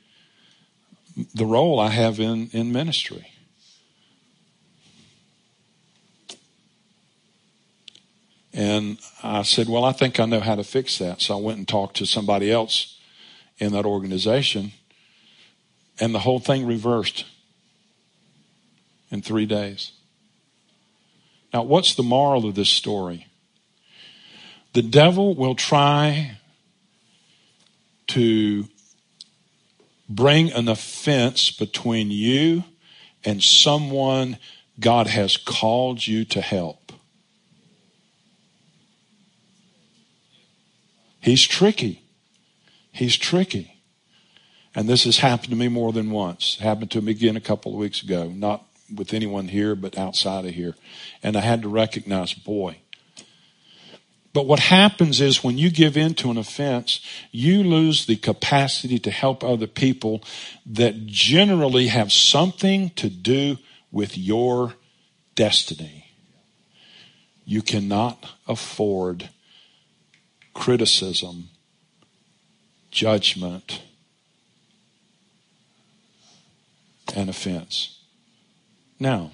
the 1.34 1.46
role 1.46 1.80
I 1.80 1.90
have 1.90 2.20
in, 2.20 2.50
in 2.52 2.72
ministry. 2.72 3.32
And 8.54 9.00
I 9.24 9.44
said, 9.44 9.70
Well, 9.70 9.86
I 9.86 9.92
think 9.92 10.20
I 10.20 10.26
know 10.26 10.40
how 10.40 10.56
to 10.56 10.64
fix 10.64 10.98
that. 10.98 11.22
So 11.22 11.38
I 11.38 11.42
went 11.42 11.60
and 11.60 11.68
talked 11.68 11.98
to 11.98 12.06
somebody 12.06 12.52
else 12.52 12.98
in 13.58 13.74
that 13.74 13.86
organization, 13.86 14.72
and 16.00 16.16
the 16.16 16.20
whole 16.20 16.40
thing 16.40 16.66
reversed 16.66 17.26
in 19.12 19.22
three 19.22 19.46
days. 19.46 19.92
Now, 21.54 21.64
what's 21.64 21.96
the 21.96 22.04
moral 22.04 22.46
of 22.46 22.56
this 22.56 22.70
story? 22.70 23.28
The 24.74 24.82
devil 24.82 25.36
will 25.36 25.56
try 25.56 26.38
to 28.08 28.68
bring 30.10 30.52
an 30.52 30.68
offense 30.68 31.52
between 31.52 32.10
you 32.10 32.64
and 33.24 33.44
someone 33.44 34.38
God 34.80 35.08
has 35.08 35.38
called 35.38 36.08
you 36.08 36.26
to 36.26 36.42
help. 36.42 36.92
He's 41.22 41.46
tricky. 41.46 42.02
He's 42.92 43.18
tricky. 43.18 43.76
And 44.74 44.88
this 44.88 45.04
has 45.04 45.18
happened 45.18 45.50
to 45.50 45.56
me 45.56 45.68
more 45.68 45.92
than 45.92 46.12
once. 46.12 46.58
It 46.60 46.64
happened 46.64 46.92
to 46.92 47.02
me 47.02 47.12
again 47.12 47.36
a 47.36 47.42
couple 47.42 47.74
of 47.74 47.80
weeks 47.80 48.02
ago, 48.02 48.30
not 48.30 48.66
with 48.94 49.14
anyone 49.14 49.50
here, 49.50 49.76
but 49.76 49.98
outside 49.98 50.46
of 50.46 50.54
here. 50.54 50.76
And 51.22 51.36
I 51.36 51.42
had 51.42 51.62
to 51.64 51.70
recognize, 51.70 52.34
boy. 52.34 52.78
But 54.32 54.46
what 54.46 54.60
happens 54.60 55.22
is 55.22 55.44
when 55.44 55.58
you 55.58 55.72
give 55.72 55.98
in 55.98 56.14
to 56.16 56.30
an 56.30 56.38
offense, 56.38 57.02
you 57.32 57.64
lose 57.64 58.06
the 58.06 58.16
capacity 58.16 59.00
to 59.00 59.12
help 59.12 59.44
other 59.44 59.68
people 59.68 60.24
that 60.66 61.08
generally 61.08 61.88
have 61.88 62.12
something 62.12 62.92
to 62.92 63.10
do 63.10 63.58
with 63.92 64.18
your 64.18 64.76
destiny. 65.34 66.06
You 67.44 67.64
cannot 67.64 68.30
afford 68.48 69.30
criticism, 70.54 71.50
judgment, 72.92 73.82
and 77.16 77.30
offense. 77.30 78.00
Now, 79.00 79.32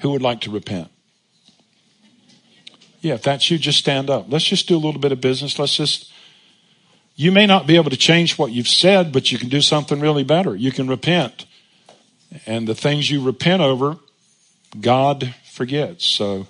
who 0.00 0.10
would 0.10 0.22
like 0.22 0.42
to 0.42 0.50
repent? 0.50 0.90
Yeah, 3.00 3.14
if 3.14 3.22
that's 3.22 3.50
you, 3.50 3.58
just 3.58 3.78
stand 3.78 4.10
up. 4.10 4.26
Let's 4.28 4.44
just 4.44 4.68
do 4.68 4.76
a 4.76 4.78
little 4.78 5.00
bit 5.00 5.12
of 5.12 5.20
business. 5.20 5.58
Let's 5.58 5.74
just, 5.74 6.12
you 7.16 7.32
may 7.32 7.46
not 7.46 7.66
be 7.66 7.76
able 7.76 7.90
to 7.90 7.96
change 7.96 8.38
what 8.38 8.52
you've 8.52 8.68
said, 8.68 9.12
but 9.12 9.32
you 9.32 9.38
can 9.38 9.48
do 9.48 9.60
something 9.60 10.00
really 10.00 10.24
better. 10.24 10.54
You 10.54 10.70
can 10.70 10.86
repent. 10.88 11.46
And 12.46 12.68
the 12.68 12.74
things 12.74 13.10
you 13.10 13.22
repent 13.22 13.62
over, 13.62 13.96
God 14.78 15.34
forgets. 15.50 16.04
So, 16.04 16.46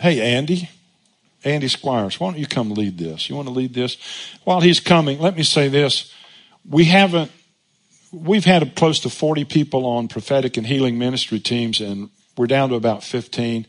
hey, 0.00 0.20
Andy, 0.20 0.70
Andy 1.44 1.68
Squires, 1.68 2.18
why 2.18 2.30
don't 2.30 2.38
you 2.38 2.46
come 2.46 2.70
lead 2.70 2.98
this? 2.98 3.28
You 3.28 3.36
want 3.36 3.48
to 3.48 3.54
lead 3.54 3.74
this? 3.74 3.98
While 4.44 4.60
he's 4.60 4.80
coming, 4.80 5.20
let 5.20 5.36
me 5.36 5.42
say 5.42 5.68
this 5.68 6.12
we 6.68 6.86
haven't 6.86 7.30
we've 8.14 8.44
had 8.44 8.74
close 8.76 9.00
to 9.00 9.10
40 9.10 9.44
people 9.44 9.86
on 9.86 10.08
prophetic 10.08 10.56
and 10.56 10.66
healing 10.66 10.98
ministry 10.98 11.40
teams 11.40 11.80
and 11.80 12.10
we're 12.36 12.46
down 12.46 12.68
to 12.68 12.74
about 12.74 13.02
15 13.02 13.66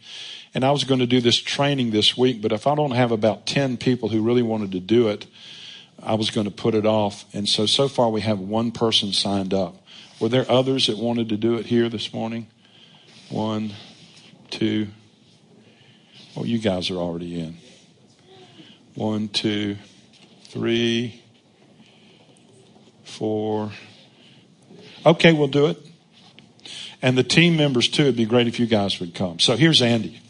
and 0.54 0.64
i 0.64 0.72
was 0.72 0.84
going 0.84 1.00
to 1.00 1.08
do 1.08 1.20
this 1.20 1.38
training 1.38 1.92
this 1.92 2.18
week 2.18 2.42
but 2.42 2.52
if 2.52 2.68
i 2.68 2.76
don't 2.76 2.92
have 2.92 3.12
about 3.12 3.46
10 3.46 3.78
people 3.78 4.10
who 4.10 4.22
really 4.22 4.44
wanted 4.44 4.72
to 4.72 4.80
do 4.80 5.08
it 5.08 5.26
i 6.06 6.14
was 6.14 6.30
going 6.30 6.46
to 6.46 6.52
put 6.52 6.76
it 6.76 6.86
off. 6.86 7.26
And 7.34 7.48
so 7.48 7.66
so 7.66 7.88
far 7.88 8.10
we 8.10 8.22
have 8.22 8.40
one 8.40 8.72
person 8.72 9.14
signed 9.14 9.54
up. 9.54 9.76
Were 10.20 10.30
there 10.30 10.50
others 10.50 10.88
that 10.88 10.98
wanted 10.98 11.30
to 11.30 11.38
do 11.38 11.56
it 11.56 11.66
here 11.66 11.90
this 11.90 12.14
morning? 12.14 12.48
One 13.30 13.74
two. 14.52 14.88
Well 16.36 16.46
you 16.46 16.60
guys 16.60 16.90
are 16.90 16.98
already 16.98 17.40
in. 17.40 17.58
One 18.94 19.28
two 19.28 19.78
three 20.46 21.24
four. 23.04 23.72
Okay, 25.06 25.34
we'll 25.34 25.48
do 25.48 25.68
it. 25.68 25.78
And 27.02 27.18
the 27.18 27.24
team 27.24 27.56
members 27.56 27.88
too, 27.88 28.04
it'd 28.04 28.16
be 28.16 28.26
great 28.26 28.48
if 28.48 28.60
you 28.60 28.66
guys 28.66 29.00
would 29.00 29.14
come. 29.14 29.40
So 29.40 29.56
here's 29.56 29.82
Andy. 29.82 30.22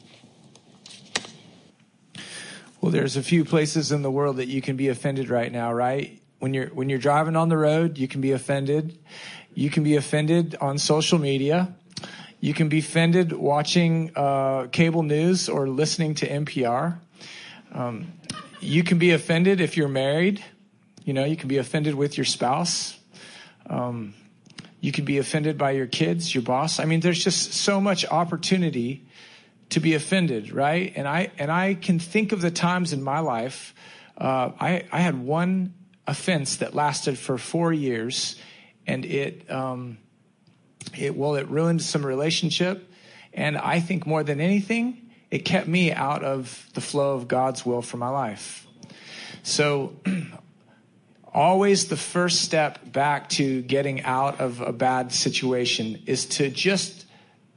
Well, 2.81 2.91
there's 2.91 3.15
a 3.15 3.23
few 3.23 3.45
places 3.45 3.91
in 3.91 4.01
the 4.01 4.11
world 4.11 4.37
that 4.37 4.47
you 4.47 4.61
can 4.61 4.75
be 4.75 4.89
offended 4.89 5.29
right 5.29 5.51
now, 5.51 5.73
right? 5.73 6.21
When 6.39 6.53
you're 6.53 6.67
when 6.67 6.89
you're 6.89 6.99
driving 6.99 7.35
on 7.35 7.49
the 7.49 7.57
road, 7.57 7.97
you 7.97 8.07
can 8.07 8.21
be 8.21 8.31
offended. 8.31 8.97
You 9.53 9.69
can 9.69 9.83
be 9.83 9.95
offended 9.95 10.55
on 10.59 10.77
social 10.77 11.17
media. 11.17 11.73
You 12.41 12.53
can 12.53 12.67
be 12.67 12.79
offended 12.79 13.31
watching 13.31 14.11
uh, 14.15 14.67
cable 14.71 15.01
news 15.01 15.49
or 15.49 15.67
listening 15.67 16.15
to 16.15 16.27
NPR. 16.27 16.99
Um, 17.71 18.11
you 18.59 18.83
can 18.83 18.99
be 18.99 19.11
offended 19.11 19.61
if 19.61 19.77
you're 19.77 19.87
married 19.87 20.43
you 21.05 21.13
know, 21.13 21.23
you 21.23 21.37
can 21.37 21.47
be 21.47 21.57
offended 21.57 21.93
with 21.93 22.17
your 22.17 22.25
spouse. 22.25 22.97
Um, 23.69 24.15
you 24.85 24.91
can 24.91 25.03
be 25.03 25.17
offended 25.17 25.57
by 25.57 25.71
your 25.71 25.87
kids, 25.87 26.35
your 26.35 26.43
boss. 26.43 26.79
I 26.79 26.85
mean, 26.85 26.99
there's 26.99 27.23
just 27.23 27.53
so 27.53 27.81
much 27.81 28.05
opportunity 28.05 29.07
to 29.69 29.79
be 29.79 29.95
offended, 29.95 30.51
right? 30.51 30.93
And 30.95 31.07
I 31.07 31.31
and 31.39 31.51
I 31.51 31.73
can 31.73 31.97
think 31.97 32.31
of 32.31 32.39
the 32.39 32.51
times 32.51 32.93
in 32.93 33.01
my 33.01 33.17
life. 33.17 33.73
Uh, 34.15 34.51
I 34.59 34.83
I 34.91 34.99
had 34.99 35.17
one 35.17 35.73
offense 36.05 36.57
that 36.57 36.75
lasted 36.75 37.17
for 37.17 37.39
four 37.39 37.73
years, 37.73 38.39
and 38.85 39.05
it 39.05 39.49
um, 39.49 39.97
it 40.95 41.17
well 41.17 41.33
it 41.33 41.49
ruined 41.49 41.81
some 41.81 42.05
relationship, 42.05 42.87
and 43.33 43.57
I 43.57 43.79
think 43.79 44.05
more 44.05 44.23
than 44.23 44.39
anything, 44.39 45.09
it 45.31 45.45
kept 45.45 45.67
me 45.67 45.93
out 45.93 46.23
of 46.23 46.69
the 46.75 46.81
flow 46.81 47.15
of 47.15 47.27
God's 47.27 47.65
will 47.65 47.81
for 47.81 47.97
my 47.97 48.09
life. 48.09 48.67
So 49.41 49.95
always 51.35 51.89
the 51.89 51.97
first 51.97 52.41
step 52.41 52.93
back 52.93 53.27
to 53.27 53.61
getting 53.63 54.01
out 54.03 54.39
of 54.39 54.61
a 54.61 54.71
bad 54.71 55.11
situation 55.11 56.01
is 56.05 56.25
to 56.25 56.49
just 56.49 57.05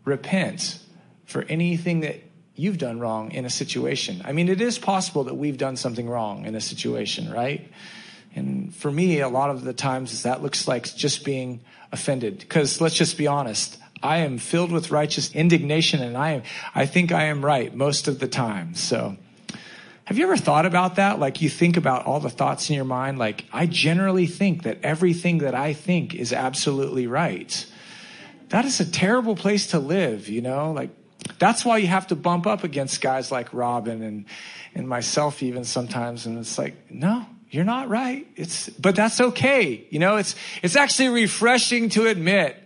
repent 0.05 0.79
for 1.25 1.45
anything 1.45 2.01
that 2.01 2.17
you've 2.57 2.79
done 2.79 2.99
wrong 2.99 3.31
in 3.31 3.45
a 3.45 3.51
situation. 3.51 4.21
I 4.25 4.33
mean, 4.33 4.49
it 4.49 4.61
is 4.61 4.79
possible 4.79 5.25
that 5.25 5.35
we've 5.35 5.57
done 5.57 5.77
something 5.77 6.09
wrong 6.09 6.45
in 6.45 6.57
a 6.57 6.61
situation, 6.61 7.31
right? 7.31 7.71
And 8.35 8.75
for 8.75 8.91
me, 8.91 9.21
a 9.21 9.29
lot 9.29 9.51
of 9.51 9.63
the 9.63 9.73
times 9.73 10.25
that 10.25 10.43
looks 10.43 10.67
like 10.67 10.85
just 10.97 11.25
being 11.25 11.61
offended. 11.93 12.41
Because 12.41 12.81
let's 12.81 12.97
just 12.97 13.17
be 13.17 13.29
honest, 13.29 13.79
I 14.03 14.19
am 14.19 14.39
filled 14.39 14.73
with 14.73 14.91
righteous 14.91 15.33
indignation 15.33 16.03
and 16.03 16.17
I 16.17 16.33
am, 16.33 16.43
I 16.75 16.87
think 16.87 17.13
I 17.13 17.25
am 17.25 17.45
right 17.45 17.73
most 17.73 18.09
of 18.09 18.19
the 18.19 18.29
time. 18.29 18.75
So, 18.75 19.17
have 20.09 20.17
you 20.17 20.25
ever 20.25 20.39
thought 20.39 20.65
about 20.65 20.95
that? 20.95 21.19
Like 21.19 21.43
you 21.43 21.51
think 21.51 21.77
about 21.77 22.07
all 22.07 22.19
the 22.19 22.31
thoughts 22.31 22.71
in 22.71 22.77
your 22.77 22.87
mind. 22.87 23.19
Like 23.19 23.45
I 23.53 23.67
generally 23.67 24.27
think 24.27 24.63
that 24.63 24.79
everything 24.83 25.41
that 25.41 25.55
I 25.55 25.75
think 25.75 26.15
is 26.15 26.33
absolutely 26.33 27.07
right. 27.07 27.67
That 28.49 28.65
is 28.65 28.81
a 28.81 28.91
terrible 28.91 29.37
place 29.37 29.67
to 29.67 29.79
live, 29.79 30.31
you 30.31 30.41
know? 30.41 30.73
Like 30.73 30.89
that's 31.39 31.63
why 31.63 31.77
you 31.77 31.89
have 31.89 32.07
to 32.07 32.17
bump 32.17 32.47
up 32.47 32.65
against 32.65 33.03
guys 33.03 33.31
like 33.31 33.53
Robin 33.53 34.01
and, 34.01 34.25
and 34.75 34.89
myself 34.89 35.43
even 35.43 35.65
sometimes. 35.65 36.25
And 36.25 36.39
it's 36.39 36.57
like, 36.57 36.91
no, 36.91 37.27
you're 37.51 37.65
not 37.65 37.91
right. 37.91 38.27
It's, 38.35 38.71
but 38.71 38.97
that's 38.97 39.21
okay. 39.21 39.87
You 39.91 39.99
know, 39.99 40.17
it's, 40.17 40.35
it's 40.63 40.75
actually 40.75 41.11
refreshing 41.11 41.91
to 41.91 42.07
admit 42.07 42.57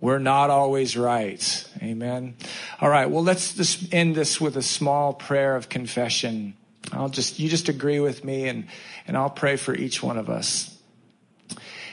we're 0.00 0.20
not 0.20 0.48
always 0.48 0.96
right. 0.96 1.68
Amen. 1.82 2.36
All 2.80 2.88
right. 2.88 3.10
Well, 3.10 3.24
let's 3.24 3.52
just 3.52 3.92
end 3.92 4.14
this 4.14 4.40
with 4.40 4.56
a 4.56 4.62
small 4.62 5.12
prayer 5.12 5.54
of 5.54 5.68
confession. 5.68 6.54
I'll 6.92 7.08
just, 7.08 7.38
you 7.38 7.48
just 7.48 7.68
agree 7.68 8.00
with 8.00 8.24
me 8.24 8.48
and, 8.48 8.66
and 9.06 9.16
I'll 9.16 9.30
pray 9.30 9.56
for 9.56 9.74
each 9.74 10.02
one 10.02 10.16
of 10.16 10.30
us. 10.30 10.74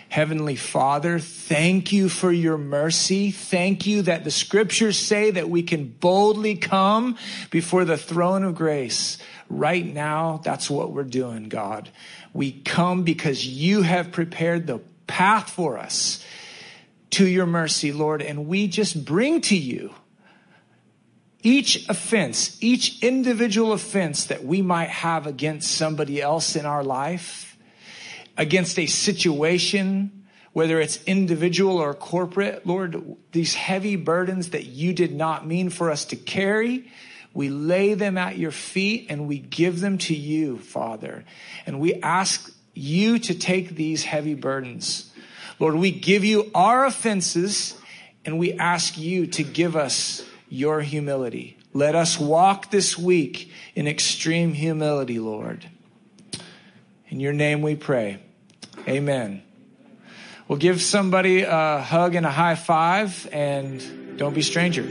Heavenly 0.10 0.56
Father, 0.56 1.20
thank 1.20 1.92
you 1.92 2.08
for 2.08 2.32
your 2.32 2.58
mercy. 2.58 3.32
Thank 3.32 3.86
you 3.86 4.04
that 4.04 4.24
the 4.24 4.32
scriptures 4.32 4.98
say 4.98 5.32
that 5.32 5.50
we 5.50 5.64
can 5.64 5.88
boldly 5.88 6.56
come 6.56 7.18
before 7.50 7.84
the 7.84 7.98
throne 7.98 8.44
of 8.44 8.56
grace. 8.56 9.18
Right 9.50 9.86
now, 9.86 10.40
that's 10.44 10.70
what 10.70 10.92
we're 10.92 11.04
doing, 11.04 11.50
God. 11.50 11.90
We 12.34 12.52
come 12.52 13.04
because 13.04 13.46
you 13.46 13.82
have 13.82 14.12
prepared 14.12 14.68
the 14.68 14.80
path 15.08 15.50
for 15.50 15.78
us 15.78 16.24
to 17.12 17.28
your 17.28 17.46
mercy, 17.46 17.92
Lord, 17.92 18.22
and 18.22 18.48
we 18.48 18.68
just 18.68 19.06
bring 19.06 19.42
to 19.42 19.58
you 19.58 19.94
each 21.46 21.88
offense, 21.88 22.58
each 22.60 23.04
individual 23.04 23.72
offense 23.72 24.26
that 24.26 24.44
we 24.44 24.64
might 24.64 24.90
have 24.90 25.28
against 25.28 25.72
somebody 25.72 26.20
else 26.20 26.56
in 26.56 26.66
our 26.66 26.84
life, 26.84 27.56
against 28.36 28.80
a 28.80 28.88
situation, 28.88 30.26
whether 30.54 30.80
it's 30.80 31.04
individual 31.04 31.78
or 31.78 31.94
corporate. 31.94 32.66
Lord, 32.66 33.16
these 33.32 33.54
heavy 33.54 33.96
burdens 33.96 34.50
that 34.50 34.66
you 34.66 34.92
did 34.92 35.14
not 35.14 35.46
mean 35.46 35.70
for 35.70 35.92
us 35.92 36.06
to 36.06 36.16
carry, 36.16 36.92
we 37.32 37.50
lay 37.50 37.94
them 37.94 38.18
at 38.18 38.40
your 38.40 38.52
feet 38.52 39.06
and 39.10 39.28
we 39.28 39.38
give 39.38 39.82
them 39.82 40.00
to 40.00 40.16
you, 40.16 40.58
Father. 40.58 41.26
And 41.68 41.80
we 41.80 41.94
ask 41.96 42.52
you 42.74 43.20
to 43.20 43.38
take 43.38 43.76
these 43.76 44.04
heavy 44.04 44.34
burdens. 44.34 45.12
Lord, 45.60 45.76
we 45.76 45.92
give 45.92 46.26
you 46.26 46.50
our 46.56 46.86
offenses 46.86 47.78
and 48.26 48.40
we 48.40 48.54
ask 48.54 48.98
you 48.98 49.28
to 49.28 49.44
give 49.44 49.76
us 49.76 50.26
your 50.56 50.82
humility. 50.82 51.58
Let 51.74 51.94
us 51.94 52.18
walk 52.20 52.72
this 52.72 52.98
week 52.98 53.52
in 53.76 53.88
extreme 53.88 54.54
humility, 54.54 55.20
Lord. 55.20 55.70
In 57.10 57.20
your 57.20 57.34
name 57.34 57.62
we 57.62 57.76
pray. 57.76 58.20
Amen. 58.88 59.44
We'll 60.48 60.60
give 60.60 60.82
somebody 60.82 61.42
a 61.42 61.80
hug 61.82 62.16
and 62.16 62.26
a 62.26 62.32
high 62.32 62.56
five 62.56 63.28
and 63.32 64.18
don't 64.18 64.34
be 64.34 64.42
stranger. 64.42 64.84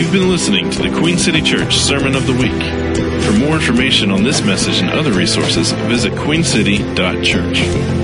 You've 0.00 0.12
been 0.12 0.30
listening 0.30 0.70
to 0.70 0.82
the 0.82 0.96
Queen 0.98 1.18
City 1.18 1.42
Church 1.42 1.76
Sermon 1.76 2.14
of 2.14 2.26
the 2.26 2.32
Week. 2.32 2.62
For 3.24 3.32
more 3.32 3.56
information 3.56 4.10
on 4.10 4.22
this 4.22 4.42
message 4.42 4.80
and 4.80 4.90
other 4.90 5.12
resources, 5.12 5.72
visit 5.72 6.12
queencity.church. 6.12 7.99